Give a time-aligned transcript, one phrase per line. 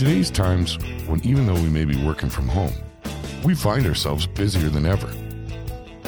[0.00, 2.72] today's times, when even though we may be working from home,
[3.44, 5.08] we find ourselves busier than ever.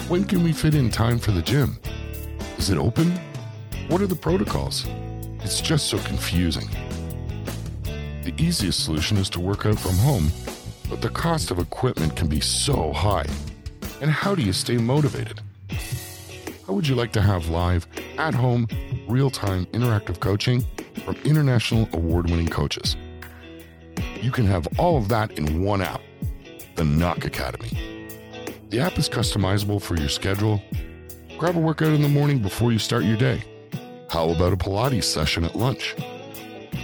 [0.09, 1.79] When can we fit in time for the gym?
[2.57, 3.11] Is it open?
[3.89, 4.87] What are the protocols?
[5.45, 6.71] It's just so confusing.
[8.25, 10.33] The easiest solution is to work out from home,
[10.89, 13.27] but the cost of equipment can be so high.
[14.01, 15.43] And how do you stay motivated?
[16.67, 17.87] How would you like to have live,
[18.17, 18.69] at home,
[19.07, 20.65] real time interactive coaching
[21.05, 22.97] from international award winning coaches?
[24.23, 26.01] You can have all of that in one app,
[26.77, 28.09] the Nock Academy.
[28.71, 30.63] The app is customizable for your schedule.
[31.37, 33.43] Grab a workout in the morning before you start your day.
[34.09, 35.97] How about a Pilates session at lunch?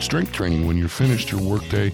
[0.01, 1.93] Strength training when you're finished your workday,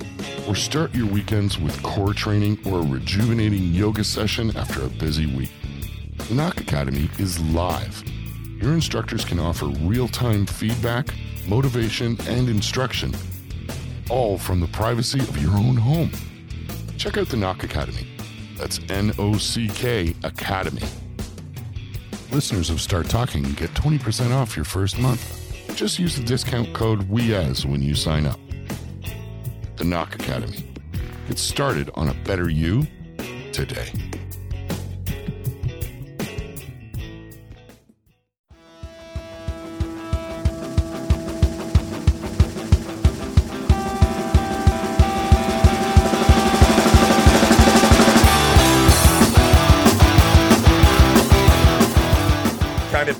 [0.48, 5.26] or start your weekends with core training or a rejuvenating yoga session after a busy
[5.36, 5.52] week.
[6.26, 8.02] The Nock Academy is live.
[8.62, 11.08] Your instructors can offer real time feedback,
[11.46, 13.14] motivation, and instruction,
[14.10, 16.10] all from the privacy of your own home.
[16.96, 18.06] Check out the Nock Academy.
[18.56, 20.82] That's N O C K Academy.
[22.30, 25.40] Listeners of Start Talking get 20% off your first month.
[25.76, 28.38] Just use the discount code WEAS when you sign up.
[29.76, 30.72] The Nock Academy.
[31.28, 32.86] Get started on a better you
[33.52, 33.90] today.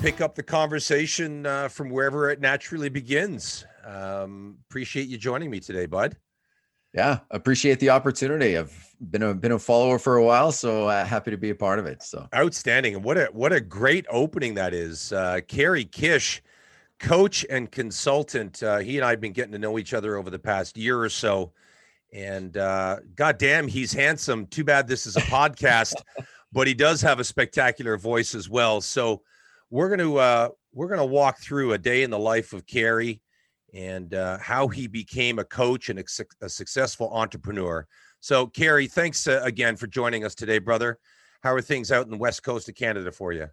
[0.05, 3.65] Pick up the conversation uh, from wherever it naturally begins.
[3.83, 6.15] Um, appreciate you joining me today, bud.
[6.93, 8.55] Yeah, appreciate the opportunity.
[8.55, 11.55] I've been a been a follower for a while, so uh, happy to be a
[11.55, 12.03] part of it.
[12.03, 15.11] So Outstanding, and what a what a great opening that is.
[15.11, 16.43] Uh, Kerry Kish,
[16.99, 18.61] coach and consultant.
[18.61, 21.01] Uh, he and I have been getting to know each other over the past year
[21.01, 21.51] or so,
[22.13, 24.45] and uh, goddamn, he's handsome.
[24.45, 25.95] Too bad this is a podcast,
[26.53, 28.81] but he does have a spectacular voice as well.
[28.81, 29.23] So
[29.75, 33.21] we're gonna uh, we're gonna walk through a day in the life of Kerry
[33.73, 37.85] and uh, how he became a coach and a, suc- a successful entrepreneur.
[38.21, 40.97] So, Kerry, thanks uh, again for joining us today, brother.
[41.43, 43.47] How are things out in the west coast of Canada for you?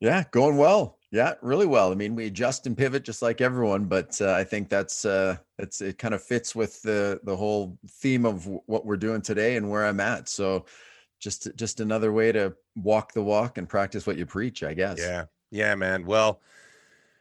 [0.00, 0.98] yeah, going well.
[1.12, 1.92] Yeah, really well.
[1.92, 5.36] I mean, we adjust and pivot just like everyone, but uh, I think that's uh,
[5.60, 9.22] it's it kind of fits with the the whole theme of w- what we're doing
[9.22, 10.28] today and where I'm at.
[10.28, 10.66] So
[11.20, 14.98] just just another way to walk the walk and practice what you preach, I guess.
[14.98, 16.04] Yeah, yeah, man.
[16.04, 16.40] Well,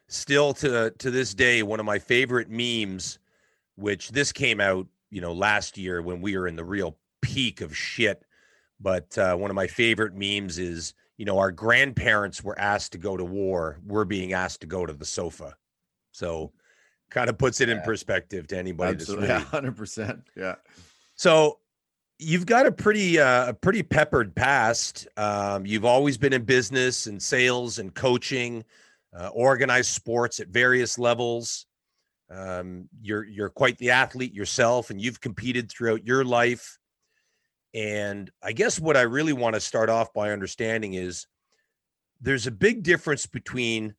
[0.08, 3.20] still to to this day, one of my favorite memes,
[3.76, 7.62] which this came out, you know, last year when we were in the real peak
[7.62, 8.24] of shit.
[8.80, 12.98] But uh, one of my favorite memes is, you know, our grandparents were asked to
[12.98, 13.80] go to war.
[13.86, 15.56] We're being asked to go to the sofa.
[16.12, 16.52] So,
[17.10, 19.28] kind of puts it in perspective to anybody Absolutely.
[19.30, 20.24] Yeah, hundred percent.
[20.36, 20.56] Yeah.
[21.16, 21.60] So
[22.20, 25.08] you've got a pretty uh, a pretty peppered past.
[25.18, 28.64] Um, you've always been in business and sales and coaching,
[29.18, 31.66] uh, organized sports at various levels.
[32.30, 36.78] Um, you're you're quite the athlete yourself, and you've competed throughout your life.
[37.74, 41.28] And I guess what I really want to start off by understanding is
[42.22, 43.94] there's a big difference between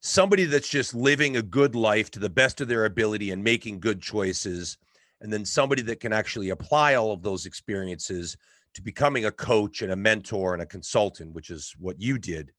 [0.00, 3.80] somebody that's just living a good life to the best of their ability and making
[3.80, 4.78] good choices
[5.20, 8.36] and then somebody that can actually apply all of those experiences
[8.74, 12.52] to becoming a coach and a mentor and a consultant, which is what you did.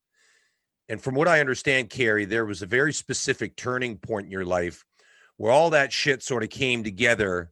[0.90, 4.45] And from what I understand, Kerry, there was a very specific turning point in your
[4.45, 4.84] life
[5.35, 7.51] where all that shit sort of came together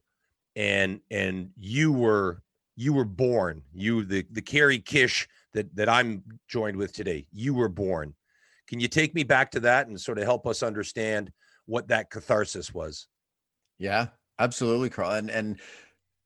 [0.56, 2.42] and and you were
[2.76, 3.62] you were born.
[3.72, 7.26] You the the Kerry Kish that that I'm joined with today.
[7.30, 8.14] You were born.
[8.66, 11.30] Can you take me back to that and sort of help us understand
[11.66, 13.06] what that catharsis was?
[13.78, 14.08] Yeah,
[14.38, 15.12] absolutely, Carl.
[15.12, 15.58] And and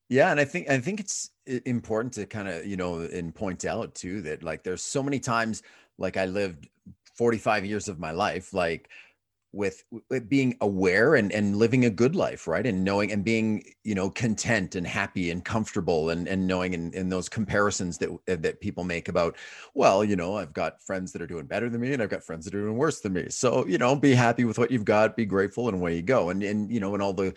[0.08, 3.64] yeah, and I think I think it's important to kind of, you know, and point
[3.64, 5.62] out too that like there's so many times
[5.98, 6.68] like I lived
[7.16, 8.88] 45 years of my life like
[9.52, 12.64] with, with being aware and and living a good life, right?
[12.66, 16.92] And knowing and being, you know, content and happy and comfortable and and knowing in,
[16.94, 19.36] in those comparisons that that people make about,
[19.74, 22.22] well, you know, I've got friends that are doing better than me and I've got
[22.22, 23.26] friends that are doing worse than me.
[23.28, 26.30] So, you know, be happy with what you've got, be grateful and away you go.
[26.30, 27.34] And and you know, and all the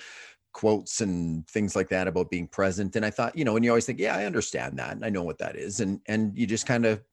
[0.54, 3.72] quotes and things like that about being present and i thought you know and you
[3.72, 6.46] always think yeah i understand that and i know what that is and and you
[6.46, 7.04] just kind of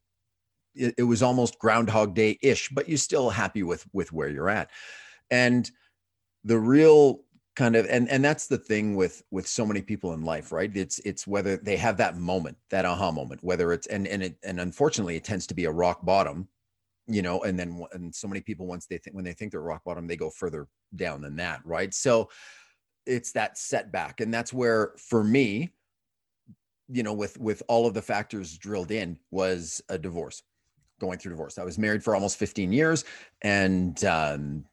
[0.75, 4.49] it, it was almost groundhog day ish but you're still happy with with where you're
[4.49, 4.69] at.
[5.29, 5.69] And
[6.43, 7.21] the real
[7.55, 10.71] kind of and and that's the thing with with so many people in life right?
[10.75, 14.37] It's it's whether they have that moment that aha moment whether it's and and it
[14.43, 16.47] and unfortunately it tends to be a rock bottom
[17.07, 19.61] you know and then and so many people once they think when they think they're
[19.61, 21.93] rock bottom they go further down than that right?
[21.93, 22.29] So
[23.05, 24.21] it's that setback.
[24.21, 25.71] And that's where for me
[26.91, 30.43] you know with with all of the factors drilled in was a divorce
[30.99, 31.57] going through divorce.
[31.57, 33.05] I was married for almost 15 years
[33.41, 34.65] and um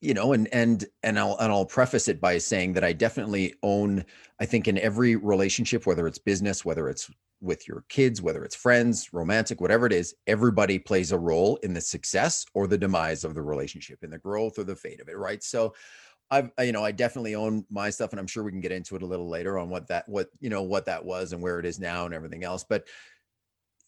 [0.00, 3.54] you know and and and I'll and I'll preface it by saying that I definitely
[3.62, 4.04] own
[4.40, 7.10] I think in every relationship whether it's business whether it's
[7.42, 11.72] with your kids whether it's friends romantic whatever it is everybody plays a role in
[11.72, 15.08] the success or the demise of the relationship in the growth or the fate of
[15.08, 15.42] it right?
[15.42, 15.72] So
[16.30, 18.96] I've you know I definitely own my stuff and I'm sure we can get into
[18.96, 21.58] it a little later on what that what you know what that was and where
[21.58, 22.86] it is now and everything else but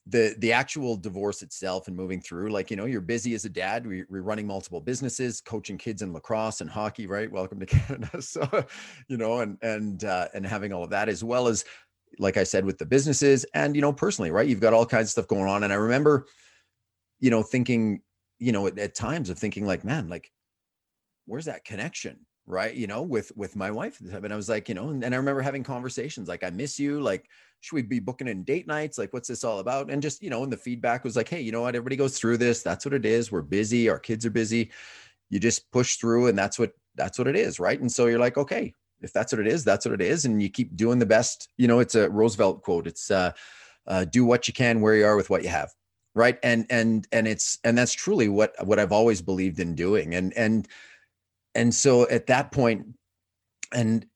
[0.06, 3.48] the the actual divorce itself and moving through like you know you're busy as a
[3.48, 7.30] dad we, are running multiple businesses coaching kids in lacrosse and hockey right?
[7.30, 8.20] Welcome to canada.
[8.20, 8.66] So
[9.06, 11.64] you know and and uh, and having all of that as well as
[12.18, 14.48] like i said with the businesses and you know personally right?
[14.48, 16.26] You've got all kinds of stuff going on and i remember
[17.20, 18.02] you know thinking
[18.40, 20.30] you know at, at times of thinking like man like
[21.26, 24.74] where's that connection right you know with with my wife and i was like you
[24.74, 27.28] know and, and i remember having conversations like i miss you like
[27.62, 28.98] should we be booking in date nights?
[28.98, 29.88] Like, what's this all about?
[29.88, 31.76] And just, you know, and the feedback was like, hey, you know what?
[31.76, 32.62] Everybody goes through this.
[32.62, 33.30] That's what it is.
[33.30, 33.88] We're busy.
[33.88, 34.72] Our kids are busy.
[35.30, 37.60] You just push through and that's what that's what it is.
[37.60, 37.80] Right.
[37.80, 40.24] And so you're like, okay, if that's what it is, that's what it is.
[40.24, 41.48] And you keep doing the best.
[41.56, 42.86] You know, it's a Roosevelt quote.
[42.86, 43.32] It's uh,
[43.86, 45.72] uh do what you can where you are with what you have.
[46.14, 46.38] Right.
[46.42, 50.16] And and and it's and that's truly what what I've always believed in doing.
[50.16, 50.68] And and
[51.54, 52.86] and so at that point,
[53.72, 54.06] and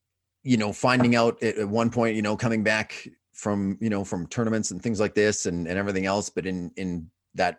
[0.43, 4.27] you know, finding out at, one point, you know, coming back from you know from
[4.27, 7.59] tournaments and things like this and, and everything else but in in that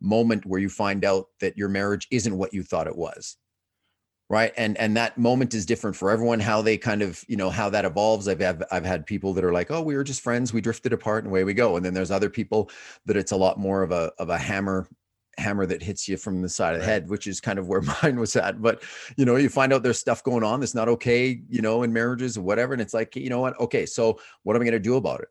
[0.00, 3.38] moment where you find out that your marriage isn't what you thought it was
[4.30, 4.52] right?
[4.56, 7.68] And and that moment is different for everyone how they kind of you know how
[7.70, 8.26] that evolves.
[8.26, 10.52] I've have, i've had people that are like oh we were just friends.
[10.52, 11.76] We drifted apart and away we go.
[11.76, 12.70] And then there's other people
[13.06, 14.88] that it's a lot more of a of a hammer
[15.38, 17.82] hammer that hits you from the side of the head, which is kind of where
[18.02, 18.60] mine was at.
[18.60, 18.82] But
[19.16, 21.92] you know, you find out there's stuff going on that's not okay, you know, in
[21.92, 22.72] marriages or whatever.
[22.72, 23.58] And it's like, you know what?
[23.60, 25.28] Okay, so what am I going to do about it?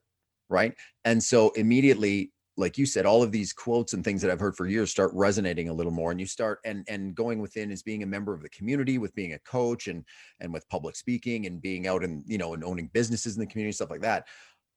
[0.49, 0.75] Right.
[1.05, 4.55] And so immediately, like you said, all of these quotes and things that I've heard
[4.55, 6.11] for years start resonating a little more.
[6.11, 9.15] And you start and and going within as being a member of the community, with
[9.15, 10.05] being a coach and
[10.39, 13.47] and with public speaking and being out and you know and owning businesses in the
[13.47, 14.27] community, stuff like that.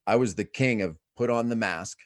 [0.06, 1.98] I was the king of put on the mask.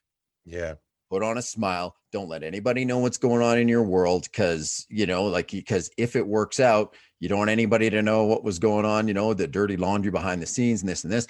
[0.45, 0.75] Yeah
[1.11, 1.97] put on a smile.
[2.13, 5.91] Don't let anybody know what's going on in your world because you know like because
[5.99, 9.15] if it works out you don't want anybody to know what was going on you
[9.15, 11.27] know the dirty laundry behind the scenes and this and this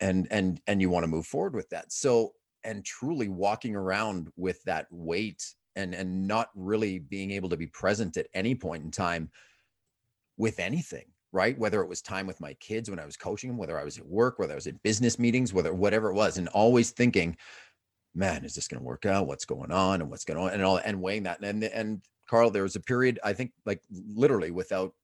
[0.00, 1.92] and and and you want to move forward with that.
[1.92, 2.32] So
[2.64, 5.44] and truly walking around with that weight
[5.76, 9.30] and and not really being able to be present at any point in time
[10.36, 11.56] with anything right?
[11.56, 13.98] Whether it was time with my kids when i was coaching them whether i was
[13.98, 17.36] at work whether i was at business meetings whether whatever it was and always thinking
[18.14, 19.26] man, is this going to work out?
[19.26, 21.42] What's going on and what's going on and all and weighing that.
[21.42, 24.94] And and Carl, there was a period, I think like literally without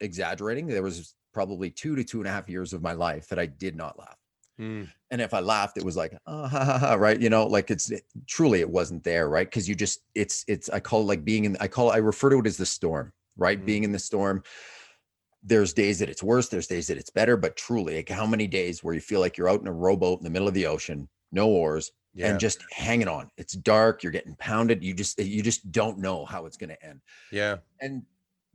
[0.00, 3.38] exaggerating, there was probably two to two and a half years of my life that
[3.38, 4.18] I did not laugh.
[4.60, 4.88] Mm.
[5.10, 7.20] And if I laughed, it was like, oh, ha, ha, ha, right.
[7.20, 9.28] You know, like it's it, truly, it wasn't there.
[9.28, 9.50] Right.
[9.50, 11.98] Cause you just, it's, it's, I call it like being in, I call it, I
[11.98, 13.60] refer to it as the storm, right.
[13.60, 13.66] Mm.
[13.66, 14.42] Being in the storm.
[15.42, 16.48] There's days that it's worse.
[16.48, 19.36] There's days that it's better, but truly like how many days where you feel like
[19.36, 22.28] you're out in a rowboat in the middle of the ocean, no oars, yeah.
[22.28, 23.30] and just hanging on.
[23.36, 24.82] It's dark, you're getting pounded.
[24.82, 27.00] You just you just don't know how it's going to end.
[27.30, 27.58] Yeah.
[27.80, 28.02] And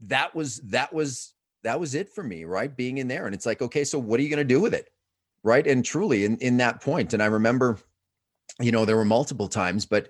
[0.01, 1.33] that was that was
[1.63, 2.75] that was it for me, right?
[2.75, 4.73] Being in there and it's like, okay, so what are you going to do with
[4.73, 4.89] it?
[5.43, 5.65] Right?
[5.65, 7.79] And truly in in that point and I remember
[8.59, 10.09] you know, there were multiple times but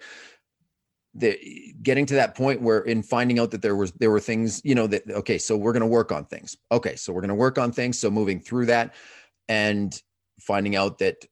[1.13, 4.61] the getting to that point where in finding out that there was there were things,
[4.63, 6.55] you know, that okay, so we're going to work on things.
[6.71, 8.93] Okay, so we're going to work on things, so moving through that
[9.49, 9.99] and
[10.39, 11.25] finding out that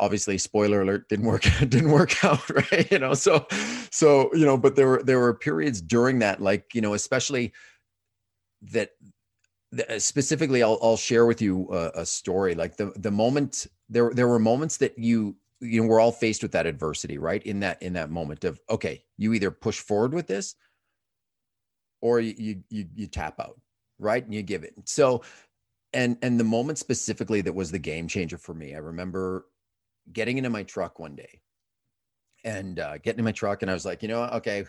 [0.00, 2.90] obviously spoiler alert didn't work didn't work out right?
[2.90, 3.46] You know so
[3.90, 7.52] so you know but there were there were periods during that like you know especially
[8.62, 8.90] that
[9.88, 12.54] uh, specifically I'll, I'll share with you a, a, story.
[12.54, 16.42] Like the the moment there there were moments that you you know we're all faced
[16.42, 17.42] with that adversity right?
[17.42, 20.54] In that in that moment of okay you either push forward with this
[22.00, 23.60] or you you you tap out
[23.98, 24.24] right?
[24.24, 25.22] And you give it so
[25.92, 29.46] and and the moment specifically that was the game changer for me i remember
[30.12, 31.40] getting into my truck one day
[32.44, 34.64] and uh, getting in my truck and I was like, you know, okay,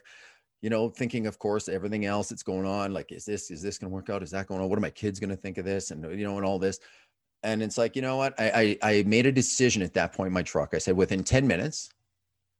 [0.62, 3.77] you know, thinking of course everything else that's going on, like, is this is this
[3.77, 4.24] going to work out?
[4.24, 4.70] Is that going on?
[4.70, 5.91] What are my kids going to think of this?
[5.91, 6.79] And you know, and all this.
[7.44, 8.34] And it's like, you know what?
[8.39, 10.74] I, I I made a decision at that point in my truck.
[10.74, 11.89] I said, within 10 minutes,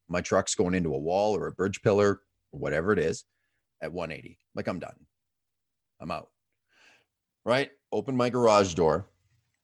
[0.08, 3.26] my truck's going into a wall or a bridge pillar or whatever it is
[3.82, 4.38] at 180.
[4.56, 4.96] Like I'm done.
[6.00, 6.30] I'm out.
[7.44, 7.72] Right?
[7.92, 9.08] Open my garage door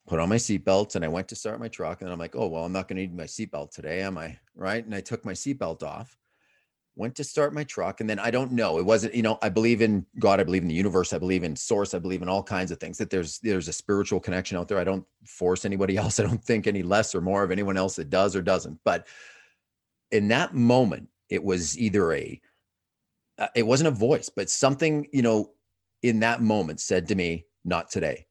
[0.08, 2.02] put on my seatbelt and I went to start my truck.
[2.02, 4.38] And I'm like, oh, well, I'm not going to need my seatbelt today, am I?
[4.56, 4.84] Right.
[4.84, 6.18] And I took my seatbelt off
[6.96, 9.50] went to start my truck and then i don't know it wasn't you know i
[9.50, 12.30] believe in god i believe in the universe i believe in source i believe in
[12.30, 15.66] all kinds of things that there's there's a spiritual connection out there i don't force
[15.66, 18.42] anybody else i don't think any less or more of anyone else that does or
[18.42, 19.08] doesn't but
[20.12, 22.40] in that moment it was either a
[23.40, 25.52] uh, it wasn't a voice but something you know
[26.04, 28.28] in that moment said to me not today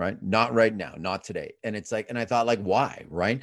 [0.00, 0.20] right?
[0.22, 1.52] Not right now not today.
[1.62, 3.04] And it's like and i thought like why?
[3.08, 3.42] Right?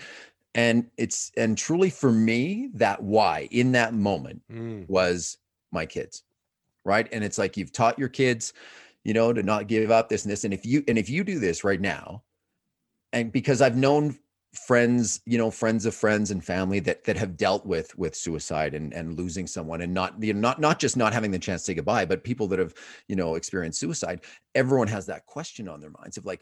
[0.56, 4.90] And it's and truly for me that why in that moment mm.
[4.90, 5.38] was
[5.72, 6.24] my kids
[6.84, 7.10] right?
[7.12, 8.54] And it's like you've taught your kids
[9.04, 10.44] you know to not give up this and this.
[10.44, 12.24] And if you and if you do this right now
[13.14, 14.18] and because i've known
[14.58, 18.74] friends you know friends of friends and family that that have dealt with with suicide
[18.74, 21.62] and and losing someone and not you know not not just not having the chance
[21.62, 22.74] to say goodbye but people that have
[23.08, 24.22] you know experienced suicide
[24.56, 26.42] everyone has that question on their minds of like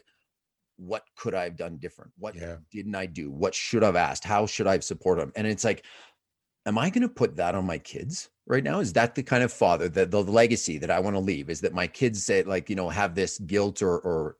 [0.76, 2.12] what could I have done different?
[2.18, 2.56] What yeah.
[2.70, 3.30] didn't I do?
[3.30, 4.24] What should I've asked?
[4.24, 5.32] How should I have supported them?
[5.36, 5.84] And it's like,
[6.66, 8.80] am I going to put that on my kids right now?
[8.80, 11.60] Is that the kind of father that the legacy that I want to leave is
[11.62, 14.36] that my kids say like, you know, have this guilt or, or,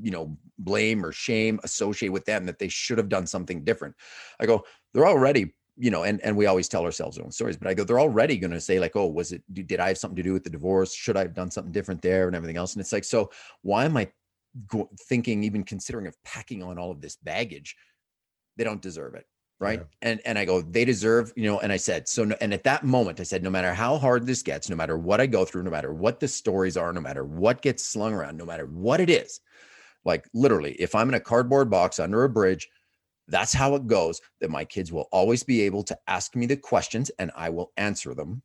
[0.00, 3.94] you know, blame or shame associated with them that they should have done something different.
[4.40, 7.56] I go, they're already you know, and and we always tell ourselves our own stories,
[7.56, 9.42] but I go, they're already going to say like, oh, was it?
[9.52, 10.94] Did I have something to do with the divorce?
[10.94, 12.74] Should I have done something different there and everything else?
[12.74, 13.30] And it's like, so
[13.62, 14.10] why am I
[14.66, 17.76] go, thinking, even considering of packing on all of this baggage,
[18.56, 19.26] they don't deserve it.
[19.58, 19.78] Right.
[19.78, 20.10] Yeah.
[20.10, 22.64] And, and I go, they deserve, you know, and I said, so, no, and at
[22.64, 25.44] that moment I said, no matter how hard this gets, no matter what I go
[25.44, 28.66] through, no matter what the stories are, no matter what gets slung around, no matter
[28.66, 29.40] what it is,
[30.04, 32.68] like literally, if I'm in a cardboard box under a bridge,
[33.28, 36.56] that's how it goes that my kids will always be able to ask me the
[36.56, 38.42] questions and I will answer them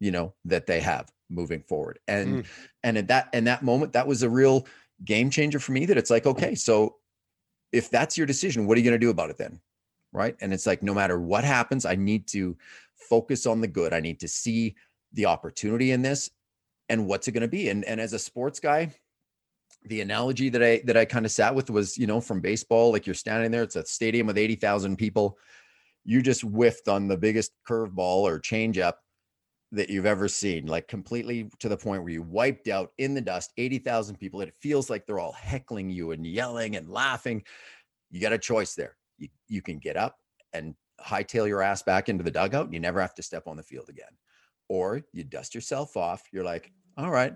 [0.00, 2.46] you know that they have moving forward and mm.
[2.82, 4.66] and at that in that moment that was a real
[5.04, 6.96] game changer for me that it's like, okay, so
[7.72, 9.60] if that's your decision, what are you going to do about it then?
[10.12, 10.36] Right.
[10.40, 12.56] And it's like, no matter what happens, I need to
[12.96, 13.92] focus on the good.
[13.92, 14.74] I need to see
[15.12, 16.30] the opportunity in this
[16.88, 17.70] and what's it going to be.
[17.70, 18.92] And, and as a sports guy,
[19.84, 22.92] the analogy that I, that I kind of sat with was, you know, from baseball,
[22.92, 25.38] like you're standing there, it's a stadium with 80,000 people.
[26.04, 28.94] You just whiffed on the biggest curveball or changeup
[29.72, 33.20] that you've ever seen, like completely to the point where you wiped out in the
[33.20, 34.40] dust 80,000 people.
[34.40, 37.42] It feels like they're all heckling you and yelling and laughing.
[38.10, 38.96] You got a choice there.
[39.18, 40.16] You, you can get up
[40.52, 43.56] and hightail your ass back into the dugout and you never have to step on
[43.56, 44.12] the field again.
[44.68, 46.22] Or you dust yourself off.
[46.32, 47.34] You're like, all right,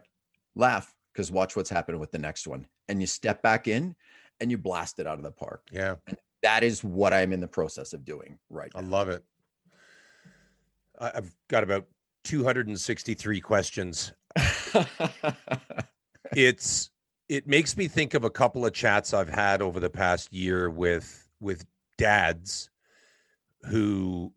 [0.55, 2.67] laugh because watch what's happening with the next one.
[2.91, 3.97] And you step back in
[4.39, 5.63] and you blast it out of the park.
[5.73, 5.95] Yeah.
[6.07, 8.81] And that is what I'm in the process of doing right now.
[8.81, 9.25] I love it.
[10.99, 11.87] I've got about
[12.25, 14.13] 263 questions.
[16.37, 16.91] it's
[17.31, 20.69] it makes me think of a couple of chats I've had over the past year
[20.69, 21.65] with with
[21.97, 22.69] dads
[23.63, 24.33] who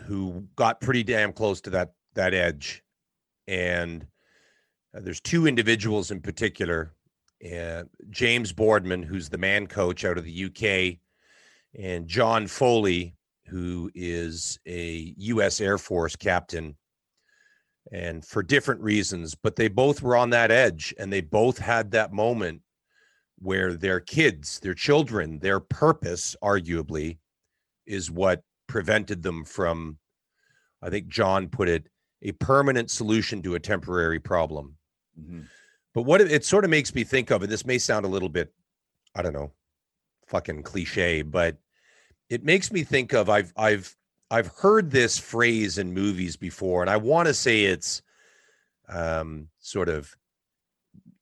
[0.00, 2.82] who got pretty damn close to that that edge
[3.46, 4.06] and
[4.96, 6.92] uh, there's two individuals in particular
[7.54, 10.98] uh, James Boardman who's the man coach out of the UK
[11.78, 13.14] and John Foley
[13.46, 16.76] who is a US Air Force captain
[17.92, 21.90] and for different reasons, but they both were on that edge and they both had
[21.90, 22.62] that moment
[23.38, 27.18] where their kids, their children, their purpose, arguably,
[27.86, 29.98] is what prevented them from,
[30.82, 31.88] I think John put it,
[32.22, 34.76] a permanent solution to a temporary problem.
[35.20, 35.42] Mm-hmm.
[35.94, 38.08] But what it, it sort of makes me think of, and this may sound a
[38.08, 38.52] little bit,
[39.14, 39.52] I don't know,
[40.26, 41.56] fucking cliche, but
[42.28, 43.96] it makes me think of I've I've
[44.30, 48.02] I've heard this phrase in movies before, and I want to say it's
[48.88, 50.14] um, sort of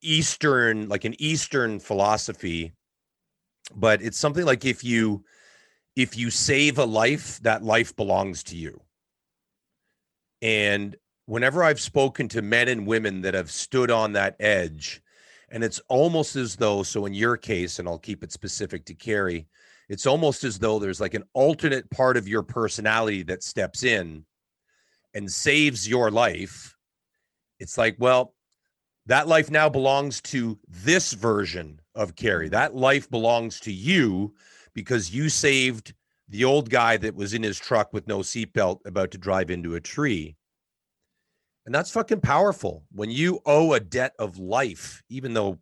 [0.00, 2.72] Eastern, like an Eastern philosophy,
[3.74, 5.24] but it's something like if you
[5.94, 8.80] if you save a life, that life belongs to you.
[10.40, 10.96] And
[11.26, 15.02] whenever I've spoken to men and women that have stood on that edge,
[15.50, 18.94] and it's almost as though, so in your case, and I'll keep it specific to
[18.94, 19.46] Kerry,
[19.88, 24.24] it's almost as though there's like an alternate part of your personality that steps in
[25.14, 26.74] and saves your life.
[27.58, 28.34] It's like, well,
[29.06, 32.48] that life now belongs to this version of Kerry.
[32.48, 34.34] That life belongs to you
[34.74, 35.92] because you saved
[36.28, 39.74] the old guy that was in his truck with no seatbelt about to drive into
[39.74, 40.36] a tree.
[41.64, 42.84] And that's fucking powerful.
[42.90, 45.58] When you owe a debt of life, even though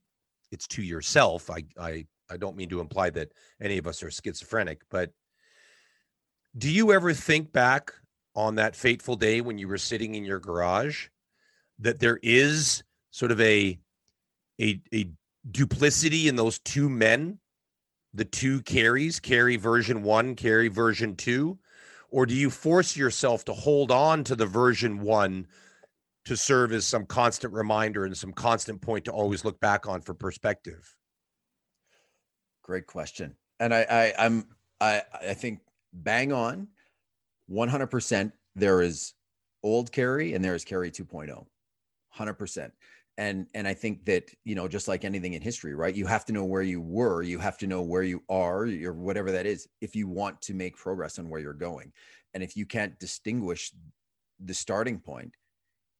[0.50, 4.10] it's to yourself, I I I don't mean to imply that any of us are
[4.10, 5.12] schizophrenic, but
[6.56, 7.92] do you ever think back
[8.34, 11.08] on that fateful day when you were sitting in your garage
[11.78, 13.78] that there is sort of a
[14.60, 15.06] a, a
[15.50, 17.38] duplicity in those two men,
[18.12, 21.58] the two Kerrys, Kerry version one, Kerry version two,
[22.10, 25.46] or do you force yourself to hold on to the version one
[26.30, 30.00] to serve as some constant reminder and some constant point to always look back on
[30.00, 30.94] for perspective?
[32.62, 33.34] Great question.
[33.58, 34.46] And I, I I'm
[34.80, 35.58] I I think
[35.92, 36.68] bang on
[37.50, 39.14] 100% there is
[39.64, 41.46] old Kerry and there is Kerry 2.0.
[42.16, 42.70] 100%
[43.18, 46.24] and and i think that you know just like anything in history right you have
[46.24, 49.46] to know where you were you have to know where you are or whatever that
[49.46, 51.92] is if you want to make progress on where you're going
[52.34, 53.72] and if you can't distinguish
[54.44, 55.34] the starting point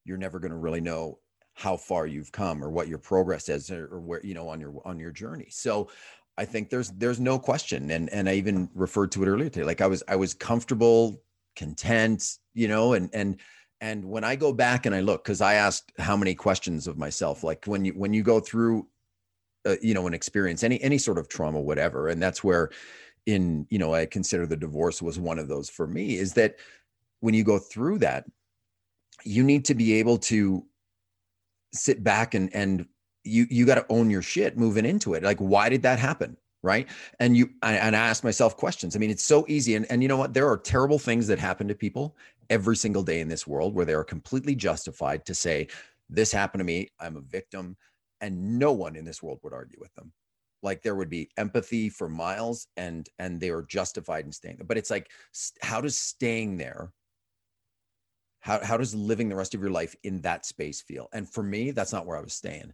[0.04, 1.19] you're never going to really know
[1.54, 4.61] how far you've come or what your progress is or, or where you know on
[4.61, 5.49] your on your journey.
[5.50, 5.88] So
[6.38, 7.90] i think there's there's no question.
[7.90, 11.23] And and i even referred to it earlier today like i was i was comfortable
[11.57, 13.40] content you know and and
[13.80, 16.97] and when i go back and i look because i asked how many questions of
[16.97, 18.87] myself like when you when you go through
[19.66, 22.71] uh, you know an experience any any sort of trauma whatever and that's where
[23.26, 26.57] in you know i consider the divorce was one of those for me is that
[27.21, 28.25] when you go through that
[29.25, 30.65] you need to be able to
[31.73, 32.87] sit back and and
[33.25, 36.37] you you got to own your shit moving into it like why did that happen
[36.62, 36.89] right
[37.21, 40.09] and you and i ask myself questions i mean it's so easy and, and you
[40.09, 42.17] know what there are terrible things that happen to people
[42.50, 45.69] every single day in this world where they are completely justified to say,
[46.11, 46.89] This happened to me.
[46.99, 47.77] I'm a victim.
[48.21, 50.12] And no one in this world would argue with them.
[50.62, 54.67] Like there would be empathy for miles and and they are justified in staying there.
[54.67, 55.09] But it's like,
[55.62, 56.93] how does staying there
[58.40, 61.09] how, how does living the rest of your life in that space feel?
[61.12, 62.73] And for me, that's not where I was staying.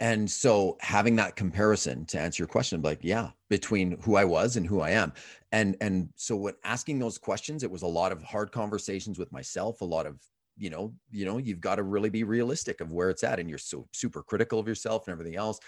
[0.00, 4.56] And so having that comparison to answer your question, like, yeah, between who I was
[4.56, 5.12] and who I am.
[5.52, 9.30] And and so when asking those questions, it was a lot of hard conversations with
[9.30, 10.20] myself, a lot of,
[10.56, 13.38] you know, you know, you've got to really be realistic of where it's at.
[13.38, 15.60] And you're so super critical of yourself and everything else.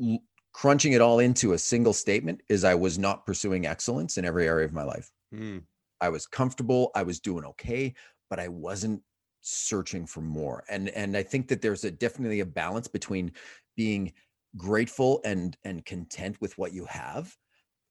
[0.00, 0.18] L-
[0.52, 4.46] crunching it all into a single statement is I was not pursuing excellence in every
[4.46, 5.10] area of my life.
[5.34, 5.62] Mm.
[6.00, 7.94] I was comfortable, I was doing okay,
[8.30, 9.02] but I wasn't
[9.40, 13.30] searching for more and and i think that there's a definitely a balance between
[13.76, 14.12] being
[14.56, 17.34] grateful and and content with what you have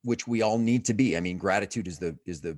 [0.03, 2.57] which we all need to be i mean gratitude is the is the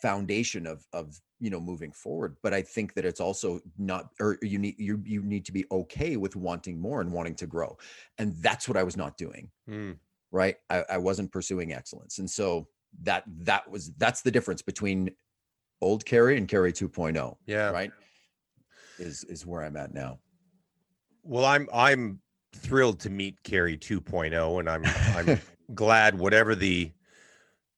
[0.00, 4.38] foundation of of you know moving forward but i think that it's also not or
[4.42, 7.76] you need you you need to be okay with wanting more and wanting to grow
[8.18, 9.96] and that's what i was not doing mm.
[10.30, 12.68] right I, I wasn't pursuing excellence and so
[13.02, 15.10] that that was that's the difference between
[15.80, 17.90] old Kerry and Kerry 2.0 yeah right
[19.00, 20.18] is is where I'm at now.
[21.22, 22.20] Well, I'm I'm
[22.54, 24.84] thrilled to meet Kerry 2.0, and I'm
[25.16, 25.40] I'm
[25.74, 26.92] glad whatever the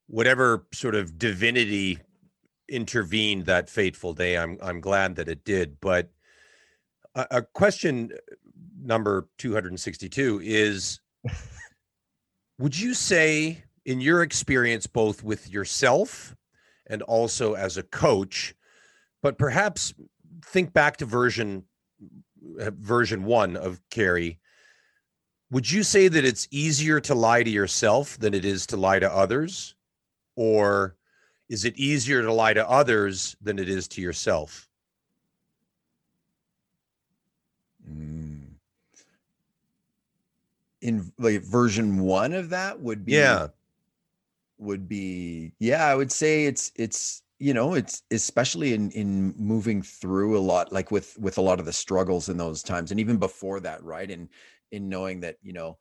[0.08, 1.98] whatever sort of divinity
[2.68, 4.36] intervened that fateful day.
[4.36, 5.80] I'm I'm glad that it did.
[5.80, 6.10] But
[7.14, 8.12] a, a question
[8.84, 11.00] number 262 is
[12.58, 16.34] would you say in your experience both with yourself
[16.86, 18.54] and also as a coach
[19.22, 19.94] but perhaps
[20.44, 21.64] think back to version
[22.58, 24.38] version one of Kerry.
[25.50, 28.98] Would you say that it's easier to lie to yourself than it is to lie
[28.98, 29.74] to others?
[30.34, 30.96] Or
[31.48, 34.68] is it easier to lie to others than it is to yourself?
[37.88, 38.54] Mm.
[40.80, 43.48] In like version one of that would be yeah
[44.62, 49.82] would be yeah I would say it's it's you know it's especially in in moving
[49.82, 53.00] through a lot like with with a lot of the struggles in those times and
[53.00, 54.10] even before that right?
[54.10, 54.28] And
[54.70, 55.76] in knowing that you know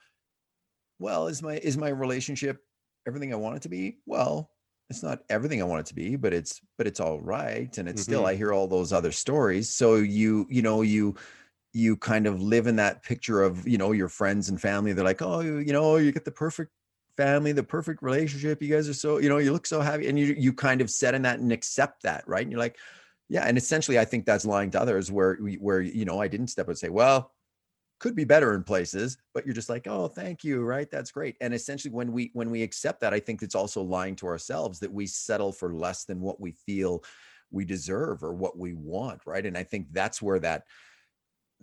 [0.99, 2.59] well is my is my relationship
[3.07, 3.97] everything i want it to be?
[4.05, 4.49] Well
[4.89, 7.87] it's not everything i want it to be but it's but it's all right and
[7.87, 8.11] it's mm-hmm.
[8.11, 9.69] still i hear all those other stories.
[9.69, 11.15] So you you know you
[11.73, 15.05] you kind of live in that picture of you know your friends and family they're
[15.05, 16.71] like oh you know you get the perfect
[17.17, 18.61] family, the perfect relationship.
[18.61, 20.89] You guys are so, you know, you look so happy and you you kind of
[20.89, 22.41] set in that and accept that, right?
[22.41, 22.77] And you're like,
[23.29, 23.45] yeah.
[23.45, 26.47] And essentially, I think that's lying to others where we where you know I didn't
[26.47, 27.31] step and say, well,
[27.99, 30.89] could be better in places, but you're just like, oh, thank you, right?
[30.89, 31.37] That's great.
[31.39, 34.79] And essentially, when we when we accept that, I think it's also lying to ourselves
[34.79, 37.03] that we settle for less than what we feel
[37.51, 39.45] we deserve or what we want, right?
[39.45, 40.63] And I think that's where that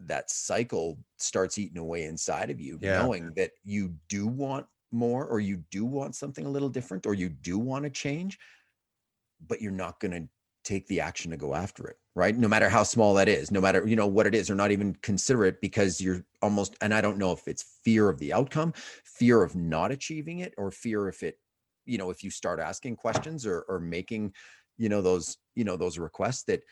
[0.06, 3.02] that cycle starts eating away inside of you, yeah.
[3.02, 7.14] knowing that you do want more or you do want something a little different or
[7.14, 8.38] you do want to change
[9.46, 10.28] but you're not going to
[10.64, 12.36] take the action to go after it right?
[12.36, 14.70] No matter how small that is no matter you know what it is or not
[14.70, 18.32] even consider it because you're almost and i don't know if it's fear of the
[18.32, 18.72] outcome
[19.04, 21.38] fear of not achieving it or fear if it
[21.86, 24.32] you know if you start asking questions or or making
[24.78, 26.62] you know those you know those requests that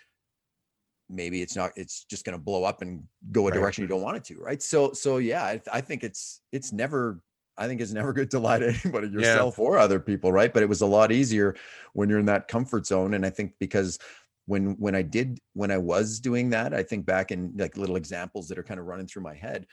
[1.08, 4.02] maybe it's not it's just going to blow up and go a direction you don't
[4.02, 4.62] want it to right?
[4.62, 7.20] So so yeah I, I think it's it's never
[7.58, 9.64] I think it's never good to lie to anybody, yourself yeah.
[9.64, 10.52] or other people, right?
[10.52, 11.56] But it was a lot easier
[11.92, 13.14] when you're in that comfort zone.
[13.14, 13.98] And I think because
[14.46, 17.96] when when I did when I was doing that, I think back in like little
[17.96, 19.66] examples that are kind of running through my head.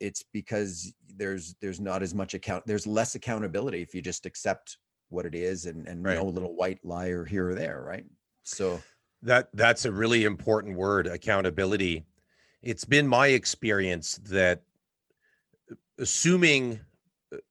[0.00, 4.78] It's because there's there's not as much account there's less accountability if you just accept
[5.08, 6.16] what it is and and right.
[6.16, 8.04] no little white liar here or there, right?
[8.44, 8.80] So
[9.22, 12.04] that that's a really important word, accountability.
[12.62, 14.62] It's been my experience that
[15.98, 16.80] assuming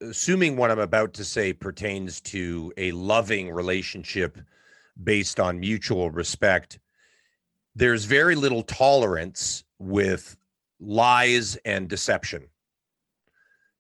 [0.02, 4.40] assuming what I'm about to say pertains to a loving relationship
[5.04, 6.80] based on mutual respect,
[7.76, 10.36] there's very little tolerance with
[10.80, 12.48] lies and deception.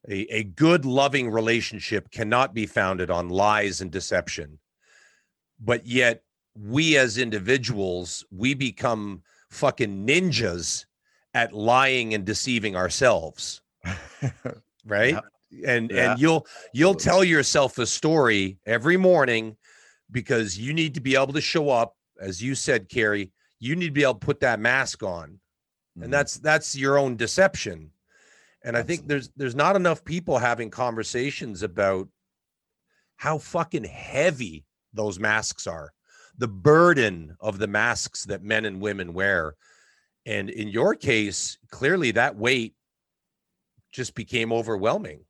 [0.08, 4.60] A, a good, loving relationship cannot be founded on lies and deception.
[5.60, 6.23] But yet,
[6.56, 10.86] we as individuals, we become fucking ninjas
[11.34, 13.62] at lying and deceiving ourselves.
[14.86, 15.13] right?
[15.13, 15.21] Yeah.
[15.65, 16.12] And yeah.
[16.12, 19.56] and you'll you'll tell yourself a story every morning
[20.12, 23.32] because you need to be able to show up, as you said, Kerry.
[23.60, 26.04] You need to be able to put that mask on, mm-hmm.
[26.04, 27.91] and that's that's your own deception.
[28.63, 28.80] And Absolutely.
[28.80, 32.10] I think there's there's not enough people having conversations about
[33.15, 35.91] how fucking heavy those masks are,
[36.38, 39.56] the burden of the masks that men and women wear.
[40.26, 42.76] And in your case, clearly that weight
[43.97, 45.25] just became overwhelming.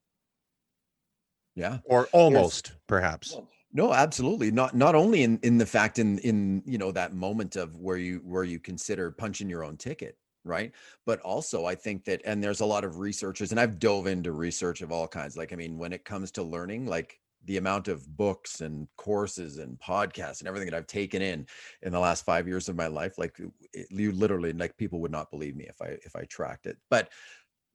[1.55, 1.79] Yeah.
[1.85, 3.37] Or almost, There's, perhaps.
[3.71, 4.51] No, absolutely.
[4.51, 7.97] Not not only in in the fact in in you know that moment of where
[7.97, 10.73] you where you consider punching your own ticket, right?
[11.05, 14.33] But also I think that and there's a lot of researchers and I've dove into
[14.33, 15.37] research of all kinds.
[15.37, 19.57] Like I mean, when it comes to learning, like the amount of books and courses
[19.57, 21.47] and podcasts and everything that I've taken in
[21.81, 23.39] in the last 5 years of my life, like
[23.71, 26.77] it, you literally like people would not believe me if I if I tracked it.
[26.89, 27.09] But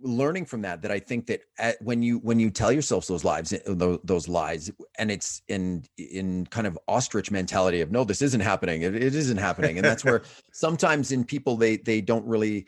[0.03, 3.25] learning from that that i think that at, when you when you tell yourself those
[3.25, 8.05] lies eh, those, those lies and it's in in kind of ostrich mentality of no
[8.05, 8.83] this isn't happening.
[8.83, 9.79] It, it isn't happening.
[9.79, 12.67] And that's where sometimes in people they they don't really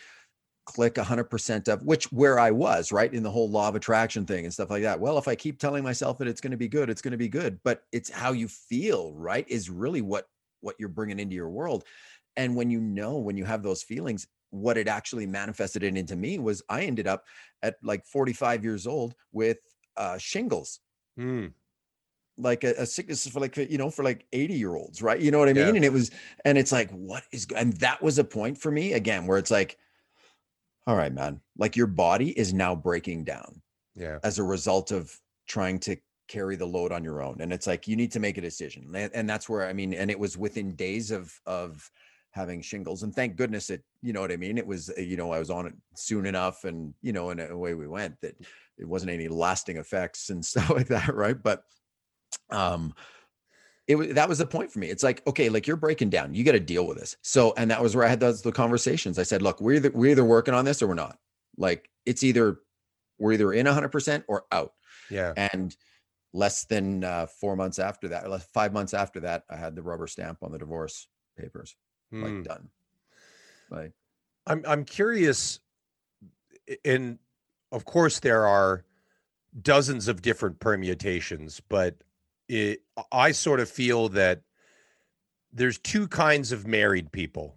[0.66, 4.44] click 100% of which where i was right in the whole law of attraction thing
[4.44, 4.98] and stuff like that.
[5.00, 7.18] Well if i keep telling myself that it's going to be good it's going to
[7.18, 7.58] be good.
[7.64, 10.26] But it's how you feel right is really what
[10.60, 11.84] what you're bringing into your world.
[12.36, 16.16] And when you know when you have those feelings what it actually manifested it into
[16.16, 17.24] me was I ended up
[17.62, 19.58] at like 45 years old with
[19.96, 20.80] uh, shingles.
[21.18, 21.52] Mm.
[22.36, 25.20] Like a, a, sickness for like you know for like 80 year olds, right?
[25.20, 25.66] You know what I mean?
[25.66, 25.74] Yeah.
[25.74, 26.10] And it was,
[26.44, 29.52] and it's like, what is, and that was a point for me again where it's
[29.52, 29.78] like,
[30.86, 33.62] all right, man, like your body is now breaking down,
[33.94, 37.68] yeah, as a result of trying to carry the load on your own, and it's
[37.68, 40.18] like you need to make a decision, and, and that's where I mean, and it
[40.18, 41.88] was within days of of
[42.34, 44.58] having shingles and thank goodness it you know what i mean?
[44.58, 47.40] It was uh, you know i was on it soon enough and you know and
[47.40, 48.34] away we went that
[48.76, 51.40] it wasn't any lasting effects and stuff like that right?
[51.40, 51.64] But
[52.50, 52.94] um
[53.86, 54.88] it was that was the point for me.
[54.88, 56.34] It's like okay like you're breaking down.
[56.34, 57.16] You got to deal with this.
[57.22, 59.18] So and that was where i had those the conversations.
[59.18, 61.18] I said look we're either we're either working on this or we're not.
[61.56, 62.58] Like it's either
[63.18, 64.72] we're either in 100% or out.
[65.08, 65.34] Yeah.
[65.36, 65.74] And
[66.32, 69.82] less than uh, four months after that less five months after that i had the
[69.82, 71.06] rubber stamp on the divorce
[71.38, 71.76] papers
[72.22, 72.42] like hmm.
[72.42, 72.68] done.
[73.70, 73.92] Like
[74.46, 75.60] I'm I'm curious
[76.84, 77.18] and
[77.72, 78.84] of course there are
[79.62, 81.96] dozens of different permutations, but
[82.48, 84.42] it, I sort of feel that
[85.52, 87.56] there's two kinds of married people.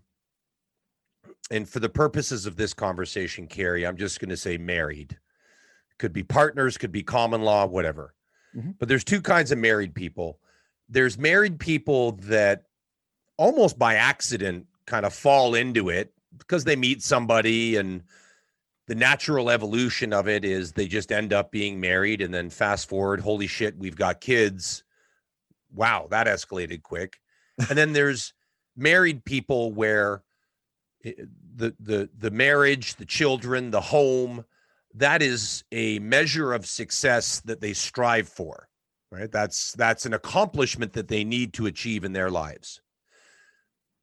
[1.50, 5.18] And for the purposes of this conversation, Kerry, I'm just going to say married.
[5.98, 8.14] Could be partners, could be common law, whatever.
[8.56, 8.72] Mm-hmm.
[8.80, 10.40] But there's two kinds of married people.
[10.90, 12.64] There's married people that
[13.38, 18.04] almost by accident kind of fall into it because they meet somebody and
[18.88, 22.90] the natural evolution of it is they just end up being married and then fast
[22.90, 24.84] forward holy shit we've got kids.
[25.74, 27.20] Wow that escalated quick.
[27.70, 28.34] And then there's
[28.76, 30.24] married people where
[31.04, 31.14] eh,
[31.56, 34.46] the the the marriage the children the home
[34.94, 38.68] that is a measure of success that they strive for
[39.12, 39.32] right?
[39.32, 42.82] That's that's an accomplishment that they need to achieve in their lives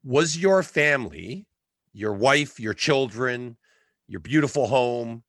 [0.04, 1.46] was your family,
[1.92, 3.56] your wife, your children,
[4.06, 5.22] your beautiful home,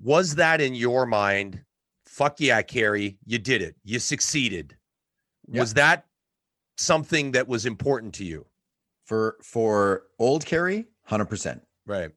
[0.00, 1.60] was that in your mind?
[2.06, 3.76] Fuck yeah, Kerry, you did it.
[3.84, 4.76] You succeeded.
[5.48, 5.60] Yeah.
[5.60, 6.06] Was that
[6.76, 8.46] something that was important to you?
[9.04, 11.60] For for old Kerry, 100%.
[11.86, 12.10] Right.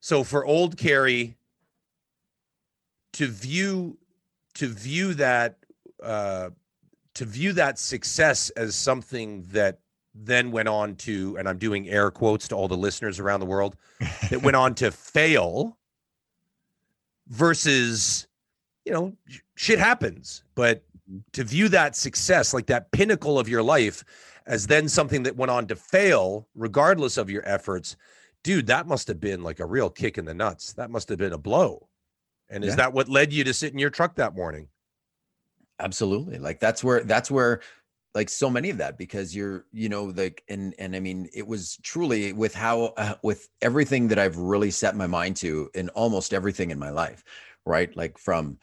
[0.00, 1.36] So for old Kerry
[3.14, 3.98] to view
[4.54, 5.58] to view that
[6.02, 6.50] uh
[7.14, 9.81] to view that success as something that
[10.14, 13.46] then went on to, and I'm doing air quotes to all the listeners around the
[13.46, 13.76] world,
[14.30, 15.78] that went on to fail
[17.28, 18.26] versus
[18.84, 19.12] you know,
[19.54, 20.44] shit happens.
[20.54, 20.82] But
[21.32, 24.04] to view that success, like that pinnacle of your life,
[24.46, 27.96] as then something that went on to fail, regardless of your efforts,
[28.42, 30.72] dude, that must have been like a real kick in the nuts.
[30.72, 31.88] That must have been a blow.
[32.48, 32.76] And is yeah.
[32.76, 34.68] that what led you to sit in your truck that morning?
[35.78, 36.38] Absolutely.
[36.38, 37.60] Like that's where that's where
[38.14, 41.46] like so many of that because you're you know like and and i mean it
[41.46, 45.88] was truly with how uh, with everything that i've really set my mind to in
[45.90, 47.24] almost everything in my life
[47.64, 47.94] right?
[47.96, 48.58] Like from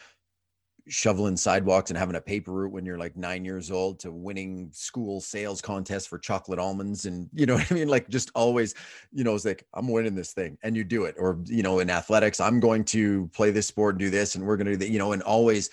[0.87, 4.69] shoveling sidewalks and having a paper route when you're like nine years old to winning
[4.73, 7.87] school sales contests for chocolate almonds and you know what i mean?
[7.87, 8.73] Like just always
[9.11, 11.15] you know it's like i'm winning this thing and you do it.
[11.19, 14.43] Or you know in athletics i'm going to play this sport and do this and
[14.43, 15.69] we're going to do that you know and always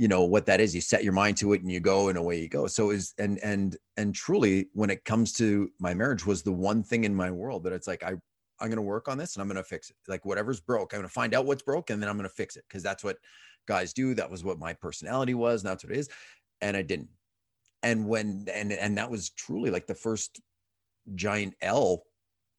[0.00, 2.16] you know what that is you set your mind to it and you go and
[2.16, 2.66] away you go.
[2.66, 6.82] So is and and and truly when it comes to my marriage was the one
[6.82, 9.42] thing in my world that it's like i i'm going to work on this and
[9.42, 9.96] i'm going to fix it.
[10.08, 12.34] Like whatever's broke i'm going to find out what's broke and then i'm going to
[12.34, 13.18] fix it because that's what
[13.68, 16.08] guys do that was what my personality was and that's what it is
[16.62, 17.10] and i didn't.
[17.82, 20.40] And when and and that was truly like the first
[21.14, 22.04] giant l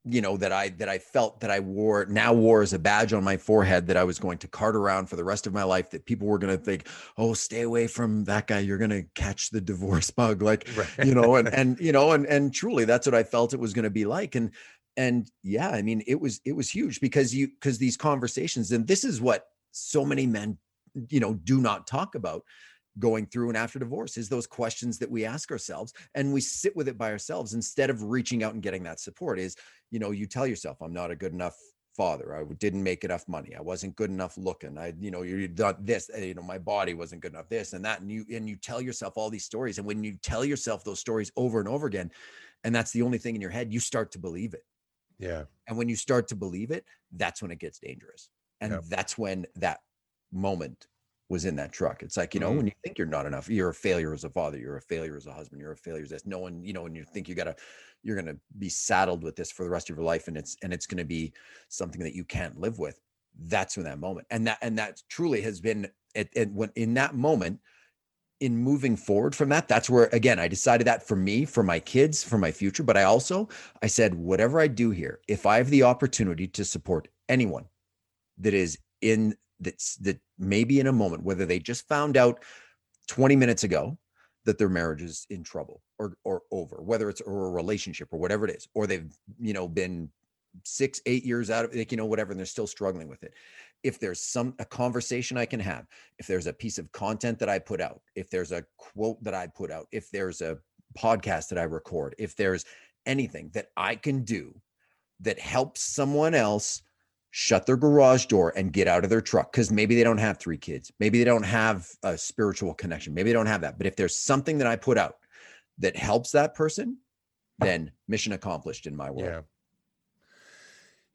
[0.04, 3.14] you know that i that i felt that i wore now wore as a badge
[3.14, 5.64] on my forehead that i was going to cart around for the rest of my
[5.64, 6.88] life that people were going to think
[7.18, 8.60] oh stay away from that guy.
[8.60, 10.42] You're going to catch the divorce bug.
[10.42, 11.08] Like right.
[11.08, 13.74] you know and and you know and and truly that's what i felt it was
[13.74, 14.36] going to be like.
[14.36, 14.52] And
[14.98, 18.86] and yeah i mean it was it was huge because you because these conversations and
[18.86, 20.58] this is what so many men
[21.08, 22.44] you know do not talk about
[23.00, 26.76] going through and after divorce is those questions that we ask ourselves and we sit
[26.76, 29.56] with it by ourselves instead of reaching out and getting that support is
[29.92, 31.56] you know you tell yourself i'm not a good enough
[31.96, 32.36] father.
[32.36, 33.56] I didn't make enough money.
[33.56, 34.78] I wasn't good enough looking.
[34.78, 37.74] I you know you're not this eh, you know my body wasn't good enough this
[37.74, 40.46] and that and you and you tell yourself all these stories and when you tell
[40.46, 42.12] yourself those stories over and over again
[42.64, 44.64] and that's the only thing in your head you start to believe it.
[45.20, 45.44] Yeah.
[45.68, 48.30] And when you start to believe it that's when it gets dangerous.
[48.62, 48.84] And yep.
[48.88, 49.80] that's when that
[50.32, 50.88] moment
[51.32, 52.04] was in that truck.
[52.04, 52.58] It's like, you know, mm-hmm.
[52.58, 55.16] when you think you're not enough, you're a failure as a father, you're a failure
[55.16, 56.26] as a husband, you're a failure as this.
[56.26, 57.56] No one, you know, when you think you gotta,
[58.04, 60.74] you're gonna be saddled with this for the rest of your life and it's and
[60.74, 61.32] it's gonna be
[61.70, 63.00] something that you can't live with.
[63.46, 64.28] That's when that moment.
[64.30, 67.62] And that and that truly has been it and when in that moment,
[68.42, 71.80] in moving forward from that, that's where again I decided that for me, for my
[71.80, 72.84] kids, for my future.
[72.84, 73.48] But I also
[73.82, 77.68] I said, whatever I do here, if I have the opportunity to support anyone
[78.38, 82.44] that is in that's that maybe in a moment whether they just found out
[83.08, 83.98] 20 minutes ago
[84.46, 88.20] that their marriage is in trouble or or over whether it's or a relationship or
[88.20, 90.10] whatever it is or they've you know been
[90.64, 93.34] six eight years out of like you know whatever and they're still struggling with it.
[93.84, 95.88] If there's some a conversation i can have
[96.20, 99.34] if there's a piece of content that i put out if there's a quote that
[99.34, 100.58] i put out if there's a
[100.98, 102.66] podcast that i record if there's
[103.06, 104.54] anything that i can do
[105.20, 106.84] that helps someone else
[107.32, 110.38] shut their garage door and get out of their truck because maybe they don't have
[110.38, 113.88] three kids maybe they don't have a spiritual connection maybe they don't have that but
[113.88, 115.16] if there's something that i put out
[115.78, 116.98] that helps that person
[117.60, 119.26] then mission accomplished in my world.
[119.26, 119.42] Yeah.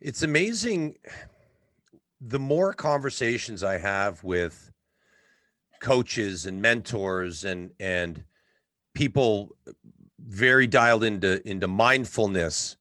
[0.00, 0.96] It's amazing
[2.20, 4.72] the more conversations i have with
[5.80, 8.24] coaches and mentors and and
[8.94, 9.54] people
[10.18, 12.76] very dialed into into mindfulness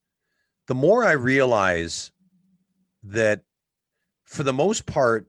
[0.68, 2.12] the more i realize
[3.06, 3.42] that
[4.24, 5.26] for the most part,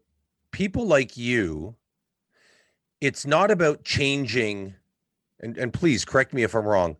[0.51, 1.75] people like you,
[2.99, 4.73] it's not about changing,
[5.39, 6.97] and, and please correct me if I'm wrong.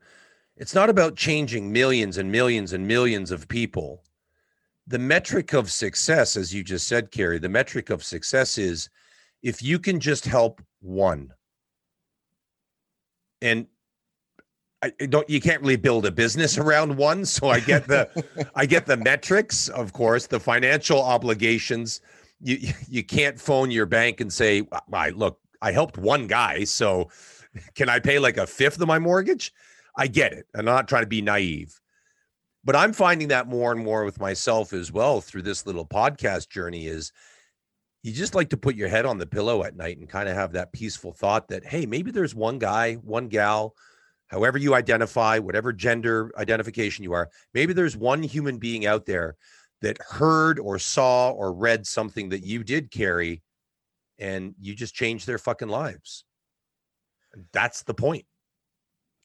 [0.56, 4.04] It's not about changing millions and millions and millions of people.
[4.86, 8.90] The metric of success, as you just said, Kerry, the metric of success is
[9.44, 11.34] if you can just help one.
[13.42, 13.68] And
[14.84, 18.10] I don't you can't really build a business around one so i get the
[18.56, 22.02] i get the metrics of course the financial obligations.
[22.40, 27.10] You you can't phone your bank and say i look i helped one guy so
[27.74, 29.52] can i pay like a fifth of my mortgage?
[29.96, 31.80] I get it i'm not trying to be naive.
[32.64, 36.50] But i'm finding that more and more with myself as well through this little podcast
[36.50, 37.12] journey is
[38.04, 40.36] you just like to put your head on the pillow at night and kind of
[40.36, 43.74] have that peaceful thought that hey maybe there's one guy one gal
[44.28, 49.36] however you identify, whatever gender identification you are, maybe there's one human being out there
[49.82, 53.42] that heard or saw or read something that you did Kerry
[54.20, 56.24] and you just changed their fucking lives.
[57.54, 58.26] That's the point.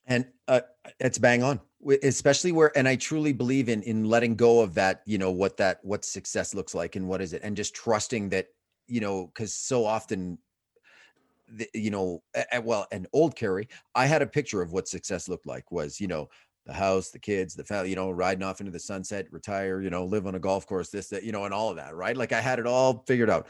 [0.06, 0.62] And uh,
[0.98, 1.60] it's bang on,
[2.02, 5.02] especially where, and I truly believe in in letting go of that.
[5.06, 8.30] You know what that what success looks like and what is it, and just trusting
[8.30, 8.46] that.
[8.88, 10.38] You know, because so often
[11.52, 12.22] the, you know,
[12.62, 16.08] well, an old Kerry, I had a picture of what success looked like was, you
[16.08, 16.28] know,
[16.66, 19.90] the house, the kids, the family, you know, riding off into the sunset, retire, you
[19.90, 22.16] know, live on a golf course, this, that, you know, and all of that, right?
[22.16, 23.48] Like I had it all figured out.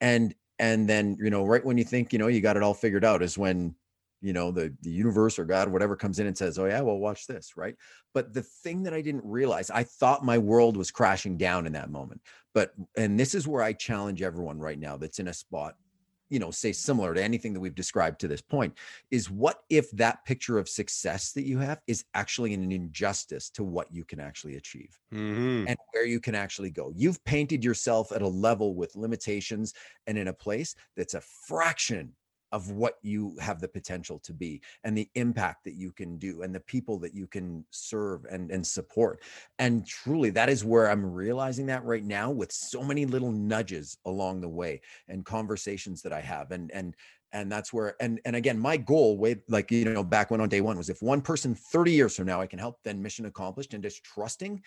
[0.00, 2.74] And and then you know right when you think you know you got it all
[2.74, 3.74] figured out is when
[4.20, 6.98] you know the the universe or god whatever comes in and says oh yeah well
[6.98, 7.76] watch this right
[8.14, 11.72] but the thing that i didn't realize i thought my world was crashing down in
[11.72, 12.20] that moment
[12.54, 15.74] but and this is where i challenge everyone right now that's in a spot
[16.28, 18.76] you know say similar to anything that we've described to this point
[19.10, 23.64] is what if that picture of success that you have is actually an injustice to
[23.64, 25.68] what you can actually achieve Mhm.
[25.68, 29.74] and where you can actually go you've painted yourself at a level with limitations
[30.06, 32.14] and in a place that's a fraction
[32.52, 36.42] of what you have the potential to be and the impact that you can do
[36.42, 39.20] and the people that you can serve and, and support.
[39.58, 43.98] And truly that is where i'm realizing that right now with so many little nudges
[44.06, 46.94] along the way and conversations that i have and and
[47.32, 50.48] and that's where and and again my goal way like you know back when on
[50.48, 53.26] day one was if one person 30 years from now i can help then mission
[53.26, 54.62] accomplished and just trusting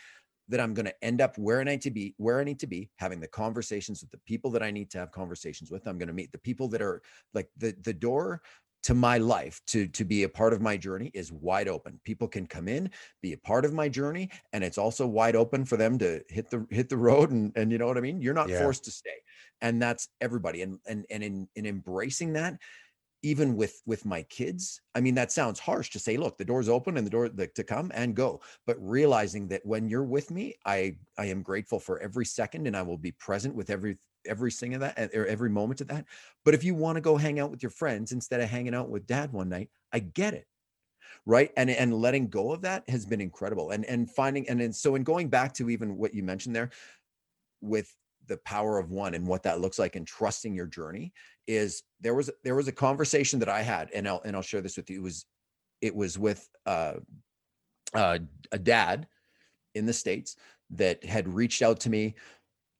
[0.49, 2.67] that I'm going to end up where I need to be, where I need to
[2.67, 5.87] be, having the conversations with the people that I need to have conversations with.
[5.87, 7.01] I'm going to meet the people that are
[7.33, 8.41] like the the door
[8.83, 11.99] to my life to to be a part of my journey is wide open.
[12.03, 12.89] People can come in,
[13.21, 16.49] be a part of my journey, and it's also wide open for them to hit
[16.49, 18.21] the hit the road and and you know what I mean.
[18.21, 18.57] You're not Yeah.
[18.57, 19.17] forced to stay,
[19.61, 20.63] and that's everybody.
[20.63, 22.59] And and and in in embracing that,
[23.23, 26.69] even with with my kids i mean that sounds harsh to say look the door's
[26.69, 30.31] open and the door the, to come and go but realizing that when you're with
[30.31, 33.97] me i i am grateful for every second and i will be present with every
[34.27, 36.05] every thing of that uh, or every moment of that.
[36.45, 38.87] But if you want to go hang out with your friends instead of hanging out
[38.87, 40.45] with dad one night i get it
[41.25, 41.51] right?
[41.57, 43.71] And and letting go of that has been incredible.
[43.71, 46.71] And and finding and then so in going back to even what you mentioned there
[47.61, 47.93] with
[48.27, 51.11] the power of one and what that looks like and trusting your journey
[51.51, 54.61] is there was there was a conversation that I had and I'll and I'll share
[54.61, 54.99] this with you.
[54.99, 55.25] It was
[55.81, 56.95] it was with uh,
[57.93, 58.19] uh,
[58.51, 59.07] a dad
[59.75, 60.35] in the states
[60.71, 62.15] that had reached out to me.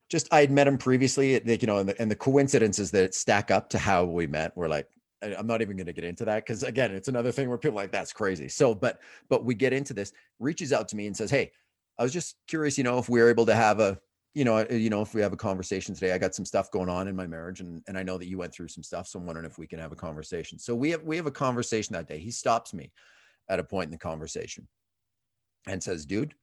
[0.10, 3.52] Just I had met him previously you know and the, and the coincidences that stack
[3.52, 4.88] up to how we met were like
[5.22, 7.80] I'm not even going to get into that because again it's another thing where people
[7.80, 8.50] are like that's crazy.
[8.50, 10.14] So but but we get into this.
[10.40, 11.52] Reaches out to me and says hey
[11.98, 14.00] I was just curious you know if we are able to have a
[14.34, 16.88] you know, you know, if we have a conversation today, I got some stuff going
[16.90, 19.20] on in my marriage, and and I know that you went through some stuff, so
[19.20, 20.58] I'm wondering if we can have a conversation.
[20.58, 22.20] So we have we have a conversation that day.
[22.20, 22.92] He stops me
[23.50, 24.68] at a point in the conversation
[25.68, 26.36] and says, "Dude,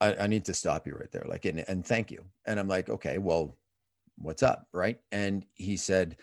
[0.00, 2.68] I, I need to stop you right there, like, and and thank you." And I'm
[2.68, 3.58] like, "Okay, well,
[4.18, 6.16] what's up, right?" And he said,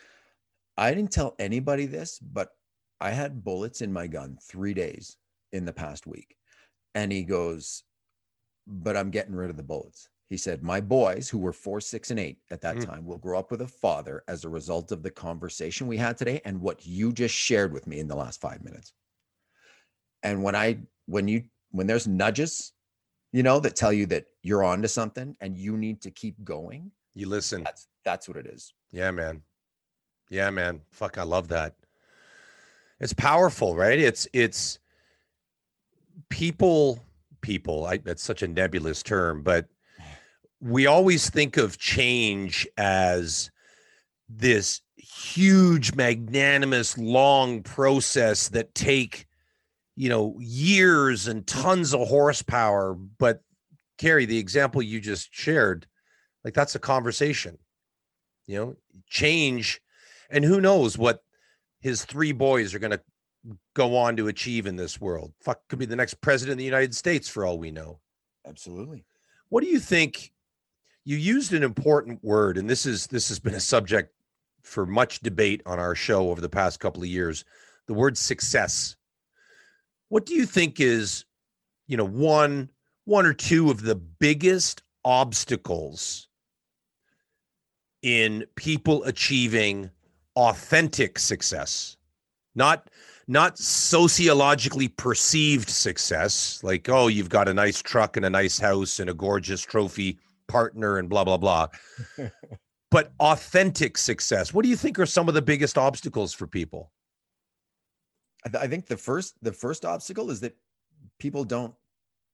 [0.77, 2.51] "I didn't tell anybody this, but
[3.01, 5.17] I had bullets in my gun three days
[5.53, 6.37] in the past week,"
[6.95, 7.83] and he goes,
[8.67, 12.09] "But I'm getting rid of the bullets." He said, My boys, who were four, six,
[12.09, 12.85] and eight at that Mm.
[12.85, 16.17] time, will grow up with a father as a result of the conversation we had
[16.17, 18.93] today and what you just shared with me in the last five minutes.
[20.23, 22.71] And when I, when you, when there's nudges,
[23.33, 26.41] you know, that tell you that you're on to something and you need to keep
[26.45, 27.65] going, You listen.
[27.65, 28.73] that's, that's what it is.
[28.93, 29.41] Yeah, man.
[30.29, 30.79] Yeah, man.
[30.91, 31.75] Fuck, I love that.
[33.01, 33.99] It's powerful, right?
[33.99, 34.79] It's it's
[36.29, 37.03] people
[37.41, 37.85] people.
[37.85, 39.67] I that's such a nebulous term, but
[40.61, 43.49] we always think of change as
[44.29, 49.25] this huge magnanimous long process that take
[49.95, 52.93] you know years and tons of horsepower.
[52.93, 53.41] But
[53.97, 55.87] Kerry the example you just shared
[56.45, 57.57] like that's a conversation
[58.45, 58.75] you know
[59.07, 59.81] change.
[60.29, 61.23] And who knows what
[61.81, 63.01] his three boys are going to
[63.73, 65.33] go on to achieve in this world.
[65.41, 67.99] Fuck could be the next president of the united states for all we know.
[68.47, 69.03] Absolutely.
[69.49, 70.31] what do you think
[71.03, 74.13] you used an important word and this is this has been a subject
[74.61, 77.43] for much debate on our show over the past couple of years
[77.87, 78.95] the word success.
[80.09, 81.25] What do you think is
[81.87, 82.69] you know one
[83.05, 86.27] one or two of the biggest obstacles
[88.01, 89.89] in people achieving
[90.35, 91.97] authentic success?
[92.53, 92.89] Not
[93.27, 98.99] not sociologically perceived success like oh you've got a nice truck and a nice house
[98.99, 100.17] and a gorgeous trophy
[100.51, 101.67] partner and blah blah blah
[102.91, 106.91] but authentic success what do you think are some of the biggest obstacles for people
[108.45, 110.55] I, th- I think the first, the first obstacle is that
[111.19, 111.73] people don't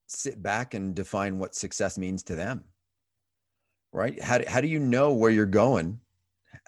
[0.08, 2.64] sit back and define what success means to them.
[3.92, 4.22] Right?
[4.22, 6.00] How, do- how do you know where you're going?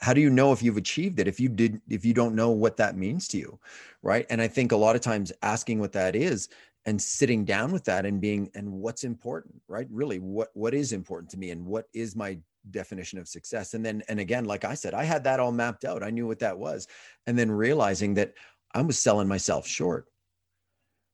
[0.02, 2.52] How do you know if you've achieved it if you did if you don't know
[2.52, 3.60] what that means to you?
[4.02, 4.26] Right?
[4.30, 6.50] And I think a lot of times asking what that is
[6.90, 9.86] and sitting down with that and being and what's important, right?
[9.92, 12.40] Really, what what is important to me and what is my
[12.72, 13.76] definition of success?
[13.76, 16.02] And then and again, like I said, I had that all mapped out.
[16.02, 16.88] I knew what that was.
[17.28, 18.34] And then realizing that
[18.74, 20.08] I was selling myself short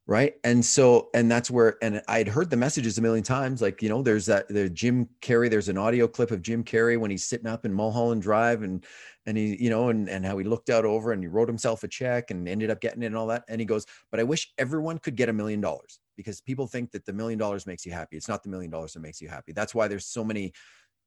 [0.07, 0.35] right?
[0.43, 3.89] And so and that's where and i'd heard the messages a million times like you
[3.89, 7.25] know there's that the jim carrey there's an audio clip of jim carrey when he's
[7.25, 8.85] sitting up in mulholland drive and
[9.25, 11.83] and he you know and and how he looked out over and he wrote himself
[11.83, 13.43] a check and ended up getting it and all that.
[13.49, 16.91] And he goes but i wish everyone could get a million dollars because people think
[16.91, 18.15] that the million dollars makes you happy.
[18.15, 19.51] It's not the million dollars that makes you happy.
[19.51, 20.53] That's why there's so many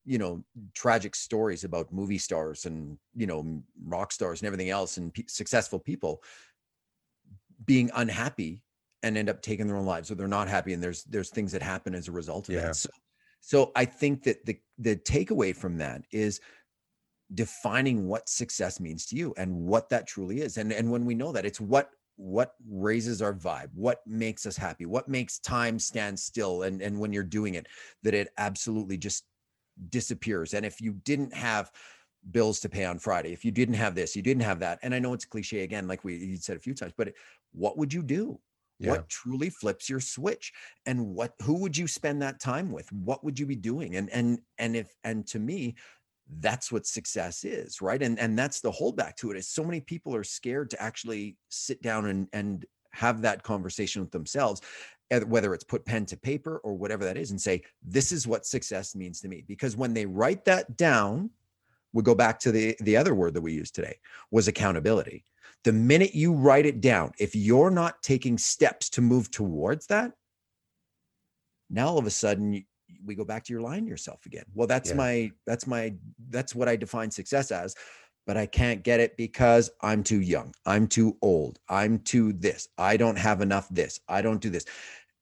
[0.04, 0.42] you know
[0.74, 5.26] tragic stories about movie stars and you know rock stars and everything else and p-
[5.28, 6.22] successful people
[7.64, 8.62] being unhappy
[9.02, 11.52] and end up taking their own lives or they're not happy and there's there's things
[11.52, 12.62] that happen as a result of yeah.
[12.62, 12.88] that so
[13.40, 16.40] so i think that the the takeaway from that is
[17.34, 20.56] defining what success means to you and what that truly is.
[20.56, 24.56] And and when we know that it's what what raises our vibe what makes us
[24.56, 27.68] happy what makes time stand still and and when you're doing it
[28.02, 29.24] that it absolutely just
[29.90, 30.54] disappears.
[30.54, 31.70] And if you didn't have
[32.32, 34.92] bills to pay on friday if you didn't have this you didn't have that and
[34.92, 37.14] i know it's cliche again like we said a few times but
[37.52, 38.38] what would you do
[38.80, 40.52] what truly flips your switch
[40.86, 42.90] and what who would you spend that time with?
[42.92, 43.96] What would you be doing?
[43.96, 45.76] And and and if and to me
[46.40, 48.02] that's what success is right?
[48.02, 51.36] And and that's the holdback to it is so many people are scared to actually
[51.48, 54.60] sit down and and have that conversation with themselves
[55.10, 58.26] eh, whether it's put pen to paper or whatever that is and say this is
[58.26, 59.44] what success means to me.
[59.46, 61.30] Because when they write that down
[61.92, 63.96] we go back to the the other word that we used today
[64.30, 65.24] was accountability
[65.64, 70.12] the minute you write it down, if you're not taking steps to move towards that,
[71.70, 72.64] now all of a sudden
[73.04, 74.44] we go back to your lying yourself again.
[74.54, 74.96] Well, that's yeah.
[74.96, 75.94] my that's my
[76.30, 77.74] that's what I define success as,
[78.26, 80.54] but I can't get it because I'm too young.
[80.66, 81.58] I'm too old.
[81.68, 82.68] I'm too this.
[82.78, 84.00] I don't have enough this.
[84.08, 84.64] I don't do this.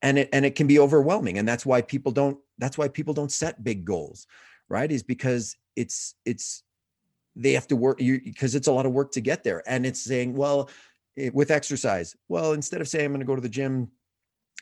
[0.02, 3.14] And it and it can be overwhelming and that's why people don't that's why people
[3.14, 4.26] don't set big goals,
[4.68, 4.90] right?
[4.90, 6.62] Is because it's it's
[7.36, 9.62] they have to work because it's a lot of work to get there.
[9.66, 10.70] And it's saying, well,
[11.14, 13.90] it, with exercise, well, instead of saying I'm going to go to the gym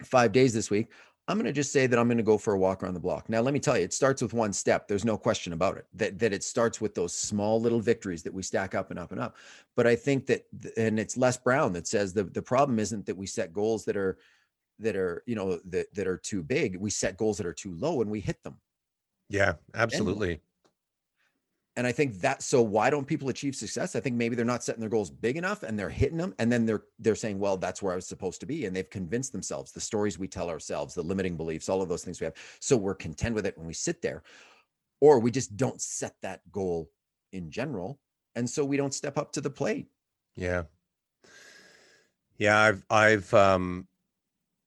[0.02, 0.88] five days this week,
[1.26, 3.00] I'm going to just say that I'm going to go for a walk around the
[3.00, 3.30] block.
[3.30, 4.86] Now, let me tell you, it starts with one step.
[4.86, 5.86] There's no question about it.
[5.94, 9.10] That that it starts with those small little victories that we stack up and up
[9.10, 9.36] and up.
[9.74, 10.44] But I think that,
[10.76, 13.96] and it's Les Brown that says the the problem isn't that we set goals that
[13.96, 14.18] are
[14.80, 16.76] that are you know that that are too big.
[16.76, 18.56] We set goals that are too low and we hit them.
[19.30, 20.40] Yeah, absolutely
[21.76, 23.96] and I think that so why don't people achieve success?
[23.96, 26.50] I think maybe they're not setting their goals big enough and they're hitting them and
[26.50, 28.66] then they're they're saying, well, that's where I was supposed to be.
[28.66, 32.04] And they've convinced themselves, the stories we tell ourselves, the limiting beliefs, all of those
[32.04, 32.34] things we have.
[32.60, 34.22] So we're content with it when we sit there.
[35.00, 36.90] Or we just don't set that goal
[37.32, 37.98] in general.
[38.36, 39.88] And so we don't step up to the plate.
[40.36, 40.64] Yeah.
[42.38, 43.88] Yeah, I've I've um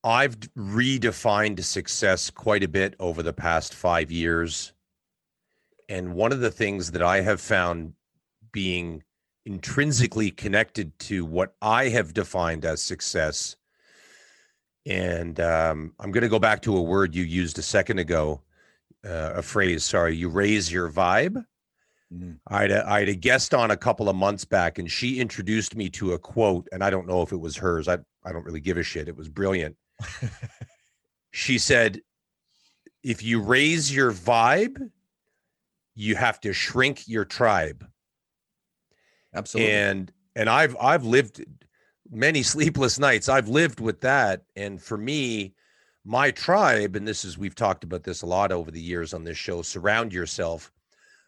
[0.04, 4.72] I've redefined success quite a bit over the past five years
[5.88, 7.94] and one of the things that I have found
[8.52, 9.02] being
[9.46, 13.56] intrinsically connected to what I have defined as success,
[14.86, 18.42] and um, I'm going to go back to a word you used a second ago,
[19.06, 21.44] uh, a phrase, sorry, you raise your vibe.
[22.12, 22.32] Mm-hmm.
[22.48, 25.20] I, had a, I had a guest on a couple of months back, and she
[25.20, 27.88] introduced me to a quote, and I don't know if it was hers.
[27.88, 29.08] I, I don't really give a shit.
[29.08, 29.76] It was brilliant.
[31.32, 32.00] she said,
[33.02, 34.90] If you raise your vibe,
[35.98, 37.84] you have to shrink your tribe.
[39.34, 39.72] Absolutely.
[39.72, 41.44] And and I've I've lived
[42.08, 43.28] many sleepless nights.
[43.28, 44.44] I've lived with that.
[44.54, 45.54] And for me,
[46.04, 49.24] my tribe, and this is we've talked about this a lot over the years on
[49.24, 50.70] this show, surround yourself.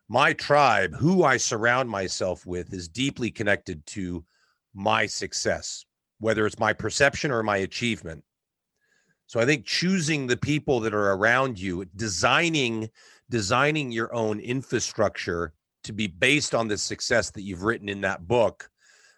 [0.08, 4.24] My tribe, who I surround myself with, is deeply connected to
[4.72, 5.84] my success,
[6.20, 8.22] whether it's my perception or my achievement.
[9.26, 12.88] So I think choosing the people that are around you, designing
[13.30, 15.54] designing your own infrastructure
[15.84, 18.68] to be based on the success that you've written in that book,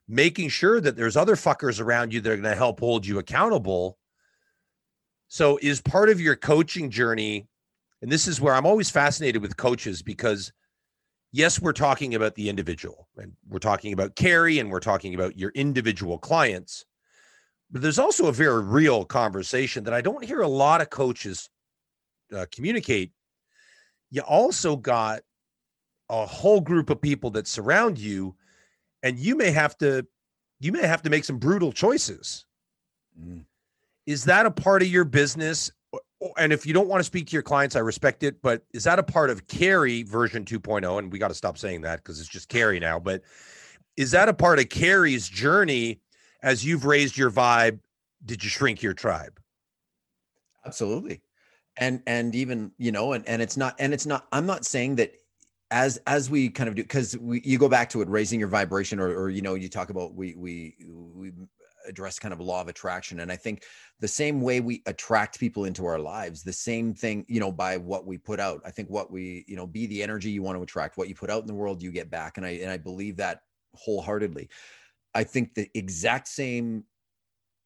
[0.06, 3.18] making sure that there's other fuckers around you that are going to help hold you
[3.18, 3.98] accountable.
[5.28, 7.48] So, is part of your coaching journey,
[8.02, 10.52] and this is where I'm always fascinated with coaches because,
[11.32, 15.38] yes, we're talking about the individual and we're talking about Kerry and we're talking about
[15.38, 16.84] your individual clients,
[17.70, 21.48] but there's also a very real conversation that I don't hear a lot of coaches
[22.36, 23.12] uh, communicate
[24.12, 25.22] you also got
[26.10, 28.36] a whole group of people that surround you
[29.02, 30.06] and you may have to
[30.60, 32.44] you may have to make some brutal choices.
[33.20, 33.44] Mm.
[34.06, 35.70] is that a part of your business?
[36.38, 38.84] And if you don't want to speak to your clients i respect it but is
[38.84, 42.20] that a part of kerry version 2.0 and we got to stop saying that because
[42.20, 43.22] it's just kerry now but
[43.96, 45.98] is that a part of kerry's journey
[46.42, 47.80] as you've raised your vibe
[48.24, 49.40] did you shrink your tribe?
[50.64, 51.20] Absolutely
[51.76, 54.96] and and even you know and and it's not and it's not i'm not saying
[54.96, 55.12] that
[55.70, 58.48] as as we kind of do because we you go back to it raising your
[58.48, 60.76] vibration or or you know you talk about we we
[61.14, 61.32] we
[61.88, 63.20] address kind of law of attraction.
[63.20, 63.64] And i think
[64.00, 67.76] the same way we attract people into our lives the same thing you know by
[67.76, 68.60] what we put out.
[68.64, 71.14] I think what we you know be the energy you want to attract what you
[71.14, 72.36] put out in the world you get back.
[72.36, 73.40] And i and i believe that
[73.74, 74.48] wholeheartedly.
[75.14, 76.84] I think the exact same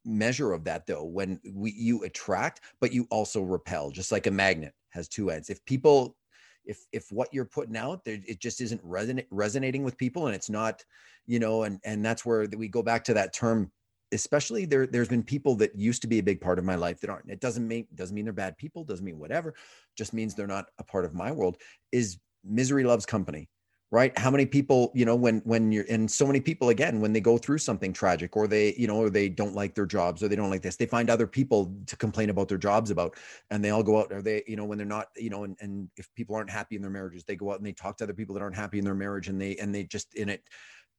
[0.07, 4.31] measure of that though when we you attract but you also repel just like a
[4.31, 5.51] magnet has two ends.
[5.51, 6.17] If people
[6.65, 10.35] if if what you're putting out there it just isn't resonate, resonating with people and
[10.35, 10.85] it's not
[11.27, 13.71] you know and and that's where we go back to that term
[14.13, 17.01] especially there there's been people that used to be a big part of my life
[17.01, 17.29] that aren't.
[17.29, 19.55] It doesn't mean doesn't mean they're bad people doesn't mean whatever
[19.97, 21.57] just means they're not a part of my world
[21.93, 23.49] is misery loves company
[23.91, 24.17] right?
[24.19, 27.21] How many people you know when when you're and so many people again when they
[27.21, 30.29] go through something tragic or they you know or they don't like their jobs or
[30.29, 33.17] they don't like this they find other people to complain about their jobs about
[33.51, 35.57] and they all go out or they you know when they're not you know and,
[35.61, 38.05] and if people aren't happy in their marriages they go out and they talk to
[38.05, 40.43] other people that aren't happy in their marriage and they and they just in it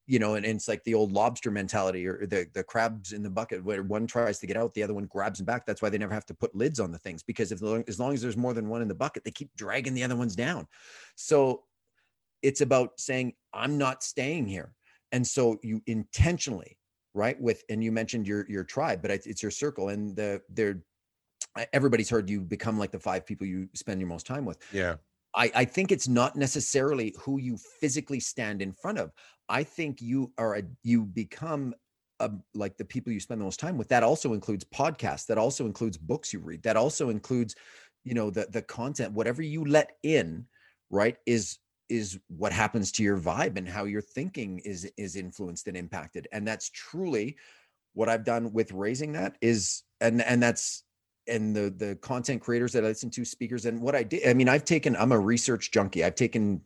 [0.06, 3.22] you know and, and it's like the old lobster mentality or the the crabs in
[3.22, 5.66] the bucket where one tries to get out the other one grabs them back.
[5.66, 8.14] That's why they never have to put lids on the things because if as long
[8.14, 10.66] as there's more than one in the bucket they keep dragging the other ones down.
[11.16, 11.64] So
[12.42, 14.74] it's about saying i'm not staying here
[15.12, 16.78] and so you intentionally
[17.14, 20.82] right with and you mentioned your your tribe but it's your circle and the they're
[21.74, 24.96] everybody's heard you become like the five people you spend your most time with yeah
[25.36, 29.12] I, I think it's not necessarily who you physically stand in front of.
[29.48, 31.76] I think you are a, you become
[32.20, 33.88] a, like the people you spend the most time with.
[33.90, 35.28] That also includes podcasts.
[35.28, 36.64] That also includes books you read.
[36.64, 37.56] That also includes,
[38.04, 39.14] you know, the the content.
[39.14, 40.46] Whatever you let in,
[40.90, 41.60] right, is
[41.90, 46.28] is what happens to your vibe and how your thinking is is influenced and impacted
[46.32, 47.38] and that's truly
[47.94, 50.84] what i've done with raising that is and and that's
[51.28, 54.34] and the the content creators that i listen to speakers and what i did i
[54.34, 56.04] mean i've taken i'm a research junkie.
[56.04, 56.62] I've taken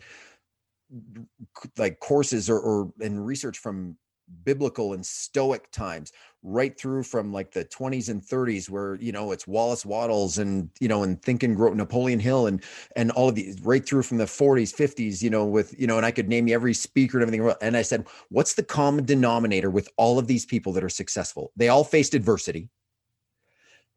[1.77, 3.97] like courses or, or and research from
[4.43, 6.11] biblical and stoic times
[6.43, 10.69] right through from like the 20s and 30s where you know it's wallace wattles and
[10.79, 12.63] you know and think and grow napoleon hill and
[12.95, 15.97] and all of these right through from the 40s 50s you know with you know
[15.97, 17.55] and i could name you every speaker and everything.
[17.61, 21.51] And i said what's the common denominator with all of these people that are successful?
[21.55, 22.69] They all faced adversity.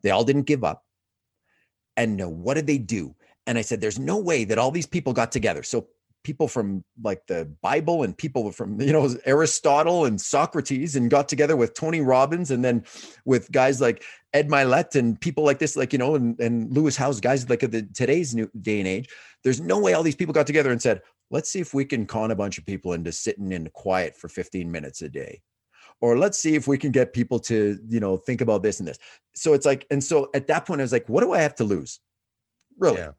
[0.02, 0.84] They all didn't give up.
[1.96, 3.14] And no what did they do?
[3.46, 5.62] And i said there's no way that all these people got together.
[5.62, 5.88] So
[6.24, 11.28] people from like the Bible and people from you know Aristotle and Socrates and got
[11.28, 12.84] together with Tony Robbins and then
[13.24, 14.02] with guys like
[14.32, 17.60] Ed Mylett and people like this like you know and, and Lewis Howes guys like
[17.60, 19.08] the today's new day and age.
[19.44, 22.06] There's no way all these people got together and said let's see if we can
[22.06, 25.42] con a bunch of people into sitting in quiet for 15 minutes a day.
[26.00, 28.88] Or let's see if we can get people to you know think about this and
[28.88, 28.98] this.
[29.34, 31.54] So it's like and so at that point I was like what do I have
[31.56, 32.00] to lose?
[32.78, 32.98] Really?
[32.98, 33.12] Yeah.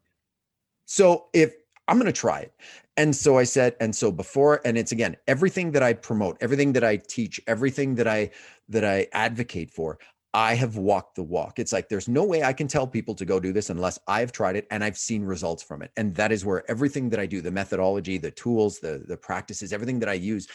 [0.85, 1.53] so if
[1.87, 2.53] I'm going to try it.
[2.97, 6.73] And so I said, and so before, and it's again, everything that I promote, everything
[6.73, 8.31] that I teach, everything that I
[8.69, 9.99] that I advocate for,
[10.33, 11.59] I have walked the walk.
[11.59, 14.31] It's like there's no way I can tell people to go do this unless I've
[14.31, 15.91] tried it and I've seen results from it.
[15.97, 19.73] And that is where everything that I do, the methodology, the tools, the the practices,
[19.73, 20.47] everything that I use,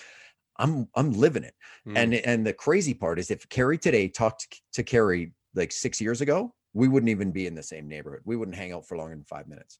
[0.59, 1.55] I'm I'm living it.
[1.87, 1.97] Mm.
[1.97, 6.23] And and the crazy part is if Kerry today talked to Kerry like 6 years
[6.23, 8.23] ago, we wouldn't even be in the same neighborhood.
[8.25, 9.79] We wouldn't hang out for longer than 5 minutes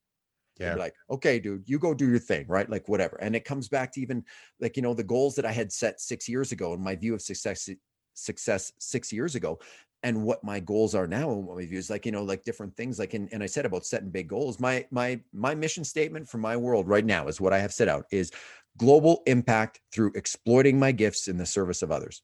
[0.61, 0.75] yeah.
[0.75, 2.69] like, okay, dude, you go do your thing, right?
[2.69, 3.17] Like whatever.
[3.21, 4.25] And it comes back to even
[4.61, 7.15] like, you know, the goals that I had set six years ago and my view
[7.15, 7.69] of success
[8.15, 9.59] success six years ago
[10.03, 12.75] and what my goals are now and what my views like you know like different
[12.77, 16.29] things like in, and i said about setting big goals my my my mission statement
[16.29, 18.31] for my world right now is what i have set out is
[18.79, 22.23] global impact through exploiting my gifts in the service of others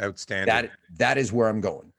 [0.00, 1.92] outstanding that that is where i'm going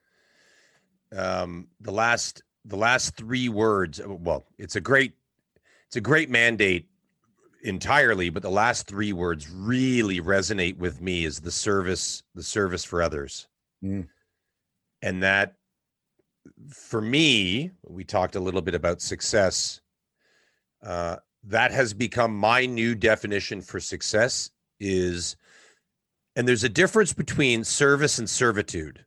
[1.16, 5.12] um the last the last three words well it's a great
[5.96, 6.90] it's a great mandate
[7.62, 12.84] entirely, but the last three words really resonate with me is the service, the service
[12.84, 13.48] for others.
[13.82, 14.06] Mm.
[15.00, 15.54] And that
[16.68, 19.80] for me, we talked a little bit about success.
[20.84, 25.34] Uh, that has become my new definition for success is
[26.36, 29.02] and there's a difference between service and servitude.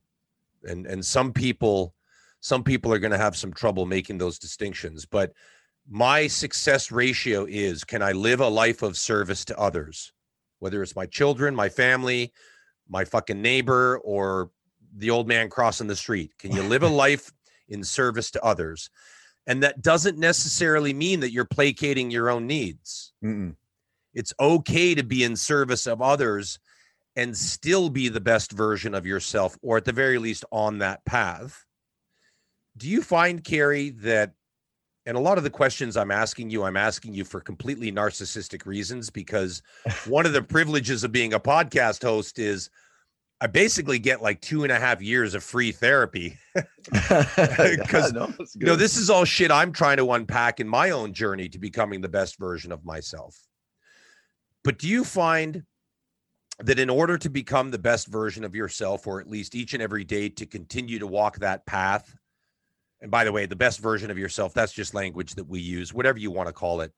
[0.64, 1.94] And and some people
[2.40, 5.34] some people are going to have some trouble making those distinctions, but
[5.90, 10.14] my success ratio is can I live a life of service to others,
[10.60, 12.32] whether it's my children, my family,
[12.88, 14.52] my fucking neighbor, or
[14.96, 16.32] the old man crossing the street?
[16.38, 17.32] Can you live a life
[17.68, 18.92] in service to others?
[19.48, 23.14] And that doesn't necessarily mean that you're placating your own needs.
[23.24, 23.56] Mm-mm.
[24.14, 26.60] It's okay to be in service of others
[27.16, 31.04] and still be the best version of yourself, or at the very least on that
[31.04, 31.66] path.
[32.78, 34.34] Do you find, Kerry, that
[35.10, 38.68] and a lot of the questions I'm asking you, I'm asking you for completely narcissistic
[38.68, 39.64] reasons because
[40.06, 42.70] one of the privileges of being a podcast host is
[43.42, 46.38] I basically get like two and a half years of free therapy.
[46.92, 51.14] Because no, you know, this is all shit I'm trying to unpack in my own
[51.14, 53.38] journey to becoming the best version of myself.
[54.64, 55.64] But do you find
[56.60, 59.84] that in order to become the best version of yourself, or at least each and
[59.84, 62.16] every day to continue to walk that path,
[63.02, 65.94] and by the way, the best version of yourself, that's just language that we use,
[65.94, 66.94] whatever you want to call it.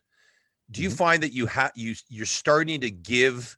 [0.71, 0.97] Do you Mhm.
[0.97, 3.57] find that you have you you're starting to give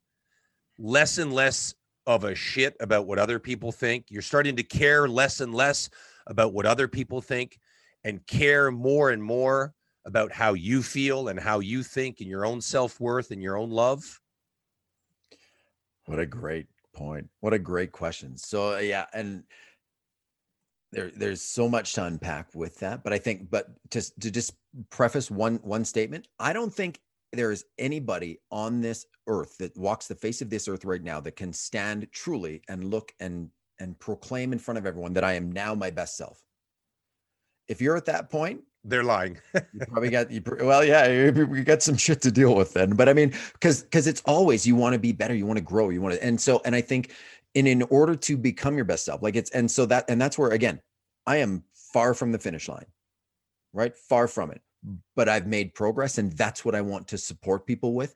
[0.77, 1.73] less and less
[2.05, 4.05] of a shit about what other people think?
[4.09, 5.89] You're starting to care less and less
[6.27, 7.59] about what other people think
[8.03, 9.73] and care more and more
[10.05, 13.69] about how you feel and how you think and your own self-worth and your own
[13.69, 14.19] love?
[16.05, 17.29] What a great point.
[17.39, 18.37] What a great question.
[18.37, 19.43] So yeah, and
[20.93, 24.53] there there's so much to unpack with that, but I think but just to just
[24.89, 26.99] preface one one statement, I don't think
[27.33, 31.19] there is anybody on this earth that walks the face of this earth right now
[31.21, 35.33] that can stand truly and look and and proclaim in front of everyone that I
[35.33, 36.41] am now my best self.
[37.67, 39.39] If you're at that point, They're lying.
[39.53, 42.91] you probably got you well yeah you, you got some shit to deal with then
[42.95, 45.63] but i mean because because it's always you want to be better you want to
[45.63, 47.13] grow you want to and so and i think
[47.56, 50.38] in in order to become your best self like it's and so that and that's
[50.38, 50.80] where again
[51.28, 52.86] i am far from the finish line
[53.74, 53.95] right?
[53.95, 54.62] Far from it
[55.16, 58.14] but i've made progress and that's what i want to support people with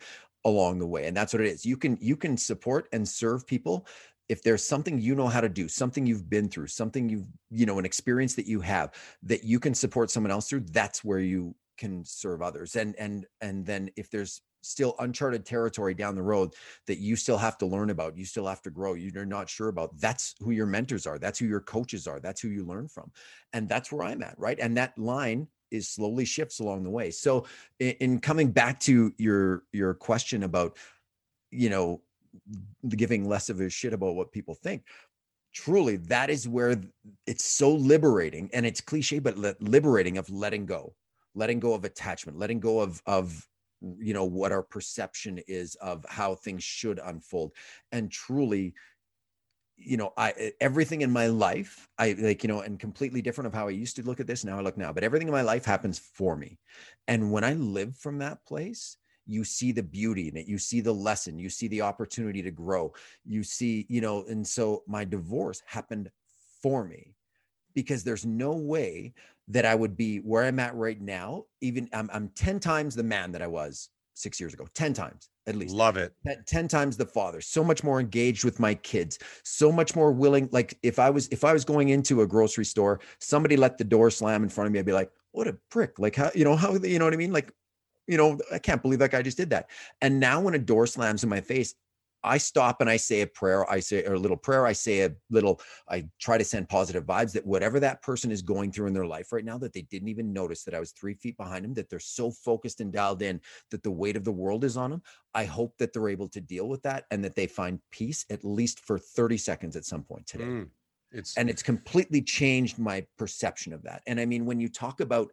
[0.47, 1.65] along the way and that's what it is.
[1.65, 3.85] You can you can support and serve people
[4.29, 7.65] if there's something you know how to do something you've been through something you've you
[7.65, 11.19] know an experience that you have that you can support someone else through that's where
[11.19, 16.21] you can serve others and and and then if there's still uncharted territory down the
[16.21, 16.53] road
[16.87, 19.69] that you still have to learn about you still have to grow you're not sure
[19.69, 22.87] about that's who your mentors are that's who your coaches are that's who you learn
[22.87, 23.11] from
[23.53, 27.11] and that's where i'm at right and that line is slowly shifts along the way.
[27.11, 27.45] So
[27.79, 30.77] in, in coming back to your your question about
[31.51, 32.01] you know
[32.89, 34.83] giving less of a shit about what people think
[35.53, 36.79] truly that is where
[37.25, 40.93] it's so liberating and it's cliche but liberating of letting go
[41.33, 43.47] letting go of attachment letting go of of
[43.81, 47.53] you know what our perception is of how things should unfold.
[47.91, 48.73] And truly
[49.77, 53.53] you know i everything in my life i like you know and completely different of
[53.53, 55.41] how i used to look at this now i look now but everything in my
[55.41, 56.57] life happens for me.
[57.07, 58.97] And when i live from that place
[59.27, 62.51] you see the beauty in it you see the lesson you see the opportunity to
[62.51, 62.91] grow
[63.23, 66.09] you see you know and so my divorce happened
[66.61, 67.13] for me
[67.75, 69.13] because there's no way
[69.47, 73.03] that i would be where i'm at right now even i'm, I'm 10 times the
[73.03, 75.73] man that i was six years ago 10 times at least.
[75.73, 76.13] Love it.
[76.25, 80.11] that 10 times the father so much more engaged with my kids so much more
[80.11, 83.77] willing like if i was if i was going into a grocery store somebody let
[83.77, 86.31] the door slam in front of me i'd be like what a prick like how
[86.33, 87.31] you know how you know what i mean?
[87.31, 87.53] Like
[88.07, 89.69] you know i can't believe that guy just did that.
[90.01, 91.75] And now when a door slams in my face
[92.23, 95.11] i stop and i say a prayer i say a little prayer i say a
[95.29, 95.59] little
[95.89, 99.05] i try to send positive vibes that whatever that person is going through in their
[99.05, 101.73] life right now that they didn't even notice that i was three feet behind them
[101.73, 103.39] that they're so focused and dialed in
[103.71, 105.01] that the weight of the world is on them
[105.37, 108.43] I hope that they're able to deal with that and that they find peace at
[108.43, 110.45] least for 30 seconds at some point today.
[110.45, 110.69] Mm.
[111.11, 114.01] It's And it's completely changed my perception of that.
[114.07, 115.31] And I mean, when you talk about,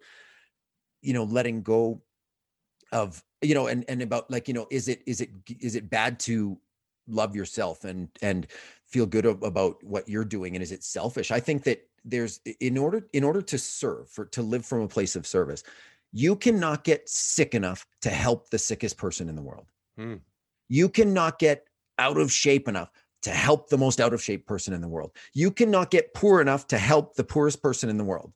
[1.00, 2.02] you know, letting go
[2.92, 5.88] of, you know, and and about like, you know, is it is it is it
[5.88, 6.58] bad to
[7.08, 8.46] love yourself and and
[8.86, 11.30] feel good about what you're doing and is it selfish?
[11.30, 14.88] I think that there's in order in order to serve for to live from a
[14.88, 15.62] place of service,
[16.12, 20.16] you cannot get sick enough to help the sickest person in the world Hmm.
[20.68, 21.64] you cannot get
[21.98, 22.90] out of shape enough
[23.22, 25.12] to help the most out of shape person in the world.
[25.32, 28.32] You cannot get poor enough to help the poorest person in the world.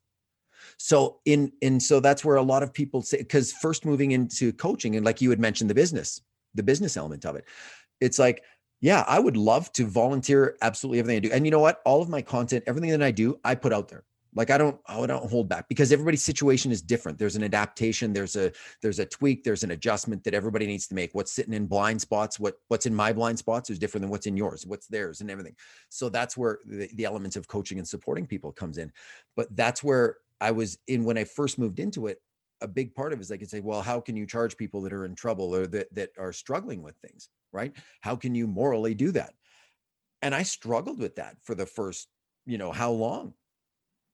[0.77, 4.53] So in and so that's where a lot of people say because first moving into
[4.53, 6.21] coaching and like you had mentioned the business,
[6.55, 7.45] the business element of it,
[7.99, 8.43] it's like
[8.81, 11.31] yeah, I would love to volunteer absolutely everything I do.
[11.31, 11.81] And you know what?
[11.85, 14.03] All of my content, everything that I do, I put out there.
[14.35, 17.17] Like I don't, oh, I don't hold back because everybody's situation is different.
[17.17, 18.13] There's an adaptation.
[18.13, 18.51] There's a,
[18.81, 19.43] there's a tweak.
[19.43, 21.09] There's an adjustment that everybody needs to make.
[21.13, 24.27] What's sitting in blind spots, what, what's in my blind spots is different than what's
[24.27, 25.55] in yours, what's theirs, and everything.
[25.89, 28.91] So that's where the, the elements of coaching and supporting people comes in.
[29.35, 32.21] But that's where I was in when I first moved into it.
[32.61, 34.81] A big part of it is I could say, well, how can you charge people
[34.81, 37.75] that are in trouble or that that are struggling with things, right?
[38.01, 39.33] How can you morally do that?
[40.21, 42.09] And I struggled with that for the first,
[42.45, 43.33] you know, how long?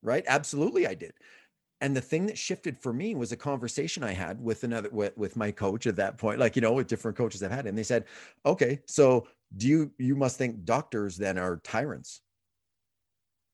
[0.04, 0.24] Right?
[0.28, 1.14] Absolutely, I did.
[1.82, 5.18] And the thing that shifted for me was a conversation I had with another with,
[5.18, 7.78] with my coach at that point, like you know, with different coaches I've had, and
[7.78, 8.06] they said,
[8.46, 9.28] "Okay, so
[9.58, 12.22] do you you must think doctors then are tyrants?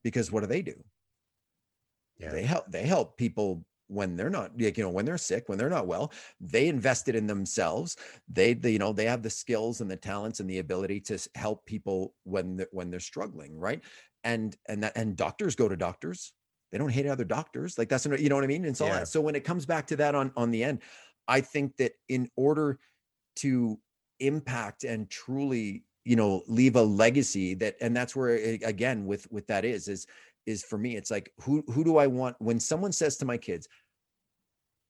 [0.03, 0.83] Because what do they do?
[2.17, 2.31] Yeah.
[2.31, 5.57] They help they help people when they're not like you know when they're sick when
[5.57, 7.97] they're not well they invested in themselves.
[8.31, 11.19] They, they you know they have the skills and the talents and the ability to
[11.35, 13.81] help people when they're, when they're struggling right?
[14.23, 16.33] And and that and doctors go to doctors.
[16.71, 17.77] They don't hate other doctors.
[17.77, 18.65] Like that's you know what i mean?
[18.65, 19.03] And so yeah.
[19.03, 20.79] so when it comes back to that on on the end
[21.27, 22.79] i think that in order
[23.37, 23.79] to
[24.19, 29.47] impact and truly you know leave a legacy that and that's where again with with
[29.47, 30.07] that is is
[30.45, 33.37] is for me it's like who who do i want when someone says to my
[33.37, 33.67] kids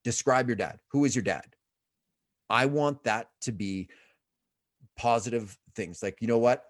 [0.04, 0.78] describe your dad.
[0.90, 1.46] Who is your dad?
[2.50, 3.88] I want that to be
[4.98, 6.64] positive things like you know what?